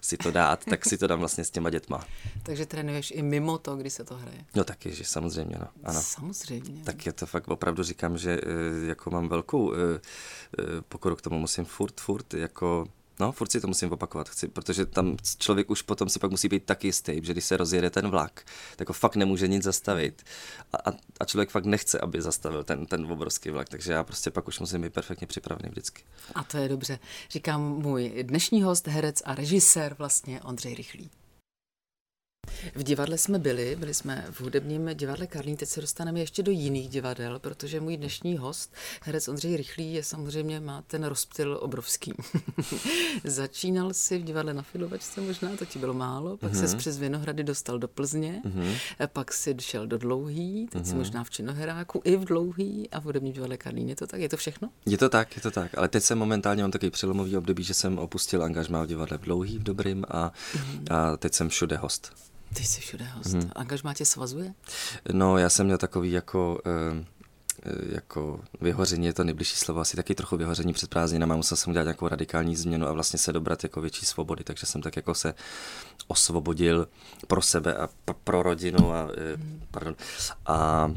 si 0.02 0.18
to 0.18 0.32
dát, 0.32 0.66
tak 0.66 0.86
si 0.86 0.98
to 0.98 1.08
dám 1.08 1.20
vlastně 1.20 1.46
s 1.46 1.50
těma 1.50 1.70
dětma. 1.70 2.06
Takže 2.44 2.66
trénuješ 2.66 3.12
i 3.12 3.22
mimo 3.22 3.58
to, 3.58 3.76
kdy 3.76 3.90
se 3.90 4.04
to 4.04 4.16
hraje? 4.16 4.46
No 4.56 4.64
taky, 4.64 4.94
že 4.94 5.04
samozřejmě, 5.04 5.56
no. 5.60 5.68
Ano. 5.84 6.02
Samozřejmě. 6.02 6.84
Tak 6.84 7.06
je 7.06 7.14
to 7.14 7.26
fakt 7.26 7.48
opravdu 7.48 7.84
říkám, 7.84 8.18
že 8.18 8.42
eh, 8.44 8.88
jako 8.88 9.10
mám 9.10 9.30
velkou 9.30 9.74
eh, 9.74 9.78
eh, 10.60 10.64
pokoru 10.90 11.16
k 11.16 11.22
tomu, 11.22 11.40
musím 11.40 11.66
furt, 11.66 12.02
furt 12.02 12.34
jako 12.34 12.88
No, 13.22 13.32
furt 13.32 13.52
si 13.52 13.62
to 13.62 13.68
musím 13.68 13.92
opakovat, 13.92 14.30
chci, 14.30 14.48
protože 14.48 14.86
tam 14.86 15.18
člověk 15.38 15.70
už 15.70 15.82
potom 15.82 16.10
si 16.10 16.20
pak 16.20 16.32
musí 16.32 16.48
být 16.48 16.66
tak 16.66 16.84
jistý, 16.84 17.22
že 17.24 17.34
když 17.34 17.46
se 17.46 17.58
rozjede 17.58 17.90
ten 17.90 18.10
vlak, 18.10 18.46
tak 18.76 18.88
ho 18.88 18.94
fakt 18.94 19.16
nemůže 19.16 19.48
nic 19.48 19.64
zastavit. 19.64 20.24
A, 20.74 20.90
a, 20.90 20.94
a 21.20 21.26
člověk 21.26 21.50
fakt 21.50 21.66
nechce, 21.66 22.00
aby 22.00 22.22
zastavil 22.22 22.64
ten, 22.64 22.86
ten 22.86 23.12
obrovský 23.12 23.50
vlak, 23.50 23.70
takže 23.70 23.94
já 23.94 24.04
prostě 24.04 24.32
pak 24.32 24.48
už 24.48 24.60
musím 24.60 24.82
být 24.82 24.94
perfektně 24.94 25.28
připravený 25.28 25.70
vždycky. 25.70 26.04
A 26.36 26.44
to 26.44 26.58
je 26.58 26.70
dobře. 26.70 27.00
Říkám 27.30 27.62
můj 27.62 28.24
dnešní 28.24 28.64
host, 28.64 28.88
herec 28.88 29.22
a 29.26 29.36
režisér 29.36 29.96
vlastně 29.98 30.42
Ondřej 30.42 30.76
Rychlý. 30.76 31.10
V 32.76 32.84
divadle 32.84 33.18
jsme 33.18 33.40
byli, 33.40 33.76
byli 33.80 33.94
jsme 33.94 34.26
v 34.32 34.42
hudebním 34.42 34.90
divadle 34.94 35.28
Karlín, 35.28 35.56
teď 35.58 35.70
se 35.70 35.82
dostaneme 35.82 36.20
ještě 36.20 36.44
do 36.44 36.52
jiných 36.52 36.90
divadel, 36.90 37.40
protože 37.40 37.80
můj 37.80 37.98
dnešní 37.98 38.38
host, 38.38 38.74
herec 39.02 39.28
Ondřej 39.28 39.58
Rychlý, 39.58 39.94
je 39.94 40.04
samozřejmě, 40.04 40.60
má 40.60 40.82
ten 40.82 41.04
rozptyl 41.04 41.58
obrovský. 41.62 42.14
Začínal 43.24 43.94
si 43.94 44.18
v 44.18 44.24
divadle 44.24 44.54
na 44.54 44.62
Filovačce 44.62 45.22
možná, 45.22 45.50
to 45.58 45.66
ti 45.66 45.80
bylo 45.80 45.94
málo, 45.94 46.38
pak 46.38 46.54
mm-hmm. 46.54 46.70
se 46.70 46.78
přes 46.78 46.98
Vinohrady 46.98 47.44
dostal 47.44 47.80
do 47.80 47.88
Plzně, 47.88 48.42
mm-hmm. 48.46 48.76
pak 49.14 49.34
si 49.34 49.56
šel 49.60 49.88
do 49.88 49.98
Dlouhý, 49.98 50.68
teď 50.72 50.82
mm-hmm. 50.82 50.86
si 50.86 50.90
mhm. 50.90 50.98
možná 50.98 51.24
v 51.24 51.30
Činoheráku, 51.30 52.02
i 52.04 52.16
v 52.16 52.26
Dlouhý 52.26 52.90
a 52.90 53.00
v 53.00 53.04
hudebním 53.04 53.34
divadle 53.34 53.58
Karlín. 53.58 53.90
Je 53.90 53.96
to 53.96 54.08
tak? 54.08 54.22
Je 54.22 54.30
to 54.30 54.38
všechno? 54.38 54.70
Je 54.86 54.98
to 54.98 55.10
tak, 55.10 55.36
je 55.36 55.42
to 55.42 55.52
tak, 55.52 55.78
ale 55.78 55.88
teď 55.88 56.04
jsem 56.04 56.18
momentálně 56.18 56.64
mám 56.64 56.72
takový 56.72 56.92
přelomový 56.92 57.38
období, 57.38 57.64
že 57.64 57.74
jsem 57.74 58.00
opustil 58.00 58.44
angažmá 58.44 58.84
v 58.84 58.88
divadle 58.88 59.18
v 59.18 59.22
Dlouhý, 59.22 59.58
v 59.58 59.64
Dobrým 59.64 60.06
a, 60.10 60.32
mm-hmm. 60.54 60.96
a 60.96 61.18
teď 61.18 61.34
jsem 61.34 61.50
všude 61.50 61.78
host. 61.78 62.32
Ty 62.54 62.64
jsi 62.64 62.82
všude 62.82 63.06
host. 63.06 63.34
Hmm. 63.34 63.52
Angažmá 63.56 63.94
tě 63.94 64.06
svazuje? 64.06 64.54
No, 65.12 65.38
já 65.38 65.50
jsem 65.50 65.66
měl 65.66 65.78
takový 65.78 66.12
jako... 66.12 66.62
Uh, 66.66 67.06
jako 67.90 68.40
vyhoření 68.62 69.06
je 69.06 69.14
to 69.14 69.24
nejbližší 69.24 69.56
slovo, 69.56 69.80
asi 69.80 69.98
taky 69.98 70.16
trochu 70.16 70.38
vyhoření 70.38 70.74
před 70.74 70.90
prázdninami, 70.90 71.36
musel 71.36 71.58
jsem 71.58 71.72
udělat 71.72 71.84
nějakou 71.84 72.08
radikální 72.08 72.56
změnu 72.56 72.88
a 72.88 72.94
vlastně 72.94 73.20
se 73.20 73.34
dobrat 73.34 73.64
jako 73.64 73.82
větší 73.82 74.06
svobody, 74.06 74.44
takže 74.44 74.66
jsem 74.66 74.82
tak 74.82 74.96
jako 74.96 75.16
se 75.16 75.34
osvobodil 76.08 76.88
pro 77.28 77.42
sebe 77.42 77.76
a 77.76 77.90
pro 78.24 78.44
rodinu 78.44 78.94
a, 78.94 79.02
hmm. 79.36 79.62
pardon, 79.72 79.96
a, 80.46 80.92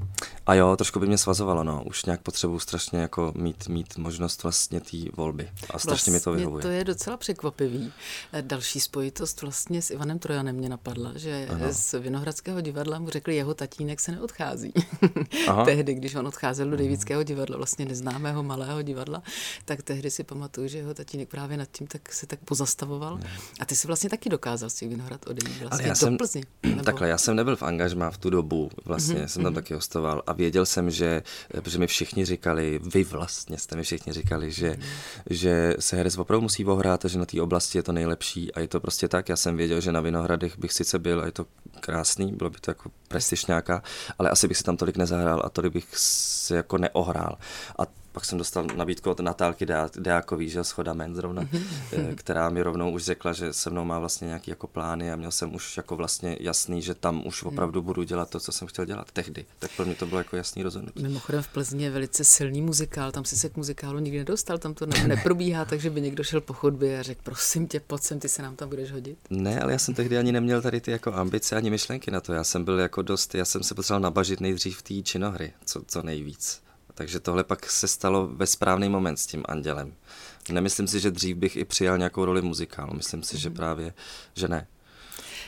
a 0.46 0.54
jo, 0.54 0.76
trošku 0.76 1.00
by 1.00 1.06
mě 1.06 1.18
svazovalo, 1.18 1.64
no, 1.64 1.82
už 1.84 2.04
nějak 2.04 2.20
potřebuji 2.20 2.58
strašně 2.58 2.98
jako 2.98 3.32
mít, 3.36 3.68
mít 3.68 3.96
možnost 3.96 4.42
vlastně 4.42 4.80
té 4.80 4.96
volby 5.16 5.50
a 5.70 5.78
strašně 5.78 5.86
vlastně 5.88 6.12
mi 6.12 6.20
to 6.20 6.32
vyhovuje. 6.32 6.62
to 6.62 6.68
je 6.68 6.84
docela 6.84 7.16
překvapivý. 7.16 7.92
Eh, 8.32 8.42
další 8.42 8.80
spojitost 8.80 9.42
vlastně 9.42 9.82
s 9.82 9.90
Ivanem 9.90 10.18
Trojanem 10.18 10.56
mě 10.56 10.68
napadla, 10.68 11.12
že 11.14 11.48
ano. 11.50 11.66
z 11.70 11.92
Vinohradského 11.92 12.60
divadla 12.60 12.98
mu 12.98 13.10
řekli, 13.10 13.36
jeho 13.36 13.54
tatínek 13.54 14.00
se 14.00 14.12
neodchází. 14.12 14.72
Tehdy, 15.64 15.94
když 15.94 16.14
on 16.14 16.26
odcházel 16.26 16.70
do 16.70 16.76
Davidského 16.76 17.22
divadla, 17.22 17.56
vlastně 17.56 17.84
neznámého 17.84 18.42
malého 18.42 18.82
divadla, 18.82 19.22
tak 19.64 19.82
tehdy 19.82 20.10
si 20.10 20.24
pamatuju, 20.24 20.68
že 20.68 20.78
jeho 20.78 20.94
tatínek 20.94 21.28
právě 21.28 21.56
nad 21.56 21.68
tím 21.72 21.86
tak 21.86 22.12
se 22.12 22.26
tak 22.26 22.38
pozastavoval. 22.44 23.20
A 23.60 23.64
ty 23.64 23.76
si 23.76 23.86
vlastně 23.86 24.10
taky 24.10 24.28
dokázal 24.28 24.70
z 24.70 24.80
Vinohrad 24.80 25.26
odejít 25.26 25.60
vlastně 25.60 25.86
já 25.86 25.92
do 25.92 25.98
jsem, 25.98 26.16
Plzni. 26.16 26.42
Nebo... 26.62 26.82
Takhle, 26.82 27.08
já 27.08 27.18
jsem 27.18 27.36
nebyl 27.36 27.56
v 27.56 27.62
angažmá 27.62 28.10
v 28.10 28.18
tu 28.18 28.30
dobu, 28.30 28.70
vlastně 28.84 29.14
mm-hmm. 29.14 29.24
jsem 29.24 29.42
tam 29.42 29.52
mm-hmm. 29.52 29.54
taky 29.54 29.74
hostoval 29.74 30.22
a 30.26 30.33
věděl 30.34 30.66
jsem, 30.66 30.90
že, 30.90 31.22
protože 31.62 31.78
mi 31.78 31.86
všichni 31.86 32.24
říkali, 32.24 32.80
vy 32.82 33.04
vlastně 33.04 33.58
jste 33.58 33.76
mi 33.76 33.82
všichni 33.82 34.12
říkali, 34.12 34.52
že, 34.52 34.70
mm. 34.70 34.82
že 35.30 35.74
se 35.78 35.96
herec 35.96 36.18
opravdu 36.18 36.42
musí 36.42 36.64
ohrát 36.64 37.04
a 37.04 37.08
že 37.08 37.18
na 37.18 37.26
té 37.26 37.42
oblasti 37.42 37.78
je 37.78 37.82
to 37.82 37.92
nejlepší 37.92 38.54
a 38.54 38.60
je 38.60 38.68
to 38.68 38.80
prostě 38.80 39.08
tak. 39.08 39.28
Já 39.28 39.36
jsem 39.36 39.56
věděl, 39.56 39.80
že 39.80 39.92
na 39.92 40.00
Vinohradech 40.00 40.58
bych 40.58 40.72
sice 40.72 40.98
byl 40.98 41.20
a 41.20 41.26
je 41.26 41.32
to 41.32 41.46
krásný, 41.80 42.32
bylo 42.32 42.50
by 42.50 42.60
to 42.60 42.70
jako 42.70 42.90
prestiž 43.08 43.46
nějaká, 43.46 43.82
ale 44.18 44.30
asi 44.30 44.48
bych 44.48 44.56
si 44.56 44.64
tam 44.64 44.76
tolik 44.76 44.96
nezahrál 44.96 45.42
a 45.44 45.48
tolik 45.48 45.72
bych 45.72 45.86
se 45.96 46.56
jako 46.56 46.78
neohrál. 46.78 47.38
A 47.78 48.03
pak 48.14 48.24
jsem 48.24 48.38
dostal 48.38 48.66
nabídku 48.76 49.10
od 49.10 49.20
Natálky 49.20 49.66
Deákový, 49.98 50.48
že 50.48 50.64
schoda 50.64 50.94
men 50.94 51.14
zrovna, 51.14 51.42
mhm. 51.42 52.14
která 52.14 52.48
mi 52.48 52.62
rovnou 52.62 52.90
už 52.90 53.04
řekla, 53.04 53.32
že 53.32 53.52
se 53.52 53.70
mnou 53.70 53.84
má 53.84 53.98
vlastně 53.98 54.26
nějaký 54.26 54.50
jako 54.50 54.66
plány 54.66 55.12
a 55.12 55.16
měl 55.16 55.30
jsem 55.30 55.54
už 55.54 55.76
jako 55.76 55.96
vlastně 55.96 56.36
jasný, 56.40 56.82
že 56.82 56.94
tam 56.94 57.26
už 57.26 57.42
mhm. 57.42 57.52
opravdu 57.52 57.82
budu 57.82 58.02
dělat 58.02 58.30
to, 58.30 58.40
co 58.40 58.52
jsem 58.52 58.68
chtěl 58.68 58.84
dělat 58.84 59.12
tehdy. 59.12 59.44
Tak 59.58 59.70
pro 59.76 59.86
mě 59.86 59.94
to 59.94 60.06
bylo 60.06 60.20
jako 60.20 60.36
jasný 60.36 60.62
rozhodnutí. 60.62 61.02
Mimochodem 61.02 61.42
v 61.42 61.48
Plzni 61.48 61.84
je 61.84 61.90
velice 61.90 62.24
silný 62.24 62.62
muzikál, 62.62 63.12
tam 63.12 63.24
si 63.24 63.36
se 63.36 63.48
k 63.48 63.56
muzikálu 63.56 63.98
nikdy 63.98 64.18
nedostal, 64.18 64.58
tam 64.58 64.74
to 64.74 64.86
ne, 64.86 65.08
neprobíhá, 65.08 65.64
takže 65.70 65.90
by 65.90 66.00
někdo 66.00 66.24
šel 66.24 66.40
po 66.40 66.52
chodbě 66.52 66.98
a 66.98 67.02
řekl, 67.02 67.20
prosím 67.24 67.68
tě, 67.68 67.80
pojď 67.80 68.02
sem, 68.02 68.20
ty 68.20 68.28
se 68.28 68.42
nám 68.42 68.56
tam 68.56 68.68
budeš 68.68 68.92
hodit. 68.92 69.18
Ne, 69.30 69.60
ale 69.60 69.72
já 69.72 69.78
jsem 69.78 69.94
tehdy 69.94 70.18
ani 70.18 70.32
neměl 70.32 70.62
tady 70.62 70.80
ty 70.80 70.90
jako 70.90 71.14
ambice 71.14 71.56
ani 71.56 71.70
myšlenky 71.70 72.10
na 72.10 72.20
to. 72.20 72.32
Já 72.32 72.44
jsem 72.44 72.64
byl 72.64 72.78
jako 72.78 73.02
dost, 73.02 73.34
já 73.34 73.44
jsem 73.44 73.62
se 73.62 73.74
potřeboval 73.74 74.00
nabažit 74.00 74.40
nejdřív 74.40 74.78
v 74.78 74.82
té 74.82 75.02
činohry, 75.02 75.52
co, 75.64 75.82
co 75.86 76.02
nejvíc. 76.02 76.63
Takže 76.94 77.20
tohle 77.20 77.44
pak 77.44 77.70
se 77.70 77.88
stalo 77.88 78.26
ve 78.26 78.46
správný 78.46 78.88
moment 78.88 79.16
s 79.16 79.26
tím 79.26 79.42
andělem. 79.48 79.94
Nemyslím 80.52 80.88
si, 80.88 81.00
že 81.00 81.10
dřív 81.10 81.36
bych 81.36 81.56
i 81.56 81.64
přijal 81.64 81.98
nějakou 81.98 82.24
roli 82.24 82.42
muzikálu. 82.42 82.94
Myslím 82.94 83.22
si, 83.22 83.38
že 83.38 83.48
mhm. 83.48 83.56
právě, 83.56 83.94
že 84.34 84.48
ne. 84.48 84.66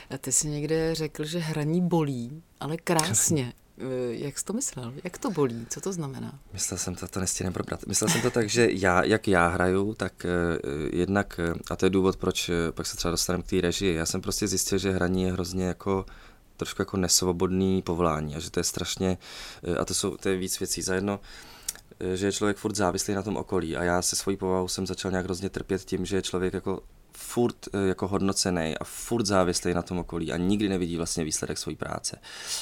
A 0.09 0.17
ty 0.17 0.31
jsi 0.31 0.47
někde 0.47 0.95
řekl, 0.95 1.25
že 1.25 1.39
hraní 1.39 1.81
bolí, 1.81 2.43
ale 2.59 2.77
krásně. 2.77 3.53
Eh, 3.79 3.85
jak 4.09 4.39
jsi 4.39 4.45
to 4.45 4.53
myslel? 4.53 4.93
Jak 5.03 5.17
to 5.17 5.31
bolí? 5.31 5.65
Co 5.69 5.81
to 5.81 5.93
znamená? 5.93 6.39
Myslel 6.53 6.77
jsem 6.77 6.95
to, 6.95 7.07
to 7.07 7.19
nestihnem 7.19 7.53
probrat. 7.53 7.85
Myslel 7.87 8.09
jsem 8.09 8.21
to 8.21 8.31
tak, 8.31 8.49
že 8.49 8.67
já, 8.71 9.03
jak 9.03 9.27
já 9.27 9.47
hraju, 9.47 9.93
tak 9.93 10.13
uh, 10.25 10.89
jednak, 10.93 11.39
a 11.71 11.75
to 11.75 11.85
je 11.85 11.89
důvod, 11.89 12.17
proč 12.17 12.49
uh, 12.49 12.55
pak 12.71 12.85
se 12.85 12.97
třeba 12.97 13.11
dostaneme 13.11 13.43
k 13.43 13.47
té 13.47 13.61
režii, 13.61 13.95
já 13.95 14.05
jsem 14.05 14.21
prostě 14.21 14.47
zjistil, 14.47 14.77
že 14.77 14.91
hraní 14.91 15.23
je 15.23 15.31
hrozně 15.31 15.65
jako 15.65 16.05
trošku 16.57 16.81
jako 16.81 16.97
nesvobodný 16.97 17.81
povolání 17.81 18.35
a 18.35 18.39
že 18.39 18.51
to 18.51 18.59
je 18.59 18.63
strašně, 18.63 19.17
eh, 19.63 19.77
a 19.77 19.85
to 19.85 19.93
jsou 19.93 20.17
to 20.17 20.29
je 20.29 20.37
víc 20.37 20.59
věcí. 20.59 20.81
Za 20.81 20.95
jedno, 20.95 21.19
eh, 21.99 22.17
že 22.17 22.25
je 22.25 22.31
člověk 22.31 22.57
furt 22.57 22.75
závislý 22.75 23.13
na 23.13 23.23
tom 23.23 23.37
okolí 23.37 23.77
a 23.77 23.83
já 23.83 24.01
se 24.01 24.15
svojí 24.15 24.37
povahou 24.37 24.67
jsem 24.67 24.87
začal 24.87 25.11
nějak 25.11 25.25
hrozně 25.25 25.49
trpět 25.49 25.85
tím, 25.85 26.05
že 26.05 26.15
je 26.15 26.21
člověk 26.21 26.53
jako 26.53 26.81
furt 27.17 27.67
eh, 27.73 27.87
jako 27.87 28.07
hodnocený 28.07 28.77
a 28.77 28.83
furt 28.83 29.25
závislý 29.25 29.73
na 29.73 29.81
tom 29.81 29.97
okolí 29.97 30.31
a 30.31 30.37
nikdy 30.37 30.69
nevidí 30.69 30.97
vlastně 30.97 31.23
výsledek 31.23 31.57
své 31.57 31.75
práce. 31.75 32.19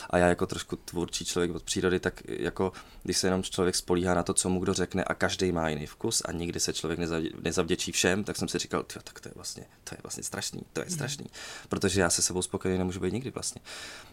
A 0.09 0.17
já 0.17 0.27
jako 0.27 0.45
trošku 0.45 0.75
tvůrčí 0.75 1.25
člověk 1.25 1.55
od 1.55 1.63
přírody, 1.63 2.00
tak 2.00 2.21
jako 2.27 2.71
když 3.03 3.17
se 3.17 3.27
jenom 3.27 3.43
člověk 3.43 3.75
spolíhá 3.75 4.13
na 4.13 4.24
to, 4.24 4.33
co 4.33 4.50
mu 4.50 4.59
kdo 4.59 4.74
řekne 4.74 5.03
a 5.03 5.13
každý 5.13 5.51
má 5.51 5.69
jiný 5.69 5.85
vkus 5.85 6.21
a 6.25 6.31
nikdy 6.31 6.59
se 6.59 6.74
člověk 6.74 7.00
nezavděčí 7.43 7.91
všem, 7.91 8.24
tak 8.24 8.38
jsem 8.38 8.47
si 8.47 8.57
říkal, 8.57 8.83
tak 9.03 9.19
to 9.19 9.29
je 9.29 9.33
vlastně, 9.35 9.63
to 9.83 9.95
je 9.95 10.00
vlastně 10.03 10.24
strašný, 10.24 10.62
to 10.74 10.81
je 10.81 10.85
mhm. 10.85 10.93
strašný, 10.93 11.25
protože 11.69 12.01
já 12.01 12.09
se 12.09 12.21
sebou 12.21 12.41
spokojený 12.41 12.77
nemůžu 12.77 13.00
být 13.00 13.13
nikdy 13.13 13.31
vlastně. 13.31 13.62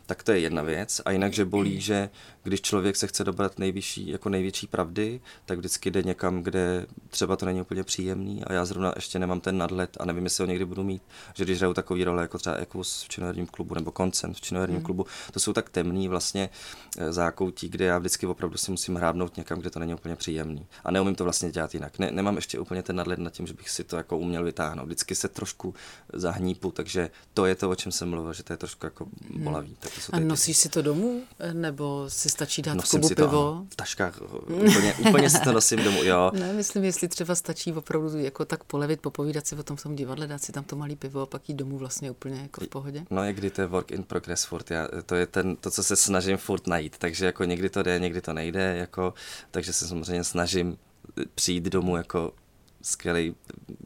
Tak 0.06 0.22
to 0.22 0.32
je 0.32 0.38
jedna 0.38 0.62
věc. 0.62 1.00
A 1.04 1.10
jinak, 1.10 1.32
že 1.32 1.44
bolí, 1.44 1.80
že 1.80 2.10
když 2.42 2.60
člověk 2.60 2.96
se 2.96 3.06
chce 3.06 3.24
dobrat 3.24 3.58
nejvyšší, 3.58 4.08
jako 4.08 4.28
největší 4.28 4.66
pravdy, 4.66 5.20
tak 5.46 5.58
vždycky 5.58 5.90
jde 5.90 6.02
někam, 6.02 6.42
kde 6.42 6.86
třeba 7.08 7.36
to 7.36 7.46
není 7.46 7.60
úplně 7.60 7.84
příjemný 7.84 8.44
a 8.44 8.52
já 8.52 8.64
zrovna 8.64 8.92
ještě 8.96 9.18
nemám 9.18 9.40
ten 9.40 9.58
nadhled 9.58 9.96
a 10.00 10.04
nevím, 10.04 10.24
jestli 10.24 10.42
ho 10.42 10.46
někdy 10.46 10.64
budu 10.64 10.84
mít. 10.84 11.02
Že 11.34 11.44
když 11.44 11.58
hraju 11.58 11.74
takový 11.74 12.04
role 12.04 12.22
jako 12.22 12.38
třeba 12.38 12.56
Ekus 12.56 13.02
v 13.02 13.08
činoherním 13.08 13.46
klubu 13.46 13.74
nebo 13.74 13.90
Koncent 13.90 14.36
v 14.36 14.40
činoherním 14.40 14.76
hmm. 14.76 14.84
klubu, 14.84 15.06
to 15.32 15.40
jsou 15.40 15.52
tak 15.52 15.70
temný 15.70 16.08
vlastně 16.08 16.50
eh, 16.98 17.12
zákoutí, 17.12 17.68
kde 17.68 17.84
já 17.84 17.98
vždycky 17.98 18.26
opravdu 18.26 18.58
si 18.58 18.70
musím 18.70 18.96
hrábnout 18.96 19.36
někam, 19.36 19.60
kde 19.60 19.70
to 19.70 19.78
není 19.78 19.94
úplně 19.94 20.16
příjemný. 20.16 20.66
A 20.84 20.90
neumím 20.90 21.14
to 21.14 21.24
vlastně 21.24 21.50
dělat 21.50 21.74
jinak. 21.74 21.98
Ne, 21.98 22.10
nemám 22.10 22.36
ještě 22.36 22.58
úplně 22.58 22.82
ten 22.82 22.96
nadhled 22.96 23.18
nad 23.18 23.32
tím, 23.32 23.46
že 23.46 23.54
bych 23.54 23.70
si 23.70 23.84
to 23.84 23.96
jako 23.96 24.18
uměl 24.18 24.44
vytáhnout. 24.44 24.86
Vždycky 24.86 25.14
se 25.14 25.28
trošku 25.28 25.74
zahnípu, 26.12 26.70
takže 26.70 27.10
to 27.34 27.46
je 27.46 27.54
to, 27.54 27.70
o 27.70 27.74
čem 27.74 27.92
jsem 27.92 28.10
mluvil, 28.10 28.32
že 28.32 28.42
to 28.42 28.52
je 28.52 28.56
trošku 28.56 28.86
jako 28.86 29.04
hmm. 29.04 29.44
bolavý. 29.44 29.68
Hmm. 29.68 29.76
Tak 29.80 29.91
to 29.91 29.91
a 30.12 30.20
nosíš 30.20 30.56
si 30.56 30.68
to 30.68 30.82
domů, 30.82 31.22
nebo 31.52 32.04
si 32.08 32.28
stačí 32.28 32.62
dát 32.62 32.74
Nosím 32.74 33.00
v 33.00 33.08
to, 33.08 33.14
pivo? 33.14 33.48
Ano, 33.48 33.66
v 33.70 33.76
taškách, 33.76 34.20
úplně, 34.48 34.94
úplně 34.94 35.30
si 35.30 35.40
to 35.40 35.52
nosím 35.52 35.84
domů, 35.84 36.02
jo. 36.02 36.30
Ne, 36.34 36.52
myslím, 36.52 36.84
jestli 36.84 37.08
třeba 37.08 37.34
stačí 37.34 37.72
opravdu 37.72 38.18
jako 38.18 38.44
tak 38.44 38.64
polevit, 38.64 39.00
popovídat 39.00 39.46
si 39.46 39.56
o 39.56 39.62
tom 39.62 39.76
v 39.76 39.82
tom 39.82 39.96
divadle, 39.96 40.26
dát 40.26 40.42
si 40.42 40.52
tam 40.52 40.64
to 40.64 40.76
malý 40.76 40.96
pivo 40.96 41.20
a 41.20 41.26
pak 41.26 41.48
jít 41.48 41.54
domů 41.54 41.78
vlastně 41.78 42.10
úplně 42.10 42.40
jako 42.40 42.64
v 42.64 42.68
pohodě? 42.68 43.04
No 43.10 43.24
někdy 43.24 43.50
to 43.50 43.60
je 43.60 43.66
work 43.66 43.90
in 43.90 44.02
progress 44.02 44.44
furt, 44.44 44.70
já, 44.70 44.88
to 45.06 45.14
je 45.14 45.26
ten, 45.26 45.56
to, 45.56 45.70
co 45.70 45.82
se 45.82 45.96
snažím 45.96 46.36
furt 46.36 46.66
najít, 46.66 46.98
takže 46.98 47.26
jako 47.26 47.44
někdy 47.44 47.70
to 47.70 47.82
jde, 47.82 47.98
někdy 47.98 48.20
to 48.20 48.32
nejde, 48.32 48.76
jako, 48.76 49.14
takže 49.50 49.72
se 49.72 49.88
samozřejmě 49.88 50.24
snažím 50.24 50.78
přijít 51.34 51.64
domů 51.64 51.96
jako 51.96 52.32
skvělý, 52.82 53.34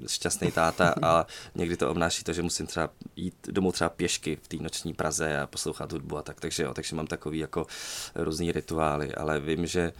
šťastný 0.07 0.53
táta 0.53 0.95
a 1.03 1.27
někdy 1.55 1.77
to 1.77 1.91
obnáší 1.91 2.25
to, 2.25 2.33
že 2.33 2.43
musím 2.43 2.67
třeba 2.67 2.91
jít 3.17 3.35
domů 3.49 3.73
třeba 3.73 3.91
pěšky 3.91 4.39
v 4.43 4.49
té 4.49 4.57
noční 4.57 4.95
Praze 4.95 5.41
a 5.41 5.47
poslouchat 5.47 5.93
hudbu 5.93 6.19
a 6.19 6.23
tak, 6.23 6.41
takže 6.41 6.63
jo, 6.63 6.75
takže 6.75 6.97
mám 6.97 7.07
takový 7.07 7.39
jako 7.39 7.67
různý 8.15 8.53
rituály, 8.53 9.15
ale 9.15 9.41
vím, 9.41 9.67
že 9.67 9.93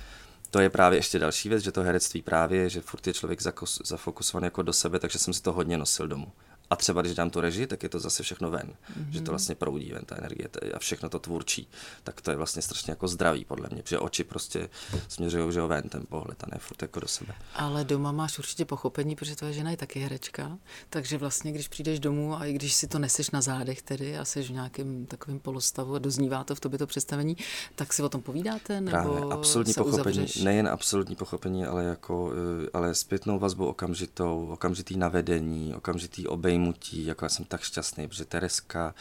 to 0.51 0.61
je 0.61 0.71
právě 0.71 0.99
ještě 0.99 1.19
další 1.19 1.49
věc, 1.49 1.63
že 1.63 1.73
to 1.73 1.83
herectví 1.83 2.23
právě, 2.23 2.71
že 2.71 2.81
furt 2.81 3.07
je 3.07 3.13
člověk 3.13 3.43
zafokusovaný 3.85 4.45
jako 4.45 4.63
do 4.63 4.73
sebe, 4.73 4.99
takže 4.99 5.19
jsem 5.19 5.35
si 5.35 5.43
to 5.43 5.53
hodně 5.53 5.79
nosil 5.79 6.09
domů. 6.09 6.33
A 6.70 6.76
třeba 6.76 7.02
když 7.02 7.14
dám 7.14 7.31
tu 7.31 7.40
režii, 7.40 7.66
tak 7.66 7.83
je 7.83 7.88
to 7.88 7.98
zase 7.98 8.22
všechno 8.22 8.50
ven. 8.50 8.66
Mm-hmm. 8.66 9.11
Že 9.11 9.20
to 9.20 9.33
vlastně 9.33 9.55
proudí 9.55 9.92
ven, 9.92 10.05
ta 10.05 10.16
energie 10.16 10.48
a 10.74 10.79
všechno 10.79 11.09
to 11.09 11.18
tvůrčí. 11.18 11.68
Tak 12.05 12.20
to 12.20 12.31
je 12.31 12.37
vlastně 12.37 12.62
strašně 12.62 12.90
jako 12.90 13.09
zdravý 13.09 13.44
podle 13.44 13.68
mě, 13.72 13.83
protože 13.83 13.98
oči 13.98 14.24
prostě 14.24 14.68
směřují 15.09 15.52
že 15.52 15.61
ven 15.61 15.88
ten 15.88 16.02
pohled 16.09 16.44
a 16.44 16.46
ne 16.52 16.59
furt 16.59 16.83
jako 16.83 17.00
do 17.00 17.09
sebe. 17.09 17.35
Ale 17.55 17.85
doma 17.85 18.12
máš 18.12 18.38
určitě 18.38 18.64
pochopení, 18.64 19.16
protože 19.16 19.37
tvoje 19.37 19.52
žena 19.52 19.70
je 19.70 19.76
taky 19.76 20.00
herečka, 20.00 20.59
takže 20.90 21.18
vlastně 21.18 21.52
když 21.52 21.68
přijdeš 21.68 22.00
domů 22.00 22.37
a 22.37 22.46
i 22.46 22.52
když 22.52 22.74
si 22.74 22.87
to 22.88 22.98
neseš 22.98 23.31
na 23.31 23.40
zádech 23.40 23.83
tedy 23.83 24.18
a 24.18 24.24
jsi 24.24 24.42
v 24.42 24.50
nějakém 24.50 25.07
takovém 25.07 25.38
polostavu 25.38 25.94
a 25.94 25.98
doznívá 25.98 26.44
to 26.44 26.55
v 26.55 26.61
tobě 26.61 26.79
to 26.79 26.87
představení, 26.87 27.37
tak 27.74 27.92
si 27.92 28.02
o 28.02 28.09
tom 28.09 28.22
povídáte? 28.22 28.81
Nebo 28.81 28.90
Právě, 28.90 29.22
absolutní 29.33 29.74
pochopení, 29.74 30.18
uzavřeš? 30.18 30.42
nejen 30.42 30.68
absolutní 30.68 31.16
pochopení, 31.16 31.66
ale 31.66 31.85
jako 31.85 32.33
eh, 32.64 32.68
ale 32.72 32.94
zpětnou 32.94 33.38
vazbu 33.38 33.66
okamžitou, 33.66 34.48
okamžitý 34.52 34.96
navedení, 34.96 35.74
okamžitý 35.74 36.26
obej 36.26 36.56
vejmutí, 36.59 37.07
jako 37.07 37.25
já 37.25 37.29
jsem 37.29 37.45
tak 37.45 37.61
šťastný, 37.61 38.09
protože 38.09 38.25
Tereska, 38.25 38.95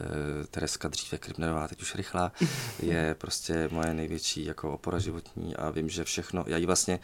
uh, 0.00 0.46
Tereska 0.50 0.88
dříve 0.88 1.18
Kribnerová, 1.18 1.68
teď 1.68 1.82
už 1.82 1.94
rychlá, 1.94 2.32
je 2.82 3.14
prostě 3.14 3.68
moje 3.72 3.94
největší 3.94 4.44
jako 4.44 4.72
opora 4.72 4.98
životní 4.98 5.56
a 5.56 5.70
vím, 5.70 5.88
že 5.88 6.04
všechno, 6.04 6.44
já 6.46 6.56
ji 6.56 6.66
vlastně, 6.66 7.00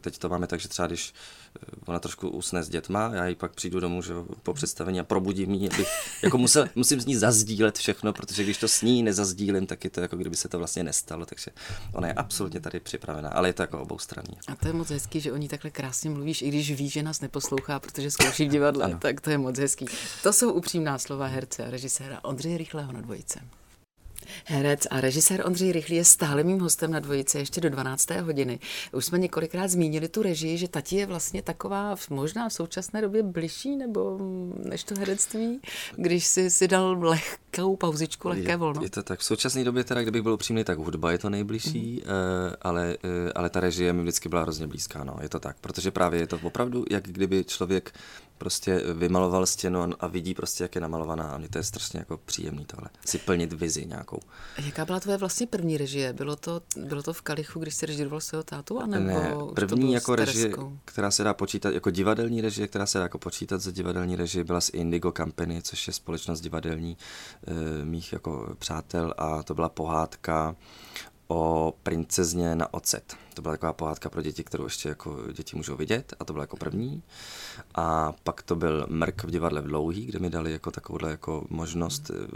teď 0.00 0.18
to 0.18 0.28
máme 0.28 0.46
tak, 0.46 0.60
že 0.60 0.68
třeba 0.68 0.88
když 0.88 1.12
eh, 1.12 1.39
ona 1.86 1.98
trošku 1.98 2.28
usne 2.28 2.62
s 2.62 2.68
dětma, 2.68 3.10
já 3.14 3.26
ji 3.26 3.34
pak 3.34 3.52
přijdu 3.52 3.80
domů 3.80 4.02
že 4.02 4.12
po 4.42 4.54
představení 4.54 5.00
a 5.00 5.04
probudím 5.04 5.54
ji, 5.54 5.70
abych, 5.70 5.88
jako 6.22 6.38
musel, 6.38 6.68
musím 6.74 7.00
s 7.00 7.06
ní 7.06 7.16
zazdílet 7.16 7.78
všechno, 7.78 8.12
protože 8.12 8.44
když 8.44 8.58
to 8.58 8.68
s 8.68 8.82
ní 8.82 9.02
nezazdílím, 9.02 9.66
tak 9.66 9.84
je 9.84 9.90
to 9.90 10.00
jako 10.00 10.16
kdyby 10.16 10.36
se 10.36 10.48
to 10.48 10.58
vlastně 10.58 10.84
nestalo, 10.84 11.26
takže 11.26 11.50
ona 11.92 12.08
je 12.08 12.14
absolutně 12.14 12.60
tady 12.60 12.80
připravená, 12.80 13.28
ale 13.28 13.48
je 13.48 13.52
to 13.52 13.62
jako 13.62 13.80
obou 13.80 13.98
straní. 13.98 14.38
A 14.48 14.54
to 14.54 14.68
je 14.68 14.72
moc 14.72 14.90
hezký, 14.90 15.20
že 15.20 15.32
o 15.32 15.36
ní 15.36 15.48
takhle 15.48 15.70
krásně 15.70 16.10
mluvíš, 16.10 16.42
i 16.42 16.48
když 16.48 16.72
ví, 16.72 16.88
že 16.88 17.02
nás 17.02 17.20
neposlouchá, 17.20 17.80
protože 17.80 18.10
zkouší 18.10 18.44
v 18.44 18.48
divadle, 18.48 18.84
ano. 18.84 18.98
tak 18.98 19.20
to 19.20 19.30
je 19.30 19.38
moc 19.38 19.50
moc 19.50 19.58
hezký. 19.58 19.86
To 20.22 20.32
jsou 20.32 20.52
upřímná 20.52 20.98
slova 20.98 21.26
herce 21.26 21.66
a 21.66 21.70
režiséra 21.70 22.24
Ondřeje 22.24 22.58
Rychlého 22.58 22.92
na 22.92 23.00
dvojice. 23.00 23.40
Herec 24.44 24.86
a 24.90 25.00
režisér 25.00 25.46
Ondřej 25.46 25.72
Rychlý 25.72 25.96
je 25.96 26.04
stále 26.04 26.44
mým 26.44 26.60
hostem 26.60 26.90
na 26.90 27.00
dvojice 27.00 27.38
ještě 27.38 27.60
do 27.60 27.70
12. 27.70 28.10
hodiny. 28.10 28.58
Už 28.92 29.04
jsme 29.04 29.18
několikrát 29.18 29.68
zmínili 29.68 30.08
tu 30.08 30.22
režii, 30.22 30.58
že 30.58 30.68
tati 30.68 30.96
je 30.96 31.06
vlastně 31.06 31.42
taková 31.42 31.96
možná 32.10 32.48
v 32.48 32.52
současné 32.52 33.00
době 33.02 33.22
bližší 33.22 33.76
nebo 33.76 34.18
než 34.64 34.84
to 34.84 34.94
herectví, 34.98 35.60
když 35.96 36.26
si 36.26 36.50
si 36.50 36.68
dal 36.68 36.98
lehkou 37.00 37.76
pauzičku, 37.76 38.28
lehké 38.28 38.56
volno. 38.56 38.80
Je, 38.80 38.86
je 38.86 38.90
to 38.90 39.02
tak. 39.02 39.20
V 39.20 39.24
současné 39.24 39.64
době 39.64 39.84
teda, 39.84 40.02
kdybych 40.02 40.22
byl 40.22 40.32
upřímný, 40.32 40.64
tak 40.64 40.78
hudba 40.78 41.12
je 41.12 41.18
to 41.18 41.30
nejbližší, 41.30 42.02
mm. 42.06 42.54
ale, 42.62 42.96
eh, 43.04 43.32
ale 43.34 43.50
ta 43.50 43.60
režie 43.60 43.92
mi 43.92 44.02
vždycky 44.02 44.28
byla 44.28 44.42
hrozně 44.42 44.66
blízká, 44.66 45.04
no, 45.04 45.16
je 45.22 45.28
to 45.28 45.40
tak, 45.40 45.56
protože 45.60 45.90
právě 45.90 46.20
je 46.20 46.26
to 46.26 46.38
opravdu, 46.42 46.84
jak 46.90 47.04
kdyby 47.04 47.44
člověk 47.44 47.92
prostě 48.40 48.82
vymaloval 48.94 49.46
stěnu 49.46 49.92
a 50.00 50.06
vidí 50.06 50.34
prostě, 50.34 50.64
jak 50.64 50.74
je 50.74 50.80
namalovaná 50.80 51.24
a 51.30 51.38
mě 51.38 51.48
to 51.48 51.58
je 51.58 51.64
strašně 51.64 51.98
jako 51.98 52.16
příjemný 52.16 52.64
tohle, 52.64 52.88
si 53.06 53.18
plnit 53.18 53.52
vizi 53.52 53.86
nějakou. 53.86 54.20
Jaká 54.58 54.84
byla 54.84 55.00
tvoje 55.00 55.18
vlastně 55.18 55.46
první 55.46 55.76
režie? 55.76 56.12
Bylo 56.12 56.36
to, 56.36 56.62
bylo 56.76 57.02
to 57.02 57.12
v 57.12 57.22
Kalichu, 57.22 57.60
když 57.60 57.74
jsi 57.74 57.86
režiroval 57.86 58.20
svého 58.20 58.42
tátu? 58.42 58.80
Anebo 58.80 59.06
ne, 59.06 59.34
první 59.54 59.92
jako 59.92 60.16
režie, 60.16 60.52
která 60.84 61.10
se 61.10 61.24
dá 61.24 61.34
počítat, 61.34 61.74
jako 61.74 61.90
divadelní 61.90 62.40
režie, 62.40 62.68
která 62.68 62.86
se 62.86 62.98
dá 62.98 63.02
jako 63.02 63.18
počítat 63.18 63.60
za 63.60 63.70
divadelní 63.70 64.16
režie, 64.16 64.44
byla 64.44 64.60
z 64.60 64.68
Indigo 64.68 65.12
Company, 65.12 65.62
což 65.62 65.86
je 65.86 65.92
společnost 65.92 66.40
divadelní 66.40 66.96
e, 67.46 67.84
mých 67.84 68.12
jako 68.12 68.54
přátel 68.58 69.14
a 69.18 69.42
to 69.42 69.54
byla 69.54 69.68
pohádka 69.68 70.56
o 71.30 71.74
princezně 71.82 72.54
na 72.54 72.74
ocet. 72.74 73.16
To 73.34 73.42
byla 73.42 73.54
taková 73.54 73.72
pohádka 73.72 74.10
pro 74.10 74.22
děti, 74.22 74.44
kterou 74.44 74.64
ještě 74.64 74.88
jako 74.88 75.32
děti 75.32 75.56
můžou 75.56 75.76
vidět 75.76 76.14
a 76.20 76.24
to 76.24 76.32
byla 76.32 76.42
jako 76.42 76.56
první. 76.56 77.02
A 77.74 78.12
pak 78.22 78.42
to 78.42 78.56
byl 78.56 78.86
Mrk 78.88 79.24
v 79.24 79.30
divadle 79.30 79.60
v 79.60 79.64
Dlouhý, 79.64 80.06
kde 80.06 80.18
mi 80.18 80.30
dali 80.30 80.52
jako 80.52 80.70
takovouhle 80.70 81.10
jako 81.10 81.44
možnost 81.48 82.10
eh, 82.10 82.26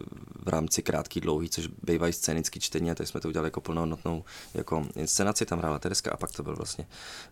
v 0.44 0.48
rámci 0.48 0.82
krátký 0.82 1.20
dlouhý, 1.20 1.50
což 1.50 1.66
bývají 1.82 2.12
scénický 2.12 2.60
čtení 2.60 2.90
a 2.90 2.94
teď 2.94 3.08
jsme 3.08 3.20
to 3.20 3.28
udělali 3.28 3.46
jako 3.46 3.60
plnohodnotnou 3.60 4.24
jako 4.54 4.86
inscenaci, 4.96 5.46
tam 5.46 5.58
hrála 5.58 5.78
Tereska 5.78 6.10
a 6.12 6.16
pak 6.16 6.32
to 6.32 6.42
byl 6.42 6.56
vlastně 6.56 6.86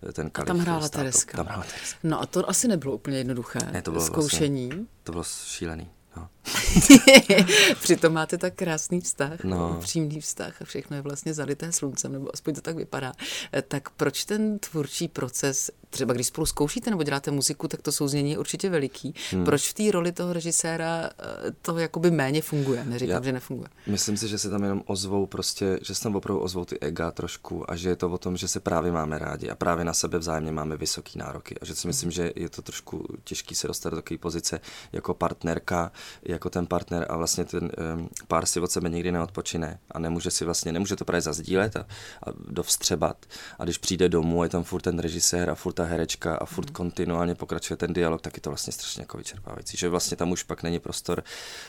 eh, 0.09 0.13
ten 0.13 0.31
kalich. 0.31 0.51
A 0.51 0.53
tam 0.53 0.59
hrála 0.59 0.89
Tereska. 0.89 1.37
Tam 1.37 1.47
hrála 1.47 1.65
Tereska. 1.65 1.99
No 2.03 2.21
a 2.21 2.27
to 2.27 2.51
asi 2.51 2.69
nebylo 2.69 2.95
úplně 2.95 3.19
jednoduché. 3.19 3.59
Ne, 3.73 3.83
to 3.83 3.91
bylo 3.91 4.05
zkoušení. 4.05 4.69
Vlastně, 4.69 4.87
to 5.03 5.13
bylo 5.13 5.25
šílený. 5.25 5.91
No. 6.17 6.29
Přitom 7.81 8.13
máte 8.13 8.39
tak 8.39 8.55
krásný 8.55 9.01
vztah, 9.01 9.45
no. 9.45 9.79
přímý 9.81 10.21
vztah 10.21 10.63
a 10.63 10.65
všechno 10.65 10.97
je 10.97 11.03
vlastně 11.03 11.35
zalité 11.35 11.73
sluncem, 11.73 12.13
nebo 12.13 12.29
aspoň 12.35 12.55
to 12.55 12.61
tak 12.61 12.77
vypadá. 12.77 13.13
Eh, 13.53 13.63
tak 13.63 13.91
proč 13.91 14.25
ten 14.25 14.59
tvůrčí 14.59 15.09
proces 15.09 15.71
třeba 15.93 16.15
když 16.15 16.27
spolu 16.27 16.47
zkoušíte 16.47 16.91
nebo 16.91 17.03
děláte 17.03 17.31
muziku, 17.31 17.69
tak 17.69 17.83
to 17.83 17.93
souznění 17.93 18.31
je 18.31 18.39
určitě 18.39 18.71
veliký. 18.71 19.15
Hmm. 19.31 19.45
Proč 19.45 19.71
v 19.71 19.75
té 19.75 19.91
roli 19.91 20.13
toho 20.13 20.33
režiséra 20.33 21.11
eh, 21.19 21.53
to 21.63 21.79
jakoby 21.79 22.11
méně 22.11 22.43
funguje? 22.43 22.85
Neříkám, 22.85 23.15
Já 23.15 23.23
že 23.23 23.33
nefunguje. 23.33 23.69
Myslím 23.87 24.17
si, 24.17 24.29
že 24.29 24.39
se 24.39 24.51
tam 24.51 24.63
jenom 24.63 24.83
ozvou 24.87 25.27
prostě, 25.27 25.79
že 25.83 25.95
se 25.95 26.03
tam 26.03 26.17
opravdu 26.17 26.41
ozvou 26.41 26.65
ty 26.65 26.79
ega 26.81 27.11
trošku 27.11 27.71
a 27.71 27.77
že 27.77 27.89
je 27.89 27.97
to 27.97 28.11
o 28.11 28.19
tom, 28.19 28.37
že 28.37 28.49
se 28.49 28.61
právě 28.61 28.93
máme 28.93 29.19
rádi 29.19 29.51
a 29.51 29.55
právě 29.55 29.85
na 29.85 29.95
sebe 29.95 30.19
vzájemně 30.19 30.53
máme 30.53 30.77
vysoký 30.77 31.19
nároky 31.19 31.55
a 31.63 31.65
že 31.65 31.75
si 31.75 31.87
myslím, 31.87 32.07
hmm. 32.07 32.13
že 32.13 32.33
je 32.37 32.49
to 32.49 32.63
trošku 32.63 33.07
těžký 33.25 33.55
se 33.55 33.69
dostat 33.69 33.91
do 33.91 33.97
takové 33.97 34.19
pozice 34.19 34.61
jako 34.93 35.15
partnerka, 35.15 35.93
jako 36.33 36.51
ten 36.51 36.67
partner 36.67 37.07
a 37.09 37.17
vlastně 37.17 37.45
ten 37.45 37.71
um, 37.95 38.09
pár 38.29 38.47
si 38.47 38.61
od 38.61 38.71
sebe 38.71 38.89
nikdy 38.89 39.13
neodpočine 39.13 39.79
a 39.91 39.99
nemůže 39.99 40.31
si 40.31 40.45
vlastně, 40.45 40.73
nemůže 40.73 40.97
to 40.97 41.05
právě 41.05 41.21
zazdílet 41.21 41.77
a, 41.77 41.81
a 42.27 42.33
dovstřebat 42.49 43.27
a 43.59 43.65
když 43.65 43.79
přijde 43.79 44.09
domů, 44.09 44.43
je 44.43 44.49
tam 44.49 44.65
furt 44.65 44.83
ten 44.83 44.99
režisér 44.99 45.51
a 45.51 45.55
furt 45.55 45.73
ta 45.73 45.85
herečka 45.85 46.37
a 46.37 46.45
furt 46.45 46.69
mm. 46.69 46.75
kontinuálně 46.75 47.35
pokračuje 47.35 47.77
ten 47.77 47.93
dialog, 47.93 48.21
tak 48.21 48.37
je 48.37 48.41
to 48.41 48.51
vlastně 48.51 48.73
strašně 48.73 49.03
jako 49.03 49.19
vyčerpávající, 49.19 49.77
že 49.77 49.89
vlastně 49.89 50.17
tam 50.17 50.31
už 50.31 50.43
pak 50.43 50.63
není 50.63 50.79
prostor 50.79 51.23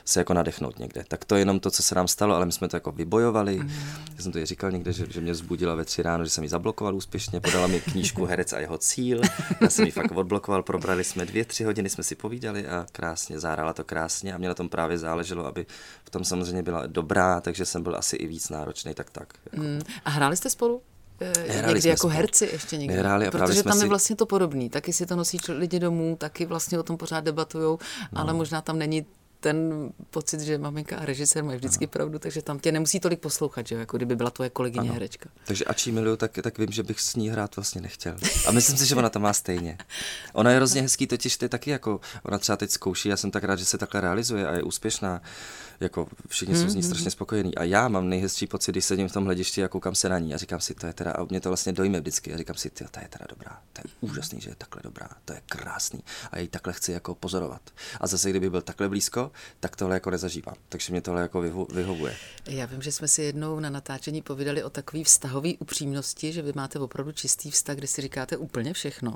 se 0.05 0.19
jako 0.19 0.33
nadechnout 0.33 0.79
někde. 0.79 1.03
Tak 1.07 1.25
to 1.25 1.35
je 1.35 1.41
jenom 1.41 1.59
to, 1.59 1.71
co 1.71 1.83
se 1.83 1.95
nám 1.95 2.07
stalo, 2.07 2.35
ale 2.35 2.45
my 2.45 2.51
jsme 2.51 2.67
to 2.67 2.75
jako 2.75 2.91
vybojovali. 2.91 3.59
Mm. 3.59 3.69
Já 4.15 4.23
jsem 4.23 4.31
to 4.31 4.39
i 4.39 4.45
říkal 4.45 4.71
někde, 4.71 4.93
že, 4.93 5.05
že 5.09 5.21
mě 5.21 5.31
vzbudila 5.31 5.75
ve 5.75 5.85
tři 5.85 6.03
ráno, 6.03 6.23
že 6.23 6.29
jsem 6.29 6.43
ji 6.43 6.49
zablokoval 6.49 6.95
úspěšně, 6.95 7.39
podala 7.39 7.67
mi 7.67 7.81
knížku 7.81 8.25
Herec 8.29 8.53
a 8.53 8.59
jeho 8.59 8.77
cíl. 8.77 9.21
Já 9.61 9.69
jsem 9.69 9.85
ji 9.85 9.91
fakt 9.91 10.11
odblokoval, 10.11 10.63
probrali 10.63 11.03
jsme 11.03 11.25
dvě, 11.25 11.45
tři 11.45 11.63
hodiny, 11.63 11.89
jsme 11.89 12.03
si 12.03 12.15
povídali 12.15 12.67
a 12.67 12.85
krásně, 12.91 13.39
zahrála 13.39 13.73
to 13.73 13.83
krásně 13.83 14.33
a 14.33 14.37
na 14.53 14.55
tom 14.55 14.69
právě 14.69 14.97
záleželo, 14.97 15.45
aby 15.45 15.65
v 16.03 16.09
tom 16.09 16.23
samozřejmě 16.23 16.63
byla 16.63 16.87
dobrá, 16.87 17.41
takže 17.41 17.65
jsem 17.65 17.83
byl 17.83 17.95
asi 17.95 18.15
i 18.15 18.27
víc 18.27 18.49
náročný, 18.49 18.93
tak 18.93 19.09
tak. 19.09 19.33
Jako. 19.51 19.63
Mm. 19.63 19.81
A 20.05 20.09
hráli 20.09 20.37
jste 20.37 20.49
spolu? 20.49 20.81
Hráli 21.49 21.73
někdy 21.73 21.89
jako 21.89 21.97
spolu. 21.97 22.13
herci 22.13 22.49
ještě 22.51 22.77
někdy. 22.77 22.97
Hráli 22.97 23.27
a 23.27 23.31
Protože 23.31 23.63
tam 23.63 23.77
si... 23.77 23.85
je 23.85 23.89
vlastně 23.89 24.15
to 24.15 24.25
podobný. 24.25 24.69
Taky 24.69 24.93
si 24.93 25.05
to 25.05 25.15
nosí 25.15 25.37
lidi 25.49 25.79
domů, 25.79 26.15
taky 26.19 26.45
vlastně 26.45 26.79
o 26.79 26.83
tom 26.83 26.97
pořád 26.97 27.19
debatujou, 27.19 27.79
no. 28.11 28.21
ale 28.21 28.33
možná 28.33 28.61
tam 28.61 28.77
není 28.77 29.05
ten 29.43 29.89
pocit, 30.09 30.39
že 30.39 30.57
maminka 30.57 30.97
a 30.97 31.05
režisér 31.05 31.43
mají 31.43 31.57
vždycky 31.57 31.85
ano. 31.85 31.91
pravdu, 31.91 32.19
takže 32.19 32.41
tam 32.41 32.59
tě 32.59 32.71
nemusí 32.71 32.99
tolik 32.99 33.19
poslouchat, 33.19 33.67
že 33.67 33.75
jako 33.75 33.97
kdyby 33.97 34.15
byla 34.15 34.29
tvoje 34.29 34.49
kolegyně 34.49 34.89
ano. 34.89 34.93
herečka. 34.93 35.29
Takže 35.45 35.65
ač 35.65 35.87
miluju, 35.87 36.15
tak, 36.15 36.31
tak 36.43 36.57
vím, 36.57 36.71
že 36.71 36.83
bych 36.83 37.01
s 37.01 37.15
ní 37.15 37.29
hrát 37.29 37.55
vlastně 37.55 37.81
nechtěl. 37.81 38.15
A 38.47 38.51
myslím 38.51 38.77
si, 38.77 38.85
že 38.85 38.95
ona 38.95 39.09
to 39.09 39.19
má 39.19 39.33
stejně. 39.33 39.77
Ona 40.33 40.51
je 40.51 40.57
hrozně 40.57 40.81
hezký, 40.81 41.07
totiž 41.07 41.37
ty 41.37 41.49
taky 41.49 41.69
jako, 41.71 41.99
ona 42.23 42.39
třeba 42.39 42.55
teď 42.57 42.69
zkouší, 42.69 43.09
já 43.09 43.17
jsem 43.17 43.31
tak 43.31 43.43
rád, 43.43 43.59
že 43.59 43.65
se 43.65 43.77
takhle 43.77 44.01
realizuje 44.01 44.47
a 44.47 44.55
je 44.55 44.63
úspěšná 44.63 45.21
jako 45.83 46.07
všichni 46.27 46.55
jsou 46.55 46.69
z 46.69 46.75
ní 46.75 46.81
mhm, 46.81 46.89
strašně 46.89 47.05
mhm. 47.05 47.11
spokojení. 47.11 47.55
A 47.55 47.63
já 47.63 47.87
mám 47.87 48.09
nejhezčí 48.09 48.47
pocit, 48.47 48.71
když 48.71 48.85
sedím 48.85 49.07
v 49.07 49.11
tom 49.11 49.25
hledišti 49.25 49.63
a 49.63 49.67
koukám 49.67 49.95
se 49.95 50.09
na 50.09 50.19
ní 50.19 50.33
a 50.33 50.37
říkám 50.37 50.59
si, 50.59 50.73
to 50.73 50.87
je 50.87 50.93
teda, 50.93 51.11
a 51.11 51.23
mě 51.23 51.41
to 51.41 51.49
vlastně 51.49 51.73
dojme 51.73 51.99
vždycky. 51.99 52.33
A 52.33 52.37
říkám 52.37 52.55
si, 52.55 52.69
to 52.69 52.83
je 52.83 53.07
teda 53.09 53.25
dobrá, 53.29 53.61
to 53.73 53.81
je 53.85 53.91
úžasný, 54.01 54.41
že 54.41 54.49
je 54.49 54.55
takhle 54.55 54.81
dobrá, 54.83 55.09
to 55.25 55.33
je 55.33 55.41
krásný. 55.45 56.03
A 56.31 56.37
jej 56.37 56.47
takhle 56.47 56.73
chci 56.73 56.91
jako 56.91 57.15
pozorovat. 57.15 57.61
A 58.01 58.07
zase, 58.07 58.29
kdyby 58.29 58.49
byl 58.49 58.61
takhle 58.61 58.89
blízko, 58.89 59.31
tak 59.59 59.75
tohle 59.75 59.95
jako 59.95 60.09
nezažívám. 60.09 60.55
Takže 60.69 60.91
mě 60.91 61.01
tohle 61.01 61.21
jako 61.21 61.41
vyho- 61.41 61.73
vyhovuje. 61.73 62.15
Já 62.49 62.65
vím, 62.65 62.81
že 62.81 62.91
jsme 62.91 63.07
si 63.07 63.21
jednou 63.21 63.59
na 63.59 63.69
natáčení 63.69 64.21
povídali 64.21 64.63
o 64.63 64.69
takové 64.69 65.03
vztahové 65.03 65.49
upřímnosti, 65.59 66.33
že 66.33 66.41
vy 66.41 66.53
máte 66.55 66.79
opravdu 66.79 67.11
čistý 67.11 67.51
vztah, 67.51 67.75
kdy 67.75 67.87
si 67.87 68.01
říkáte 68.01 68.37
úplně 68.37 68.73
všechno. 68.73 69.15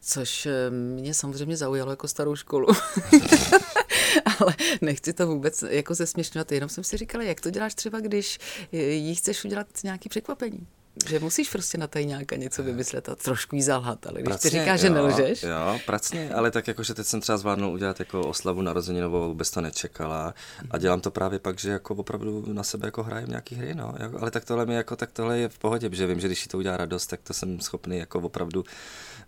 Což 0.00 0.46
eh, 0.46 0.70
mě 0.70 1.14
samozřejmě 1.14 1.56
zaujalo 1.56 1.90
jako 1.90 2.08
starou 2.08 2.36
školu. 2.36 2.66
ale 4.40 4.54
nechci 4.80 5.12
to 5.12 5.26
vůbec 5.26 5.64
jako 5.68 5.94
zesměšňovat, 5.94 6.52
jenom 6.52 6.70
jsem 6.70 6.84
si 6.84 6.96
říkala, 6.96 7.24
jak 7.24 7.40
to 7.40 7.50
děláš 7.50 7.74
třeba, 7.74 8.00
když 8.00 8.38
jí 8.72 9.14
chceš 9.14 9.44
udělat 9.44 9.66
nějaký 9.84 10.08
překvapení? 10.08 10.66
Že 11.06 11.20
musíš 11.20 11.50
prostě 11.50 11.78
na 11.78 11.86
tajňáka 11.86 12.36
něco 12.36 12.62
vymyslet 12.62 13.08
a 13.08 13.14
trošku 13.14 13.56
jí 13.56 13.62
zalhat, 13.62 14.06
ale 14.06 14.14
když 14.14 14.24
pracně, 14.24 14.50
ty 14.50 14.58
říkáš, 14.58 14.80
že 14.80 14.90
nelžeš. 14.90 15.42
Jo, 15.42 15.80
pracně, 15.86 16.30
ale 16.34 16.50
tak 16.50 16.68
jako, 16.68 16.82
že 16.82 16.94
teď 16.94 17.06
jsem 17.06 17.20
třeba 17.20 17.38
zvládnul 17.38 17.72
udělat 17.72 17.98
jako 17.98 18.20
oslavu 18.20 18.62
narozeninovou, 18.62 19.28
vůbec 19.28 19.50
to 19.50 19.60
nečekala. 19.60 20.34
A 20.70 20.78
dělám 20.78 21.00
to 21.00 21.10
právě 21.10 21.38
pak, 21.38 21.58
že 21.58 21.70
jako 21.70 21.94
opravdu 21.94 22.44
na 22.52 22.62
sebe 22.62 22.86
jako 22.86 23.02
hrajem 23.02 23.28
nějaký 23.28 23.54
hry, 23.54 23.74
no, 23.74 23.94
ale 24.20 24.30
tak 24.30 24.44
tohle 24.44 24.66
mi 24.66 24.74
jako, 24.74 24.96
tak 24.96 25.12
tohle 25.12 25.38
je 25.38 25.48
v 25.48 25.58
pohodě, 25.58 25.90
že 25.92 26.06
vím, 26.06 26.20
že 26.20 26.28
když 26.28 26.42
jí 26.42 26.48
to 26.48 26.58
udělá 26.58 26.76
radost, 26.76 27.06
tak 27.06 27.20
to 27.20 27.34
jsem 27.34 27.60
schopný 27.60 27.98
jako 27.98 28.20
opravdu 28.20 28.64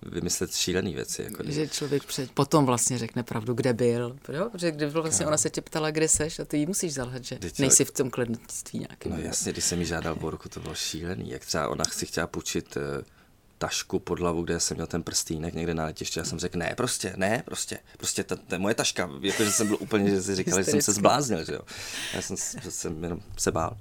vymyslet 0.03 0.55
šílené 0.55 0.91
věci. 0.91 1.23
Jako 1.23 1.43
že 1.47 1.69
člověk 1.69 2.05
před, 2.05 2.31
potom 2.31 2.67
vlastně 2.67 2.99
řekne 2.99 3.23
pravdu, 3.23 3.55
kde 3.55 3.73
byl, 3.73 4.17
jo? 4.33 4.49
Protože 4.53 4.71
když 4.71 4.93
vlastně 4.93 5.25
no. 5.25 5.29
ona 5.29 5.39
se 5.39 5.51
tě 5.51 5.61
ptala, 5.61 5.91
kde 5.91 6.09
seš 6.09 6.39
a 6.39 6.45
ty 6.45 6.59
jí 6.59 6.67
musíš 6.67 6.95
zalhat, 6.95 7.25
že 7.25 7.39
Teď 7.39 7.59
nejsi 7.59 7.85
v 7.85 7.91
tom 7.91 8.11
klednictví 8.11 8.79
nějakým. 8.79 9.13
No 9.13 9.19
jasně, 9.19 9.53
když 9.53 9.65
jsem 9.65 9.79
mi 9.79 9.85
žádal 9.85 10.19
o 10.21 10.31
ruku, 10.31 10.49
to 10.49 10.61
bylo 10.61 10.75
šílený, 10.75 11.31
jak 11.31 11.45
třeba 11.45 11.69
ona 11.69 11.85
si 11.85 12.07
chtěla 12.07 12.27
půjčit 12.27 12.77
eh, 12.77 13.05
tašku 13.61 13.99
pod 13.99 14.21
hlavu, 14.21 14.43
kde 14.43 14.61
jsem 14.61 14.77
měl 14.77 14.87
ten 14.87 15.03
prstýnek 15.03 15.55
někde 15.55 15.75
na 15.75 15.85
letišti. 15.85 16.19
Já 16.19 16.25
jsem 16.25 16.39
řekl, 16.39 16.59
ne, 16.59 16.73
prostě, 16.77 17.13
ne, 17.17 17.43
prostě, 17.45 17.79
prostě 17.97 18.25
to, 18.25 18.37
to 18.37 18.55
je 18.55 18.59
moje 18.59 18.75
taška. 18.75 19.11
Jako, 19.21 19.45
že 19.45 19.53
jsem 19.53 19.67
byl 19.67 19.77
úplně, 19.81 20.11
že 20.11 20.23
si 20.23 20.35
říkal, 20.35 20.59
že 20.59 20.65
jsem 20.65 20.83
se 20.83 20.93
zbláznil, 20.93 21.45
že 21.45 21.53
jo. 21.53 21.61
Já 22.15 22.23
jsem, 22.23 22.37
že 22.63 22.71
jsem 22.71 23.05
jenom 23.05 23.21
se 23.39 23.53
bál. 23.53 23.77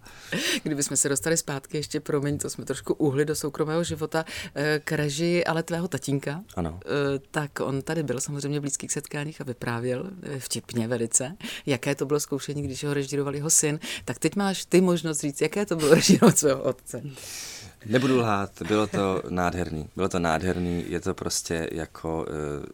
Kdybychom 0.63 0.97
se 0.97 1.09
dostali 1.09 1.37
zpátky, 1.37 1.77
ještě 1.77 1.99
promiň, 1.99 2.37
to 2.37 2.49
jsme 2.49 2.65
trošku 2.65 2.93
uhli 2.93 3.25
do 3.25 3.35
soukromého 3.35 3.83
života, 3.83 4.25
eh, 4.55 4.81
k 4.83 4.91
režii, 4.91 5.45
ale 5.45 5.63
tvého 5.63 5.87
tatínka. 5.87 6.43
Ano. 6.55 6.79
Eh, 6.85 7.19
tak 7.31 7.59
on 7.59 7.81
tady 7.81 8.03
byl 8.03 8.19
samozřejmě 8.19 8.59
v 8.59 8.61
blízkých 8.61 8.91
setkáních 8.91 9.41
a 9.41 9.43
vyprávěl 9.43 10.09
eh, 10.23 10.39
vtipně 10.39 10.87
velice, 10.87 11.37
jaké 11.65 11.95
to 11.95 12.05
bylo 12.05 12.19
zkoušení, 12.19 12.61
když 12.61 12.83
ho 12.83 12.93
režíroval 12.93 13.35
jeho 13.35 13.49
syn. 13.49 13.79
Tak 14.05 14.19
teď 14.19 14.35
máš 14.35 14.65
ty 14.65 14.81
možnost 14.81 15.19
říct, 15.19 15.41
jaké 15.41 15.65
to 15.65 15.75
bylo 15.75 15.95
režírovat 15.95 16.37
svého 16.37 16.63
otce. 16.63 17.03
Nebudu 17.85 18.17
lhát, 18.17 18.61
bylo 18.67 18.87
to 18.87 19.23
nádherný. 19.29 19.89
Bylo 19.95 20.09
to 20.09 20.19
nádherný, 20.19 20.85
je 20.87 20.99
to 20.99 21.13
prostě 21.13 21.69
jako... 21.71 22.25
Uh, 22.59 22.65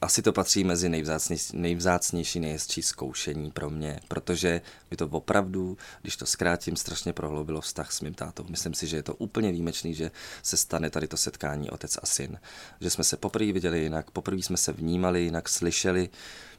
asi 0.00 0.22
to 0.22 0.32
patří 0.32 0.64
mezi 0.64 0.88
nejvzácnější, 0.88 1.56
nejvzácnější, 1.56 2.40
nejhezčí 2.40 2.82
zkoušení 2.82 3.50
pro 3.50 3.70
mě, 3.70 4.00
protože 4.08 4.60
by 4.90 4.96
to 4.96 5.06
opravdu, 5.06 5.78
když 6.02 6.16
to 6.16 6.26
zkrátím, 6.26 6.76
strašně 6.76 7.12
prohloubilo 7.12 7.60
vztah 7.60 7.92
s 7.92 8.00
mým 8.00 8.14
tátou. 8.14 8.44
Myslím 8.48 8.74
si, 8.74 8.86
že 8.86 8.96
je 8.96 9.02
to 9.02 9.14
úplně 9.14 9.52
výjimečný, 9.52 9.94
že 9.94 10.10
se 10.42 10.56
stane 10.56 10.90
tady 10.90 11.08
to 11.08 11.16
setkání 11.16 11.70
otec 11.70 11.98
a 12.02 12.06
syn. 12.06 12.38
Že 12.80 12.90
jsme 12.90 13.04
se 13.04 13.16
poprvé 13.16 13.52
viděli 13.52 13.80
jinak, 13.80 14.10
poprvé 14.10 14.38
jsme 14.38 14.56
se 14.56 14.72
vnímali 14.72 15.22
jinak, 15.22 15.48
slyšeli, 15.48 16.08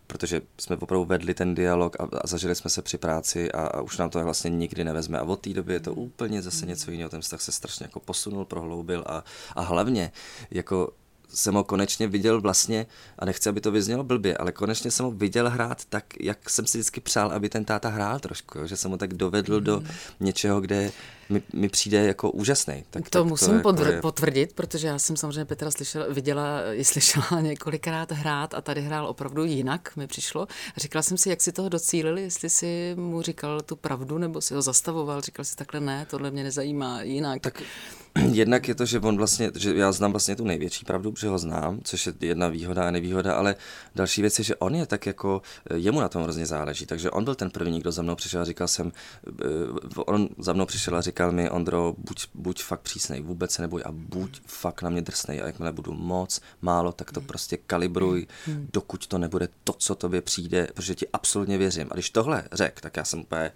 protože 0.08 0.42
jsme 0.60 0.78
opravdu 0.78 1.06
vedli 1.06 1.34
ten 1.34 1.56
dialog 1.56 1.96
a, 2.00 2.04
a 2.04 2.28
zažili 2.28 2.56
jsme 2.56 2.70
se 2.70 2.82
při 2.82 2.98
práci 2.98 3.52
a, 3.52 3.62
a 3.62 3.82
už 3.82 3.98
nám 3.98 4.10
to 4.10 4.24
vlastně 4.24 4.50
nikdy 4.50 4.84
nevezme. 4.84 5.20
A 5.20 5.24
od 5.24 5.40
té 5.40 5.54
doby 5.54 5.74
je 5.74 5.80
to 5.80 5.94
úplně 5.94 6.42
zase 6.42 6.66
něco 6.66 6.92
jiného. 6.92 7.10
Ten 7.10 7.22
vztah 7.22 7.42
se 7.42 7.52
strašně 7.52 7.84
jako 7.84 8.00
posunul, 8.00 8.46
prohloubil 8.46 9.04
a, 9.08 9.24
a 9.56 9.62
hlavně 9.62 10.12
jako 10.52 10.94
jsem 11.30 11.54
ho 11.54 11.64
konečně 11.64 12.08
viděl 12.08 12.42
vlastně, 12.42 12.86
a 13.20 13.26
nechci, 13.26 13.50
aby 13.50 13.62
to 13.62 13.72
vyznělo 13.72 14.04
blbě, 14.04 14.38
ale 14.38 14.52
konečně 14.52 14.92
jsem 14.92 15.06
ho 15.06 15.12
viděl 15.12 15.50
hrát 15.50 15.86
tak, 15.86 16.06
jak 16.20 16.50
jsem 16.50 16.68
si 16.68 16.78
vždycky 16.78 17.02
přál, 17.02 17.32
aby 17.32 17.50
ten 17.50 17.66
táta 17.66 17.90
hrál 17.90 18.20
trošku, 18.20 18.60
jo? 18.60 18.68
že 18.68 18.78
jsem 18.78 18.92
ho 18.92 18.98
tak 18.98 19.14
dovedl 19.14 19.58
mm. 19.58 19.64
do 19.64 19.84
něčeho, 20.20 20.62
kde 20.62 20.92
mi, 21.30 21.42
mi 21.54 21.70
přijde 21.70 22.06
jako 22.06 22.32
úžasný. 22.32 22.84
Tak, 22.90 23.10
to 23.10 23.20
tak 23.20 23.28
musím 23.28 23.62
to 23.62 23.70
jako 23.70 23.84
je... 23.84 24.02
potvrdit, 24.02 24.54
protože 24.54 24.88
já 24.88 25.00
jsem 25.00 25.18
samozřejmě 25.18 25.46
Petra 25.46 25.72
slyšela, 25.72 26.06
viděla, 26.10 26.62
je 26.72 26.86
slyšela 26.86 27.28
několikrát 27.42 28.12
hrát 28.12 28.54
a 28.54 28.62
tady 28.62 28.82
hrál 28.82 29.08
opravdu 29.08 29.44
jinak, 29.44 29.96
mi 29.96 30.08
přišlo. 30.08 30.48
Říkala 30.78 31.04
jsem 31.04 31.18
si, 31.18 31.30
jak 31.30 31.42
si 31.42 31.52
toho 31.52 31.70
docílili, 31.70 32.22
jestli 32.22 32.50
si 32.50 32.96
mu 32.98 33.22
říkal 33.22 33.62
tu 33.62 33.76
pravdu, 33.76 34.18
nebo 34.18 34.42
si 34.42 34.54
ho 34.54 34.62
zastavoval, 34.62 35.22
říkal 35.22 35.46
si 35.46 35.56
takhle 35.56 35.80
ne, 35.80 36.06
tohle 36.10 36.32
mě 36.32 36.44
nezajímá 36.44 37.02
jinak. 37.02 37.42
Tak 37.42 37.64
jednak 38.32 38.68
je 38.68 38.76
to, 38.76 38.86
že 38.86 39.00
on 39.00 39.18
vlastně, 39.18 39.52
že 39.56 39.76
já 39.76 39.92
znám 39.92 40.12
vlastně 40.12 40.36
tu 40.36 40.44
největší 40.44 40.86
pravdu, 40.86 41.14
že 41.18 41.28
že 41.28 41.32
ho 41.32 41.38
znám, 41.38 41.80
což 41.84 42.08
je 42.08 42.14
jedna 42.20 42.48
výhoda 42.48 42.88
a 42.88 42.92
nevýhoda, 42.92 43.36
ale 43.36 43.56
další 43.96 44.22
věc 44.22 44.40
je, 44.40 44.44
že 44.44 44.56
on 44.56 44.76
je 44.76 44.86
tak 44.86 45.06
jako, 45.06 45.42
eh, 45.70 45.78
jemu 45.78 46.00
na 46.00 46.10
tom 46.10 46.24
hrozně 46.24 46.46
záleží, 46.46 46.86
takže 46.86 47.12
on 47.12 47.24
byl 47.24 47.36
ten 47.36 47.50
první, 47.50 47.80
kdo 47.80 47.92
za 47.92 48.02
mnou 48.02 48.16
přišel 48.16 48.42
a 48.42 48.46
říkal 48.46 48.68
jsem, 48.68 48.92
eh, 49.28 50.02
on 50.06 50.30
za 50.40 50.54
mnou 50.54 50.66
přišel 50.66 50.96
a 50.96 51.02
říkal 51.02 51.17
mi, 51.32 51.50
Ondro, 51.50 51.94
buď, 51.98 52.28
buď 52.34 52.64
fakt 52.64 52.82
přísnej, 52.82 53.22
vůbec 53.22 53.52
se 53.52 53.62
neboj 53.62 53.82
a 53.86 53.92
buď 53.92 54.42
fakt 54.48 54.82
na 54.82 54.90
mě 54.90 55.02
drsnej 55.02 55.42
a 55.42 55.48
jakmile 55.48 55.72
budu 55.72 55.94
moc, 55.94 56.42
málo, 56.62 56.92
tak 56.92 57.12
to 57.12 57.22
prostě 57.22 57.58
kalibruj, 57.58 58.28
dokud 58.74 59.08
to 59.08 59.18
nebude 59.18 59.50
to, 59.64 59.74
co 59.74 59.96
tobě 59.96 60.22
přijde, 60.22 60.68
protože 60.74 60.96
ti 60.96 61.08
absolutně 61.14 61.58
věřím. 61.58 61.88
A 61.92 61.94
když 61.94 62.10
tohle 62.10 62.44
řek, 62.52 62.82
tak 62.82 62.98
já 62.98 63.06
jsem 63.06 63.20
úplně 63.20 63.52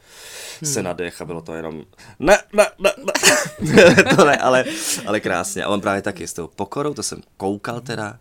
se 0.64 0.84
nadech 0.84 1.22
a 1.22 1.26
bylo 1.26 1.42
to 1.42 1.54
jenom 1.54 1.84
ne, 2.20 2.38
ne, 2.54 2.68
ne, 2.80 2.92
ne. 2.98 3.14
to 4.16 4.26
ne, 4.26 4.38
ale, 4.38 4.66
ale 5.06 5.20
krásně. 5.20 5.64
A 5.64 5.70
on 5.70 5.82
právě 5.82 6.02
taky 6.02 6.28
s 6.28 6.34
tou 6.34 6.48
pokorou, 6.48 6.94
to 6.94 7.04
jsem 7.04 7.22
koukal 7.38 7.82
teda, 7.82 8.20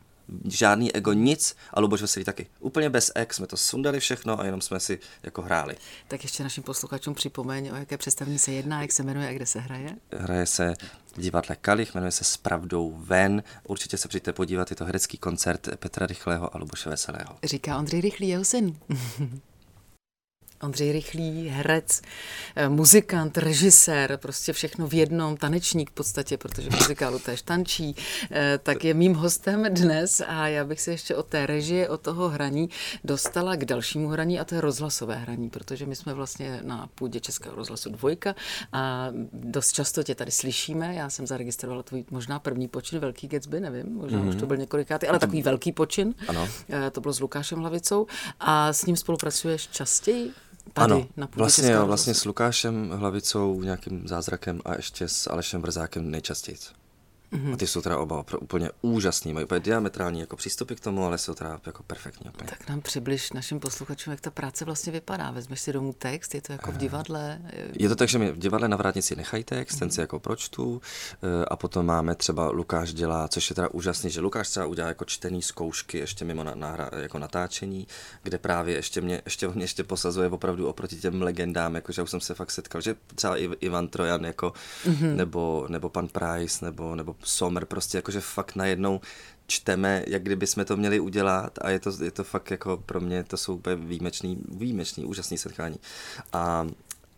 žádný 0.49 0.97
ego, 0.97 1.13
nic 1.13 1.57
a 1.71 1.81
Luboš 1.81 2.01
Veselý 2.01 2.25
taky. 2.25 2.47
Úplně 2.61 2.91
bez 2.91 3.13
ex 3.15 3.37
jsme 3.37 3.47
to 3.47 3.57
sundali 3.57 4.01
všechno 4.01 4.41
a 4.41 4.45
jenom 4.45 4.61
jsme 4.61 4.81
si 4.81 4.99
jako 5.23 5.43
hráli. 5.43 5.77
Tak 6.09 6.23
ještě 6.23 6.43
našim 6.43 6.63
posluchačům 6.63 7.15
připomeň, 7.15 7.71
o 7.73 7.77
jaké 7.77 7.99
představení 7.99 8.39
se 8.39 8.53
jedná, 8.53 8.83
jak 8.83 8.93
se 8.93 9.03
jmenuje 9.03 9.29
a 9.29 9.33
kde 9.33 9.47
se 9.47 9.61
hraje? 9.61 9.97
Hraje 10.13 10.47
se 10.47 10.75
v 11.17 11.21
divadle 11.21 11.57
Kalich, 11.57 11.95
jmenuje 11.95 12.11
se 12.11 12.25
S 12.25 12.37
pravdou 12.37 12.95
ven. 12.99 13.43
Určitě 13.69 13.99
se 13.99 14.09
přijďte 14.09 14.33
podívat, 14.33 14.71
je 14.71 14.77
to 14.77 14.85
herecký 14.85 15.19
koncert 15.19 15.69
Petra 15.77 16.07
Rychlého 16.07 16.57
a 16.57 16.59
Luboše 16.59 16.91
Veselého. 16.91 17.37
Říká 17.45 17.79
Ondřej 17.79 18.01
Rychlý, 18.01 18.29
jeho 18.29 18.45
syn. 18.45 18.77
Ondřej 20.63 20.93
Rychlý, 20.93 21.49
herec, 21.49 22.03
eh, 22.57 22.69
muzikant, 22.69 23.39
režisér, 23.39 24.17
prostě 24.17 24.53
všechno 24.53 24.87
v 24.87 24.95
jednom, 24.95 25.37
tanečník 25.37 25.91
v 25.91 25.93
podstatě, 25.93 26.37
protože 26.37 26.71
v 26.71 26.75
muzikálu 26.75 27.19
též 27.19 27.43
tančí, 27.43 27.97
eh, 28.31 28.59
tak 28.63 28.85
je 28.85 28.95
mým 28.95 29.15
hostem 29.15 29.67
dnes 29.71 30.23
a 30.27 30.49
já 30.49 30.65
bych 30.65 30.81
se 30.81 30.91
ještě 30.91 31.17
od 31.17 31.27
té 31.27 31.47
režie, 31.47 31.89
od 31.89 32.01
toho 32.01 32.29
hraní 32.29 32.71
dostala 33.05 33.57
k 33.57 33.65
dalšímu 33.65 34.09
hraní 34.09 34.41
a 34.41 34.45
to 34.45 34.55
je 34.55 34.61
rozhlasové 34.61 35.17
hraní, 35.17 35.51
protože 35.51 35.87
my 35.87 35.97
jsme 35.97 36.15
vlastně 36.15 36.61
na 36.63 36.89
půdě 36.95 37.21
Českého 37.21 37.57
rozhlasu 37.57 37.91
dvojka 37.91 38.35
a 38.73 39.09
dost 39.33 39.73
často 39.73 40.03
tě 40.03 40.15
tady 40.15 40.31
slyšíme. 40.31 40.95
Já 40.95 41.11
jsem 41.11 41.27
zaregistrovala 41.27 41.83
tvůj 41.83 42.05
možná 42.11 42.39
první 42.39 42.69
počin, 42.69 42.99
Velký 42.99 43.29
Gatsby, 43.29 43.61
nevím, 43.61 43.95
možná 43.95 44.19
mm-hmm. 44.19 44.29
už 44.29 44.37
to 44.37 44.47
byl 44.47 44.57
několikátý, 44.57 45.07
ale 45.07 45.19
takový 45.19 45.43
velký 45.43 45.73
počin. 45.73 46.15
Ano. 46.29 46.49
Eh, 46.69 46.91
to 46.91 47.01
bylo 47.01 47.15
s 47.15 47.21
Lukášem 47.21 47.59
Hlavicou 47.59 48.07
a 48.41 48.73
s 48.73 48.87
ním 48.87 48.97
spolupracuješ 48.97 49.69
častěji? 49.69 50.33
Tady, 50.73 50.93
ano, 50.93 51.07
na 51.17 51.29
vlastně, 51.37 51.71
jo, 51.71 51.87
vlastně 51.87 52.15
s 52.15 52.25
Lukášem 52.25 52.91
Hlavicou, 52.91 53.63
nějakým 53.63 54.09
zázrakem 54.09 54.61
a 54.65 54.75
ještě 54.77 55.09
s 55.09 55.31
Alešem 55.31 55.63
Brzákem 55.63 56.11
nejčastěji. 56.11 56.59
Mm-hmm. 57.33 57.55
A 57.55 57.57
ty 57.57 57.67
jsou 57.67 57.81
teda 57.81 57.99
oba 57.99 58.25
úplně 58.41 58.71
úžasný, 58.83 59.33
mají 59.33 59.45
úplně 59.45 59.61
diametrální 59.61 60.21
jako 60.21 60.37
přístupy 60.37 60.75
k 60.75 60.81
tomu, 60.81 61.05
ale 61.05 61.19
jsou 61.19 61.35
teda 61.35 61.61
jako 61.67 61.83
perfektní. 61.83 62.31
Úplně. 62.31 62.51
Tak 62.51 62.69
nám 62.69 62.81
přibliž 62.81 63.33
našim 63.33 63.61
posluchačům, 63.61 64.11
jak 64.11 64.21
ta 64.21 64.31
práce 64.31 64.65
vlastně 64.65 64.93
vypadá. 64.93 65.31
Vezmeš 65.31 65.61
si 65.61 65.73
domů 65.73 65.93
text, 65.93 66.35
je 66.35 66.43
to 66.43 66.53
jako 66.53 66.73
v 66.73 66.77
divadle? 66.77 67.41
Je 67.73 67.89
to 67.89 67.97
tak, 67.97 68.09
že 68.09 68.19
mi 68.19 68.33
v 68.33 68.39
divadle 68.39 68.69
na 68.69 68.77
vrátnici 68.77 69.17
nechají 69.17 69.45
text, 69.45 69.75
mm-hmm. 69.75 69.79
ten 69.79 69.91
si 69.91 70.01
jako 70.01 70.21
pročtu 70.21 70.81
eh, 71.23 71.45
a 71.45 71.57
potom 71.57 71.87
máme 71.87 72.15
třeba 72.15 72.51
Lukáš 72.51 72.95
dělá, 72.95 73.29
což 73.29 73.51
je 73.51 73.57
teda 73.57 73.69
úžasný, 73.69 74.11
že 74.11 74.21
Lukáš 74.21 74.49
třeba 74.49 74.67
udělá 74.67 74.89
jako 74.89 75.05
čtený 75.05 75.43
zkoušky 75.43 75.99
ještě 75.99 76.25
mimo 76.25 76.45
na, 76.45 76.55
na, 76.55 76.91
jako 76.97 77.19
natáčení, 77.19 77.87
kde 78.23 78.39
právě 78.39 78.75
ještě 78.75 79.01
mě, 79.01 79.23
ještě 79.25 79.49
mě 79.49 79.65
ještě 79.65 79.85
posazuje 79.85 80.29
opravdu 80.29 80.69
oproti 80.69 80.97
těm 80.97 81.23
legendám, 81.23 81.75
jako 81.75 81.93
že 81.93 82.03
už 82.03 82.11
jsem 82.11 82.21
se 82.21 82.35
fakt 82.35 82.51
setkal, 82.51 82.81
že 82.81 82.97
třeba 83.15 83.37
Ivan 83.37 83.89
Trojan 83.89 84.25
jako, 84.25 84.53
mm-hmm. 84.85 85.17
nebo, 85.17 85.67
nebo 85.69 85.89
pan 85.89 86.09
Price, 86.09 86.65
nebo, 86.65 86.95
nebo 86.95 87.15
Sommer, 87.25 87.65
prostě 87.65 87.99
jakože 87.99 88.21
fakt 88.21 88.57
najednou 88.57 89.01
čteme, 89.47 90.05
jak 90.07 90.23
kdyby 90.23 90.47
jsme 90.47 90.65
to 90.65 90.77
měli 90.77 91.01
udělat 91.01 91.59
a 91.63 91.71
je 91.71 91.81
to, 91.81 92.05
je 92.05 92.11
to 92.11 92.25
fakt 92.25 92.51
jako 92.51 92.77
pro 92.77 93.01
mě, 93.01 93.25
to 93.25 93.37
jsou 93.37 93.55
úplně 93.55 93.77
výjimečný, 93.77 94.39
výjimečný, 94.49 95.05
úžasný 95.05 95.39
setkání. 95.39 95.77
A 96.33 96.67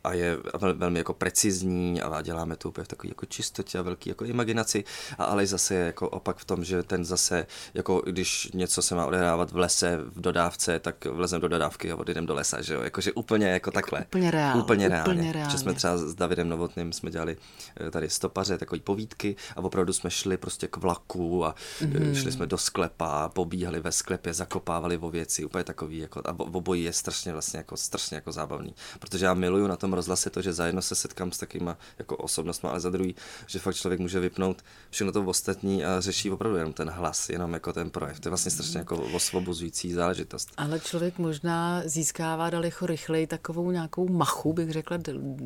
a 0.04 0.12
je 0.12 0.38
velmi 0.74 0.98
jako 0.98 1.14
precizní 1.14 2.02
a 2.02 2.22
děláme 2.22 2.56
to 2.56 2.68
úplně 2.68 2.84
v 2.84 2.88
takové 2.88 3.10
jako 3.10 3.26
čistotě 3.26 3.78
a 3.78 3.82
velké 3.82 4.10
jako 4.10 4.24
imaginaci, 4.24 4.84
a 5.18 5.24
ale 5.24 5.46
zase 5.46 5.74
je 5.74 5.86
jako 5.86 6.08
opak 6.08 6.36
v 6.36 6.44
tom, 6.44 6.64
že 6.64 6.82
ten 6.82 7.04
zase, 7.04 7.46
jako 7.74 8.02
když 8.06 8.50
něco 8.54 8.82
se 8.82 8.94
má 8.94 9.06
odehrávat 9.06 9.52
v 9.52 9.56
lese, 9.56 9.96
v 9.96 10.20
dodávce, 10.20 10.78
tak 10.78 11.04
vlezem 11.04 11.40
do 11.40 11.48
dodávky 11.48 11.92
a 11.92 11.96
odjedem 11.96 12.26
do 12.26 12.34
lesa, 12.34 12.62
že 12.62 12.74
jo, 12.74 12.82
jakože 12.82 13.12
úplně 13.12 13.46
jako, 13.46 13.54
jako 13.54 13.70
takhle. 13.70 14.00
Úplně 14.00 14.30
reálně. 14.30 14.62
Úplně 14.62 14.88
reálně. 14.88 15.12
Úplně 15.12 15.32
reálně. 15.32 15.52
Že 15.52 15.58
jsme 15.58 15.74
třeba 15.74 15.96
s 15.96 16.14
Davidem 16.14 16.48
Novotným 16.48 16.92
jsme 16.92 17.10
dělali 17.10 17.36
eh, 17.80 17.90
tady 17.90 18.10
stopaře, 18.10 18.58
takové 18.58 18.80
povídky 18.80 19.36
a 19.56 19.60
opravdu 19.60 19.92
jsme 19.92 20.10
šli 20.10 20.36
prostě 20.36 20.68
k 20.68 20.76
vlaku 20.76 21.44
a 21.44 21.54
mm-hmm. 21.80 22.14
šli 22.14 22.32
jsme 22.32 22.46
do 22.46 22.58
sklepa, 22.58 23.28
pobíhali 23.28 23.80
ve 23.80 23.92
sklepě, 23.92 24.34
zakopávali 24.34 24.98
o 24.98 25.10
věci, 25.10 25.44
úplně 25.44 25.64
takový, 25.64 25.98
jako, 25.98 26.22
a 26.24 26.34
obojí 26.38 26.84
je 26.84 26.92
strašně 26.92 27.32
vlastně 27.32 27.58
jako 27.58 27.76
strašně 27.76 28.14
jako 28.14 28.32
zábavný, 28.32 28.74
protože 28.98 29.26
já 29.26 29.34
miluju 29.34 29.66
na 29.66 29.76
tom 29.76 29.91
tom 29.92 29.96
rozhlase 29.96 30.30
to, 30.30 30.42
že 30.42 30.52
za 30.52 30.66
jedno 30.66 30.82
se 30.82 30.94
setkám 30.94 31.32
s 31.32 31.38
takýma 31.38 31.76
jako 31.98 32.16
osobnostmi, 32.16 32.68
ale 32.68 32.80
za 32.80 32.90
druhý, 32.90 33.14
že 33.46 33.58
fakt 33.58 33.74
člověk 33.74 34.00
může 34.00 34.20
vypnout 34.20 34.64
všechno 34.90 35.12
to 35.12 35.24
ostatní 35.24 35.84
a 35.84 36.00
řeší 36.00 36.30
opravdu 36.30 36.56
jenom 36.56 36.72
ten 36.72 36.90
hlas, 36.90 37.28
jenom 37.28 37.52
jako 37.52 37.72
ten 37.72 37.90
projev. 37.90 38.20
To 38.20 38.28
je 38.28 38.30
vlastně 38.30 38.50
strašně 38.50 38.78
jako 38.78 38.96
osvobozující 38.96 39.92
záležitost. 39.92 40.48
Ale 40.56 40.80
člověk 40.80 41.18
možná 41.18 41.82
získává 41.84 42.50
daleko 42.50 42.86
rychleji 42.86 43.26
takovou 43.26 43.70
nějakou 43.70 44.08
machu, 44.08 44.52
bych 44.52 44.70
řekla, 44.70 44.98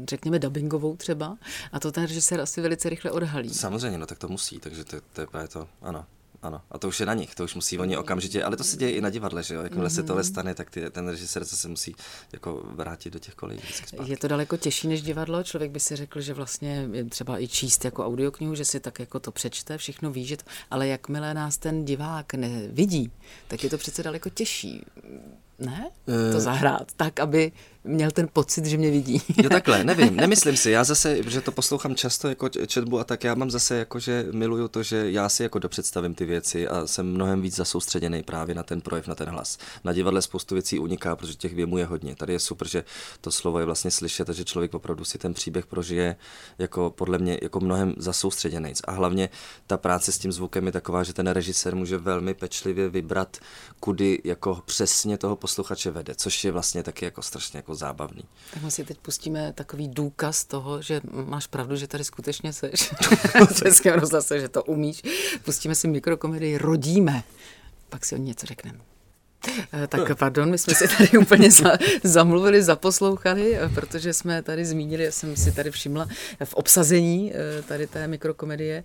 řekněme 0.09 0.39
dubbingovou 0.39 0.97
třeba, 0.97 1.37
a 1.73 1.81
to 1.81 1.93
ten 1.93 2.05
režisér 2.05 2.41
asi 2.41 2.61
velice 2.61 2.89
rychle 2.89 3.11
odhalí. 3.11 3.55
Samozřejmě, 3.55 3.99
no 3.99 4.07
tak 4.07 4.19
to 4.19 4.29
musí, 4.29 4.59
takže 4.59 4.85
to, 4.85 4.97
to 5.13 5.21
je 5.21 5.27
právě 5.27 5.49
to, 5.49 5.69
ano. 5.83 6.07
Ano, 6.47 6.61
a 6.71 6.79
to 6.79 6.89
už 6.89 7.01
je 7.01 7.07
na 7.07 7.15
nich, 7.15 7.35
to 7.35 7.45
už 7.45 7.55
musí 7.55 7.79
oni 7.79 7.97
okamžitě, 7.97 8.45
ale 8.45 8.57
to 8.57 8.65
se 8.65 8.77
děje 8.77 8.93
i 8.93 9.01
na 9.01 9.11
divadle, 9.11 9.43
že 9.43 9.55
jo, 9.55 9.63
jakmile 9.63 9.89
mm-hmm. 9.89 9.95
se 9.95 10.03
tohle 10.03 10.23
mhm. 10.23 10.29
stane, 10.29 10.55
tak 10.55 10.71
ty, 10.71 10.91
ten 10.91 11.09
režisér 11.09 11.45
se 11.45 11.69
musí 11.69 11.95
jako 12.33 12.63
vrátit 12.65 13.13
do 13.13 13.19
těch 13.19 13.35
kolejí 13.35 13.61
Je 14.05 14.17
to 14.17 14.29
daleko 14.29 14.57
těžší 14.57 14.89
než 14.89 15.03
divadlo, 15.03 15.43
člověk 15.43 15.71
by 15.71 15.81
si 15.81 15.97
řekl, 15.97 16.21
že 16.21 16.35
vlastně 16.35 16.89
třeba 17.09 17.43
i 17.43 17.49
číst 17.49 17.85
jako 17.85 18.07
audioknihu, 18.07 18.55
že 18.55 18.65
si 18.65 18.81
tak 18.81 18.99
jako 18.99 19.21
to 19.21 19.33
přečte, 19.33 19.79
všechno 19.79 20.11
ví, 20.11 20.27
že 20.27 20.37
to, 20.37 20.45
ale 20.71 20.89
jakmile 20.89 21.35
nás 21.35 21.59
ten 21.59 21.85
divák 21.85 22.35
nevidí, 22.35 23.13
tak 23.49 23.65
je 23.65 23.71
to 23.71 23.79
přece 23.79 24.03
daleko 24.03 24.31
těžší 24.31 24.85
ne? 25.59 25.91
To 26.07 26.37
eh. 26.37 26.41
zahrát 26.41 26.93
tak, 26.97 27.21
aby 27.21 27.53
měl 27.87 28.11
ten 28.11 28.29
pocit, 28.33 28.67
že 28.67 28.77
mě 28.77 28.91
vidí. 28.91 29.23
Jo 29.43 29.49
takhle, 29.49 29.85
nevím, 29.85 30.17
nemyslím 30.17 30.57
si. 30.57 30.71
Já 30.71 30.85
zase, 30.85 31.23
že 31.23 31.41
to 31.41 31.53
poslouchám 31.53 31.95
často 31.95 32.29
jako 32.29 32.49
četbu 32.49 32.99
a 32.99 33.05
tak 33.05 33.25
já 33.25 33.35
mám 33.35 33.51
zase 33.51 33.77
jako, 33.77 33.99
že 33.99 34.27
miluju 34.33 34.69
to, 34.69 34.83
že 34.83 35.11
já 35.11 35.29
si 35.29 35.43
jako 35.43 35.59
dopředstavím 35.59 36.15
ty 36.15 36.25
věci 36.25 36.69
a 36.69 36.87
jsem 36.87 37.13
mnohem 37.13 37.43
víc 37.43 37.57
zasoustředěný 37.57 38.23
právě 38.23 38.55
na 38.55 38.63
ten 38.63 38.81
projev, 38.81 39.09
na 39.09 39.15
ten 39.15 39.29
hlas. 39.29 39.59
Na 39.85 39.93
divadle 39.93 40.23
spoustu 40.23 40.55
věcí 40.55 40.79
uniká, 40.79 41.17
protože 41.17 41.35
těch 41.35 41.55
věmů 41.55 41.79
je 41.79 41.87
hodně. 41.87 42.17
Tady 42.17 42.33
je 42.33 42.39
super, 42.39 42.69
že 42.69 42.85
to 43.21 43.31
slovo 43.31 43.59
je 43.59 43.65
vlastně 43.65 43.91
slyšet 43.91 44.31
a 44.31 44.33
že 44.33 44.45
člověk 44.45 44.75
opravdu 44.75 45.05
si 45.05 45.19
ten 45.19 45.35
příběh 45.35 45.67
prožije 45.67 46.17
jako 46.59 46.91
podle 46.91 47.19
mě 47.19 47.39
jako 47.43 47.61
mnohem 47.61 47.95
zasoustředěný. 47.97 48.73
A 48.85 48.93
hlavně 48.93 49.29
ta 49.67 49.77
práce 49.77 50.13
s 50.13 50.19
tím 50.19 50.33
zvukem 50.33 50.67
je 50.67 50.73
taková, 50.73 51.03
že 51.03 51.13
ten 51.13 51.27
režisér 51.27 51.77
může 51.77 51.99
velmi 51.99 52.35
pečlivě 52.35 52.89
vybrat, 52.89 53.37
kudy 53.81 54.21
jako 54.25 54.63
přesně 54.65 55.19
toho 55.19 55.37
posluchače 55.37 55.91
vede, 55.91 56.15
což 56.15 56.45
je 56.45 56.53
vlastně 56.53 56.83
taky 56.83 57.05
jako 57.05 57.23
strašně 57.23 57.59
jako 57.59 57.75
zábavný. 57.77 58.23
Tak 58.55 58.63
my 58.63 58.71
si 58.71 58.85
teď 58.85 58.99
pustíme 58.99 59.53
takový 59.53 59.89
důkaz 59.89 60.45
toho, 60.45 60.83
že 60.83 61.01
máš 61.27 61.47
pravdu, 61.47 61.77
že 61.77 61.87
tady 61.87 62.05
skutečně 62.05 62.53
seš 62.53 62.93
v 63.51 63.55
Českém 63.55 64.01
rozhlase, 64.01 64.41
že 64.41 64.49
to 64.49 64.65
umíš. 64.65 65.03
Pustíme 65.45 65.75
si 65.75 65.89
mikrokomedii 65.89 66.59
Rodíme, 66.59 67.25
pak 67.89 68.05
si 68.05 68.15
o 68.15 68.19
něco 68.19 68.47
řekneme. 68.47 68.96
Eh, 69.73 69.87
tak 69.87 70.19
pardon, 70.19 70.51
my 70.51 70.59
jsme 70.59 70.75
si 70.75 70.89
tady 70.89 71.19
úplně 71.19 71.51
za, 71.51 71.73
zamluvili, 72.03 72.63
zaposlouchali, 72.63 73.57
eh, 73.57 73.69
protože 73.69 74.13
jsme 74.13 74.43
tady 74.43 74.65
zmínili, 74.65 75.05
já 75.05 75.11
jsem 75.11 75.37
si 75.37 75.53
tady 75.53 75.71
všimla 75.71 76.09
v 76.45 76.55
obsazení 76.55 77.33
eh, 77.35 77.63
tady 77.63 77.87
té 77.87 78.09
mikrokomedie, 78.09 78.85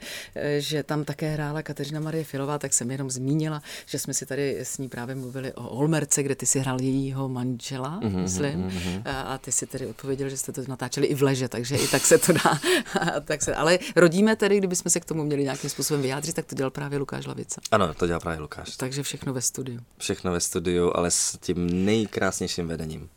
že 0.57 0.83
tam 0.83 1.03
také 1.03 1.29
hrála 1.29 1.61
Kateřina 1.61 1.99
Marie 1.99 2.23
Filová, 2.23 2.59
tak 2.59 2.73
jsem 2.73 2.91
jenom 2.91 3.09
zmínila, 3.09 3.61
že 3.85 3.99
jsme 3.99 4.13
si 4.13 4.25
tady 4.25 4.59
s 4.59 4.77
ní 4.77 4.89
právě 4.89 5.15
mluvili 5.15 5.53
o 5.53 5.69
Olmerce, 5.69 6.23
kde 6.23 6.35
ty 6.35 6.45
si 6.45 6.59
hrál 6.59 6.81
jejího 6.81 7.29
manžela, 7.29 7.99
mm-hmm, 7.99 8.21
myslím, 8.21 8.69
mm-hmm. 8.69 9.01
A, 9.05 9.37
ty 9.37 9.51
si 9.51 9.67
tedy 9.67 9.87
odpověděl, 9.87 10.29
že 10.29 10.37
jste 10.37 10.51
to 10.51 10.61
natáčeli 10.67 11.07
i 11.07 11.15
v 11.15 11.23
leže, 11.23 11.47
takže 11.47 11.75
i 11.75 11.87
tak 11.87 12.05
se 12.05 12.17
to 12.17 12.33
dá. 12.33 12.59
tak 13.25 13.41
se, 13.41 13.55
ale 13.55 13.79
rodíme 13.95 14.35
tedy, 14.35 14.57
kdybychom 14.57 14.89
se 14.89 14.99
k 14.99 15.05
tomu 15.05 15.23
měli 15.23 15.43
nějakým 15.43 15.69
způsobem 15.69 16.01
vyjádřit, 16.01 16.35
tak 16.35 16.45
to 16.45 16.55
dělal 16.55 16.71
právě 16.71 16.99
Lukáš 16.99 17.25
Lavica. 17.25 17.61
Ano, 17.71 17.93
to 17.93 18.07
dělal 18.07 18.19
právě 18.19 18.39
Lukáš. 18.39 18.77
Takže 18.77 19.03
všechno 19.03 19.33
ve 19.33 19.41
studiu. 19.41 19.79
Všechno 19.97 20.31
ve 20.31 20.39
studiu, 20.39 20.50
ale 20.97 21.11
s 21.11 21.37
tím 21.37 21.85
nejkrásnějším 21.85 22.67
vedením. 22.67 23.09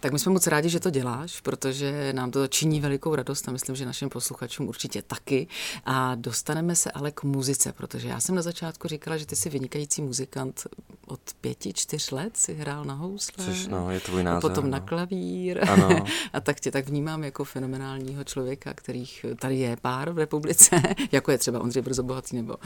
Tak 0.00 0.12
my 0.12 0.18
jsme 0.18 0.32
moc 0.32 0.46
rádi, 0.46 0.68
že 0.68 0.80
to 0.80 0.90
děláš, 0.90 1.40
protože 1.40 2.12
nám 2.12 2.30
to 2.30 2.48
činí 2.48 2.80
velikou 2.80 3.14
radost 3.14 3.48
a 3.48 3.52
myslím, 3.52 3.76
že 3.76 3.86
našim 3.86 4.08
posluchačům 4.08 4.68
určitě 4.68 5.02
taky. 5.02 5.46
A 5.84 6.14
dostaneme 6.14 6.76
se 6.76 6.90
ale 6.90 7.10
k 7.10 7.22
muzice, 7.22 7.72
protože 7.72 8.08
já 8.08 8.20
jsem 8.20 8.34
na 8.34 8.42
začátku 8.42 8.88
říkala, 8.88 9.16
že 9.16 9.26
ty 9.26 9.36
jsi 9.36 9.50
vynikající 9.50 10.02
muzikant 10.02 10.66
od 11.06 11.20
pěti, 11.40 11.72
čtyř 11.72 12.10
let 12.10 12.36
si 12.36 12.54
hrál 12.54 12.84
na 12.84 12.94
housle. 12.94 13.44
Což, 13.44 13.66
no, 13.66 13.90
je 13.90 14.00
tvůj 14.00 14.22
název, 14.22 14.44
a 14.44 14.48
potom 14.48 14.64
no. 14.64 14.70
na 14.70 14.80
klavír. 14.80 15.70
Ano. 15.70 16.04
a 16.32 16.40
tak 16.40 16.60
tě 16.60 16.70
tak 16.70 16.88
vnímám 16.88 17.24
jako 17.24 17.44
fenomenálního 17.44 18.24
člověka, 18.24 18.74
kterých 18.74 19.26
tady 19.38 19.58
je 19.58 19.76
pár 19.76 20.10
v 20.10 20.18
republice, 20.18 20.82
jako 21.12 21.30
je 21.30 21.38
třeba 21.38 21.60
Ondřej 21.60 21.82
Brzobohatý 21.82 22.36
nebo 22.36 22.54
uh, 22.54 22.60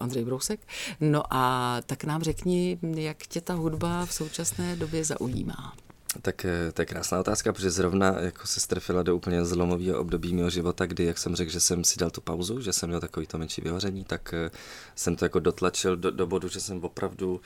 Ondřej 0.00 0.24
Brousek. 0.24 0.60
No 1.00 1.22
a 1.30 1.76
tak 1.86 2.04
nám 2.04 2.22
řekni, 2.22 2.78
jak 2.82 3.26
tě 3.26 3.40
ta 3.40 3.54
hudba 3.54 4.06
v 4.06 4.12
současné 4.12 4.76
době 4.76 5.04
zaujímá. 5.04 5.74
Tak 6.22 6.44
eh, 6.44 6.72
to 6.72 6.82
je 6.82 6.86
krásná 6.86 7.20
otázka, 7.20 7.52
protože 7.52 7.70
zrovna 7.70 8.20
jako 8.20 8.46
se 8.46 8.60
strefila 8.60 9.02
do 9.02 9.16
úplně 9.16 9.44
zlomového 9.44 10.00
období 10.00 10.34
mého 10.34 10.50
života, 10.50 10.86
kdy, 10.86 11.04
jak 11.04 11.18
jsem 11.18 11.36
řekl, 11.36 11.50
že 11.50 11.60
jsem 11.60 11.84
si 11.84 11.98
dal 11.98 12.10
tu 12.10 12.20
pauzu, 12.20 12.60
že 12.60 12.72
jsem 12.72 12.88
měl 12.88 13.00
takový 13.00 13.26
to 13.26 13.38
menší 13.38 13.60
vyhoření, 13.60 14.04
tak 14.04 14.34
eh, 14.34 14.50
jsem 14.94 15.16
to 15.16 15.24
jako 15.24 15.40
dotlačil 15.40 15.96
do, 15.96 16.10
do 16.10 16.26
bodu, 16.26 16.48
že 16.48 16.60
jsem 16.60 16.84
opravdu 16.84 17.40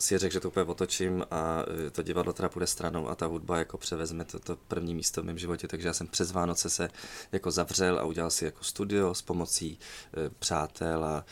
si 0.00 0.18
řekl, 0.18 0.32
že 0.32 0.40
to 0.40 0.48
úplně 0.48 0.66
otočím 0.66 1.24
a 1.30 1.64
eh, 1.86 1.90
to 1.90 2.02
divadlo 2.02 2.32
teda 2.32 2.48
půjde 2.48 2.66
stranou 2.66 3.08
a 3.08 3.14
ta 3.14 3.26
hudba 3.26 3.58
jako 3.58 3.78
převezme 3.78 4.24
to, 4.24 4.38
to 4.38 4.56
první 4.68 4.94
místo 4.94 5.22
v 5.22 5.24
mém 5.24 5.38
životě, 5.38 5.68
takže 5.68 5.88
já 5.88 5.94
jsem 5.94 6.06
přes 6.06 6.32
Vánoce 6.32 6.70
se 6.70 6.90
jako 7.32 7.50
zavřel 7.50 7.98
a 7.98 8.04
udělal 8.04 8.30
si 8.30 8.44
jako 8.44 8.64
studio 8.64 9.14
s 9.14 9.22
pomocí 9.22 9.78
e, 10.16 10.30
přátel 10.38 11.04
a, 11.04 11.24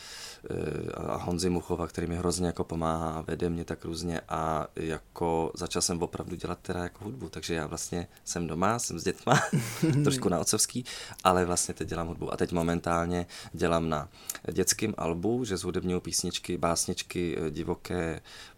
e, 0.49 0.91
a 0.91 1.15
Honzy 1.15 1.49
Muchova, 1.49 1.87
který 1.87 2.07
mi 2.07 2.15
hrozně 2.15 2.47
jako 2.47 2.63
pomáhá 2.63 3.11
a 3.11 3.21
vede 3.21 3.49
mě 3.49 3.65
tak 3.65 3.85
různě 3.85 4.21
a 4.29 4.67
jako 4.75 5.51
začal 5.55 5.81
jsem 5.81 6.01
opravdu 6.01 6.35
dělat 6.35 6.59
teda 6.61 6.83
jako 6.83 7.05
hudbu, 7.05 7.29
takže 7.29 7.53
já 7.53 7.67
vlastně 7.67 8.07
jsem 8.25 8.47
doma, 8.47 8.79
jsem 8.79 8.99
s 8.99 9.03
dětma, 9.03 9.41
trošku 10.03 10.29
na 10.29 10.39
otcovský, 10.39 10.85
ale 11.23 11.45
vlastně 11.45 11.73
teď 11.73 11.87
dělám 11.87 12.07
hudbu. 12.07 12.33
A 12.33 12.37
teď 12.37 12.51
momentálně 12.51 13.25
dělám 13.53 13.89
na 13.89 14.09
dětském 14.51 14.93
albu, 14.97 15.45
že 15.45 15.57
z 15.57 15.63
hudebního 15.63 16.01
písničky, 16.01 16.57
básničky 16.57 17.37
divoké 17.49 17.98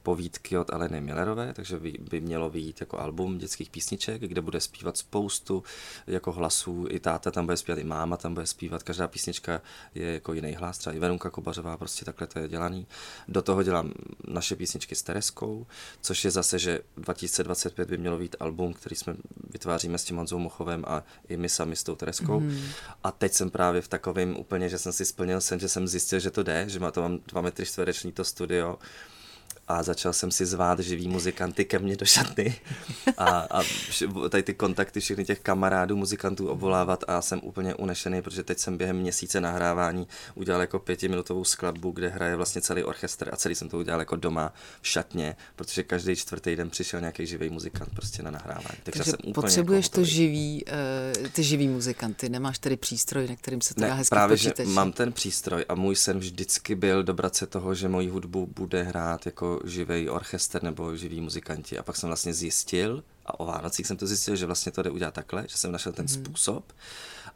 povídky 0.03 0.57
od 0.57 0.73
Aleny 0.73 1.01
Millerové, 1.01 1.53
takže 1.53 1.79
by, 1.79 1.93
by 2.09 2.21
mělo 2.21 2.49
vyjít 2.49 2.81
jako 2.81 2.99
album 2.99 3.37
dětských 3.37 3.69
písniček, 3.69 4.21
kde 4.21 4.41
bude 4.41 4.59
zpívat 4.59 4.97
spoustu 4.97 5.63
jako 6.07 6.31
hlasů, 6.31 6.87
i 6.89 6.99
táta 6.99 7.31
tam 7.31 7.45
bude 7.45 7.57
zpívat, 7.57 7.79
i 7.79 7.83
máma 7.83 8.17
tam 8.17 8.33
bude 8.33 8.45
zpívat, 8.45 8.83
každá 8.83 9.07
písnička 9.07 9.61
je 9.95 10.13
jako 10.13 10.33
jiný 10.33 10.53
hlas, 10.53 10.77
třeba 10.77 10.95
i 10.95 10.99
Verunka 10.99 11.29
Kobařová, 11.29 11.77
prostě 11.77 12.05
takhle 12.05 12.27
to 12.27 12.39
je 12.39 12.47
dělaný. 12.47 12.87
Do 13.27 13.41
toho 13.41 13.63
dělám 13.63 13.93
naše 14.27 14.55
písničky 14.55 14.95
s 14.95 15.03
Tereskou, 15.03 15.67
což 16.01 16.25
je 16.25 16.31
zase, 16.31 16.59
že 16.59 16.79
2025 16.97 17.89
by 17.89 17.97
mělo 17.97 18.17
být 18.17 18.35
album, 18.39 18.73
který 18.73 18.95
jsme 18.95 19.15
vytváříme 19.49 19.97
s 19.97 20.03
tím 20.03 20.17
Honzou 20.17 20.39
Mochovem 20.39 20.83
a 20.87 21.03
i 21.29 21.37
my 21.37 21.49
sami 21.49 21.75
s 21.75 21.83
tou 21.83 21.95
Tereskou. 21.95 22.39
Mm. 22.39 22.61
A 23.03 23.11
teď 23.11 23.33
jsem 23.33 23.49
právě 23.49 23.81
v 23.81 23.87
takovém 23.87 24.37
úplně, 24.37 24.69
že 24.69 24.77
jsem 24.77 24.93
si 24.93 25.05
splnil 25.05 25.41
sen, 25.41 25.59
že 25.59 25.69
jsem 25.69 25.87
zjistil, 25.87 26.19
že 26.19 26.31
to 26.31 26.43
jde, 26.43 26.69
že 26.69 26.79
má 26.79 26.91
to 26.91 27.01
mám 27.01 27.19
dva 27.27 27.41
metry 27.41 27.65
čtvereční 27.65 28.11
to 28.11 28.23
studio, 28.23 28.77
a 29.75 29.83
začal 29.83 30.13
jsem 30.13 30.31
si 30.31 30.45
zvát 30.45 30.79
živý 30.79 31.07
muzikanty 31.07 31.65
ke 31.65 31.79
mně 31.79 31.95
do 31.95 32.05
šatny 32.05 32.55
a, 33.17 33.47
a 33.51 33.61
tady 34.29 34.43
ty 34.43 34.53
kontakty 34.53 34.99
všechny 34.99 35.25
těch 35.25 35.39
kamarádů 35.39 35.97
muzikantů 35.97 36.47
obvolávat 36.47 37.03
a 37.07 37.21
jsem 37.21 37.39
úplně 37.43 37.75
unešený, 37.75 38.21
protože 38.21 38.43
teď 38.43 38.59
jsem 38.59 38.77
během 38.77 38.97
měsíce 38.97 39.41
nahrávání 39.41 40.07
udělal 40.35 40.61
jako 40.61 40.79
pětiminutovou 40.79 41.43
skladbu, 41.43 41.91
kde 41.91 42.09
hraje 42.09 42.35
vlastně 42.35 42.61
celý 42.61 42.83
orchestr 42.83 43.29
a 43.31 43.37
celý 43.37 43.55
jsem 43.55 43.69
to 43.69 43.77
udělal 43.77 43.99
jako 43.99 44.15
doma 44.15 44.53
v 44.81 44.87
šatně, 44.87 45.35
protože 45.55 45.83
každý 45.83 46.15
čtvrtý 46.15 46.55
den 46.55 46.69
přišel 46.69 46.99
nějaký 46.99 47.25
živý 47.25 47.49
muzikant 47.49 47.89
prostě 47.95 48.23
na 48.23 48.31
nahrávání. 48.31 48.77
Takže, 48.83 48.99
Takže 48.99 49.11
jsem 49.11 49.19
úplně 49.19 49.33
potřebuješ 49.33 49.85
jako 49.85 49.95
to 49.95 50.03
živý, 50.03 50.65
uh, 51.21 51.27
ty 51.27 51.43
živý 51.43 51.67
muzikanty, 51.67 52.29
nemáš 52.29 52.59
tedy 52.59 52.77
přístroj, 52.77 53.27
na 53.27 53.35
kterým 53.35 53.61
se 53.61 53.73
to 53.73 53.81
ne, 53.81 53.87
dá 53.87 53.93
hezky 53.93 54.15
právě, 54.15 54.37
počítač. 54.37 54.67
že 54.67 54.73
mám 54.73 54.91
ten 54.91 55.13
přístroj 55.13 55.65
a 55.69 55.75
můj 55.75 55.95
sen 55.95 56.19
vždycky 56.19 56.75
byl 56.75 57.03
dobrat 57.03 57.35
se 57.35 57.47
toho, 57.47 57.75
že 57.75 57.89
moji 57.89 58.09
hudbu 58.09 58.49
bude 58.55 58.83
hrát 58.83 59.25
jako 59.25 59.60
živý 59.65 60.09
orchestr 60.09 60.63
nebo 60.63 60.95
živí 60.97 61.21
muzikanti. 61.21 61.77
A 61.77 61.83
pak 61.83 61.95
jsem 61.95 62.07
vlastně 62.09 62.33
zjistil, 62.33 63.03
a 63.25 63.39
o 63.39 63.45
Vánocích 63.45 63.87
jsem 63.87 63.97
to 63.97 64.07
zjistil, 64.07 64.35
že 64.35 64.45
vlastně 64.45 64.71
to 64.71 64.81
jde 64.81 64.89
udělat 64.89 65.13
takhle, 65.13 65.45
že 65.47 65.57
jsem 65.57 65.71
našel 65.71 65.93
ten 65.93 66.05
mm. 66.05 66.09
způsob. 66.09 66.73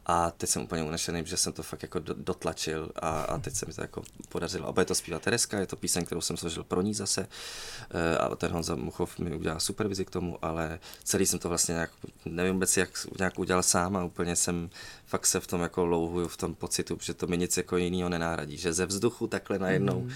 A 0.08 0.30
teď 0.30 0.50
jsem 0.50 0.62
úplně 0.62 0.82
unešený, 0.82 1.22
že 1.26 1.36
jsem 1.36 1.52
to 1.52 1.62
fakt 1.62 1.82
jako 1.82 1.98
dotlačil 1.98 2.90
a, 2.96 3.22
a 3.22 3.38
teď 3.38 3.54
se 3.54 3.66
mi 3.66 3.72
to 3.72 3.80
jako 3.80 4.02
podařilo. 4.28 4.68
A 4.68 4.72
bude 4.72 4.84
to 4.84 4.94
zpívat 4.94 5.22
Tereska, 5.22 5.58
je 5.58 5.66
to 5.66 5.76
píseň, 5.76 6.04
kterou 6.04 6.20
jsem 6.20 6.36
složil 6.36 6.64
pro 6.64 6.82
ní 6.82 6.94
zase. 6.94 7.28
E, 7.90 8.18
a 8.18 8.36
ten 8.36 8.52
Honza 8.52 8.74
Muchov 8.74 9.18
mi 9.18 9.36
udělal 9.36 9.60
supervizi 9.60 10.04
k 10.04 10.10
tomu, 10.10 10.38
ale 10.44 10.78
celý 11.04 11.26
jsem 11.26 11.38
to 11.38 11.48
vlastně 11.48 11.72
nějak, 11.72 11.90
nevím 12.24 12.52
vůbec, 12.52 12.76
jak 12.76 12.90
nějak 13.18 13.38
udělal 13.38 13.62
sám 13.62 13.96
a 13.96 14.04
úplně 14.04 14.36
jsem 14.36 14.70
fakt 15.06 15.26
se 15.26 15.40
v 15.40 15.46
tom 15.46 15.60
jako 15.60 15.86
louhuju, 15.86 16.28
v 16.28 16.36
tom 16.36 16.54
pocitu, 16.54 16.98
že 17.02 17.14
to 17.14 17.26
mi 17.26 17.38
nic 17.38 17.56
jako 17.56 17.76
jiného 17.76 18.08
nenáradí. 18.08 18.56
Že 18.56 18.72
ze 18.72 18.86
vzduchu 18.86 19.26
takhle 19.26 19.58
najednou 19.58 20.00
mm 20.00 20.10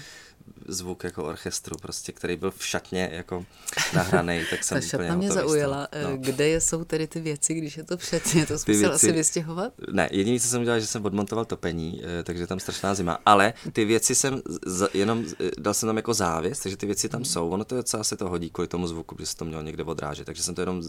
zvuk 0.67 1.03
jako 1.03 1.23
orchestru, 1.23 1.77
prostě, 1.77 2.11
který 2.11 2.35
byl 2.35 2.51
v 2.51 2.65
šatně 2.65 3.09
jako 3.11 3.45
nahraný, 3.93 4.45
tak 4.49 4.63
jsem 4.63 4.81
Ta 4.81 4.87
šatna 4.87 5.15
mě 5.15 5.31
zaujala. 5.31 5.87
No. 6.03 6.09
Eh, 6.13 6.17
kde 6.17 6.61
jsou 6.61 6.83
tedy 6.83 7.07
ty 7.07 7.19
věci, 7.19 7.53
když 7.53 7.77
je 7.77 7.83
to 7.83 7.97
předně? 7.97 8.45
To 8.45 8.59
jsme 8.59 8.73
věci, 8.73 8.93
asi 8.93 9.11
vystěhovat? 9.11 9.73
Ne, 9.91 10.09
jediné, 10.11 10.39
co 10.39 10.47
jsem 10.47 10.61
udělal, 10.61 10.79
že 10.79 10.87
jsem 10.87 11.05
odmontoval 11.05 11.45
topení, 11.45 12.01
eh, 12.03 12.23
takže 12.23 12.47
tam 12.47 12.59
strašná 12.59 12.95
zima, 12.95 13.19
ale 13.25 13.53
ty 13.73 13.85
věci 13.85 14.15
jsem 14.15 14.41
z, 14.65 14.89
jenom, 14.93 15.25
eh, 15.39 15.51
dal 15.57 15.73
jsem 15.73 15.87
tam 15.87 15.97
jako 15.97 16.13
závěs, 16.13 16.59
takže 16.59 16.77
ty 16.77 16.85
věci 16.85 17.09
tam 17.09 17.17
hmm. 17.17 17.25
jsou. 17.25 17.49
Ono 17.49 17.63
to 17.63 17.75
docela 17.75 18.03
se 18.03 18.17
to 18.17 18.29
hodí 18.29 18.49
kvůli 18.49 18.67
tomu 18.67 18.87
zvuku, 18.87 19.15
protože 19.15 19.27
se 19.27 19.37
to 19.37 19.45
mělo 19.45 19.61
někde 19.61 19.83
odrážet, 19.83 20.25
takže 20.25 20.43
jsem 20.43 20.55
to 20.55 20.61
jenom 20.61 20.83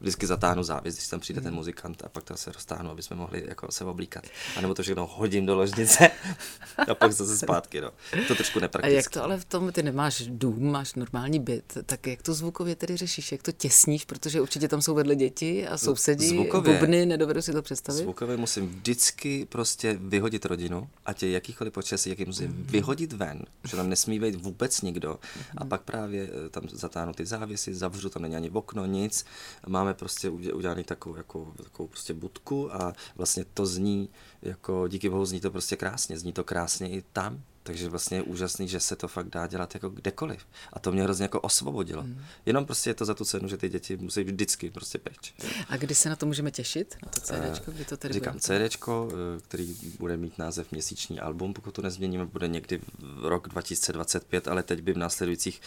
vždycky 0.00 0.26
zatáhnu 0.26 0.62
závěs, 0.62 0.94
když 0.94 1.08
tam 1.08 1.20
přijde 1.20 1.40
ten 1.40 1.48
hmm. 1.48 1.56
muzikant 1.56 2.02
a 2.04 2.08
pak 2.08 2.24
to 2.24 2.36
se 2.36 2.52
roztáhnu, 2.52 2.90
aby 2.90 3.02
jsme 3.02 3.16
mohli 3.16 3.44
jako 3.48 3.72
se 3.72 3.84
oblíkat. 3.84 4.24
A 4.56 4.60
nebo 4.60 4.74
to 4.74 4.82
všechno 4.82 5.06
hodím 5.06 5.46
do 5.46 5.56
ložnice 5.56 6.10
a 6.88 6.94
pak 6.94 7.12
zase 7.12 7.38
zpátky. 7.38 7.80
No. 7.80 7.90
To 8.28 8.34
trošku 8.34 8.60
nepraktické. 8.82 8.96
A 8.96 8.96
jak 8.96 9.10
to 9.10 9.24
ale 9.24 9.40
v 9.40 9.44
tom, 9.44 9.72
ty 9.72 9.82
nemáš 9.82 10.22
dům, 10.26 10.70
máš 10.72 10.94
normální 10.94 11.40
byt, 11.40 11.78
tak 11.86 12.06
jak 12.06 12.22
to 12.22 12.34
zvukově 12.34 12.76
tedy 12.76 12.96
řešíš, 12.96 13.32
jak 13.32 13.42
to 13.42 13.52
těsníš, 13.52 14.04
protože 14.04 14.40
určitě 14.40 14.68
tam 14.68 14.82
jsou 14.82 14.94
vedle 14.94 15.16
děti 15.16 15.66
a 15.66 15.78
sousedí, 15.78 16.28
zvukově, 16.28 16.78
bubny, 16.78 17.06
nedovedu 17.06 17.42
si 17.42 17.52
to 17.52 17.62
představit. 17.62 18.02
Zvukově 18.02 18.36
musím 18.36 18.68
vždycky 18.68 19.46
prostě 19.48 19.98
vyhodit 20.00 20.44
rodinu, 20.44 20.88
ať 21.06 21.22
je 21.22 21.30
jakýkoliv 21.30 21.72
počasí, 21.72 22.10
jaký 22.10 22.24
musím 22.24 22.48
mm. 22.48 22.66
vyhodit 22.66 23.12
ven, 23.12 23.42
že 23.64 23.76
tam 23.76 23.88
nesmí 23.88 24.20
být 24.20 24.34
vůbec 24.34 24.80
nikdo. 24.82 25.10
Mm. 25.36 25.42
A 25.56 25.64
pak 25.64 25.82
právě 25.82 26.30
eh, 26.46 26.48
tam 26.48 26.62
zatáhnu 26.72 27.12
ty 27.12 27.26
závěsy, 27.26 27.74
zavřu, 27.74 28.08
tam 28.08 28.22
není 28.22 28.36
ani 28.36 28.50
okno, 28.50 28.86
nic. 28.86 29.24
Máme 29.66 29.94
prostě 29.94 30.30
udělaný 30.30 30.84
takovou, 30.84 31.16
jako, 31.16 31.52
takovou 31.62 31.88
prostě 31.88 32.14
budku 32.14 32.74
a 32.74 32.92
vlastně 33.16 33.44
to 33.54 33.66
zní, 33.66 34.08
jako 34.42 34.88
díky 34.88 35.10
bohu 35.10 35.24
zní 35.24 35.40
to 35.40 35.50
prostě 35.50 35.76
krásně, 35.76 36.18
zní 36.18 36.32
to 36.32 36.44
krásně 36.44 36.90
i 36.90 37.02
tam, 37.12 37.42
takže 37.62 37.88
vlastně 37.88 38.18
je 38.18 38.22
úžasný, 38.22 38.68
že 38.68 38.80
se 38.80 38.96
to 38.96 39.08
fakt 39.08 39.28
dá 39.28 39.46
dělat 39.46 39.74
jako 39.74 39.88
kdekoliv. 39.88 40.46
A 40.72 40.78
to 40.78 40.92
mě 40.92 41.02
hrozně 41.02 41.22
jako 41.22 41.40
osvobodilo. 41.40 42.02
Mm. 42.02 42.24
Jenom 42.46 42.66
prostě 42.66 42.90
je 42.90 42.94
to 42.94 43.04
za 43.04 43.14
tu 43.14 43.24
cenu, 43.24 43.48
že 43.48 43.56
ty 43.56 43.68
děti 43.68 43.96
musí 43.96 44.24
vždycky 44.24 44.70
prostě 44.70 44.98
pryč. 44.98 45.34
A 45.68 45.76
kdy 45.76 45.94
se 45.94 46.08
na 46.08 46.16
to 46.16 46.26
můžeme 46.26 46.50
těšit? 46.50 46.96
Na 47.02 47.10
to 47.10 47.20
CDčko? 47.20 47.70
Kdy 47.70 47.84
to 47.84 47.96
tedy 47.96 48.14
Říkám 48.14 48.34
bude? 48.34 48.68
CDčko, 48.68 49.08
eh, 49.12 49.40
který 49.40 49.76
bude 49.98 50.16
mít 50.16 50.38
název 50.38 50.72
Měsíční 50.72 51.20
album, 51.20 51.54
pokud 51.54 51.74
to 51.74 51.82
nezměníme, 51.82 52.26
bude 52.26 52.48
někdy 52.48 52.80
v 52.98 53.24
rok 53.24 53.48
2025, 53.48 54.48
ale 54.48 54.62
teď 54.62 54.80
by 54.82 54.92
v 54.92 54.98
následujících 54.98 55.60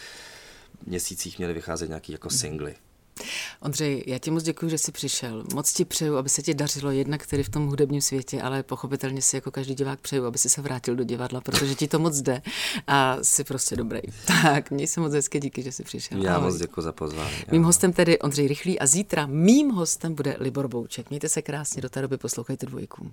měsících 0.86 1.38
měly 1.38 1.54
vycházet 1.54 1.88
nějaký 1.88 2.12
jako 2.12 2.28
mhm. 2.28 2.38
singly. 2.38 2.70
Mm. 2.70 2.93
Ondřej, 3.60 4.04
já 4.06 4.18
ti 4.18 4.30
moc 4.30 4.42
děkuji, 4.42 4.68
že 4.68 4.78
jsi 4.78 4.92
přišel. 4.92 5.44
Moc 5.54 5.72
ti 5.72 5.84
přeju, 5.84 6.16
aby 6.16 6.28
se 6.28 6.42
ti 6.42 6.54
dařilo 6.54 6.90
jednak 6.90 7.26
tedy 7.26 7.42
v 7.42 7.48
tom 7.48 7.66
hudebním 7.66 8.00
světě, 8.00 8.42
ale 8.42 8.62
pochopitelně 8.62 9.22
si 9.22 9.36
jako 9.36 9.50
každý 9.50 9.74
divák 9.74 10.00
přeju, 10.00 10.26
aby 10.26 10.38
si 10.38 10.50
se 10.50 10.62
vrátil 10.62 10.96
do 10.96 11.04
divadla, 11.04 11.40
protože 11.40 11.74
ti 11.74 11.88
to 11.88 11.98
moc 11.98 12.20
jde 12.20 12.42
a 12.86 13.16
jsi 13.22 13.44
prostě 13.44 13.76
dobrý. 13.76 14.00
Tak, 14.42 14.70
měj 14.70 14.86
se 14.86 15.00
moc 15.00 15.12
hezky, 15.12 15.40
díky, 15.40 15.62
že 15.62 15.72
jsi 15.72 15.82
přišel. 15.82 16.24
Já 16.24 16.36
Ahoj. 16.36 16.50
moc 16.50 16.60
děkuji 16.60 16.82
za 16.82 16.92
pozvání. 16.92 17.36
Mým 17.52 17.62
hostem 17.62 17.92
tedy 17.92 18.18
Ondřej 18.18 18.48
Rychlý 18.48 18.78
a 18.78 18.86
zítra 18.86 19.26
mým 19.26 19.70
hostem 19.70 20.14
bude 20.14 20.36
Libor 20.40 20.68
Bouček. 20.68 21.10
Mějte 21.10 21.28
se 21.28 21.42
krásně, 21.42 21.82
do 21.82 21.88
té 21.88 22.02
doby 22.02 22.16
poslouchejte 22.16 22.66
dvojku. 22.66 23.10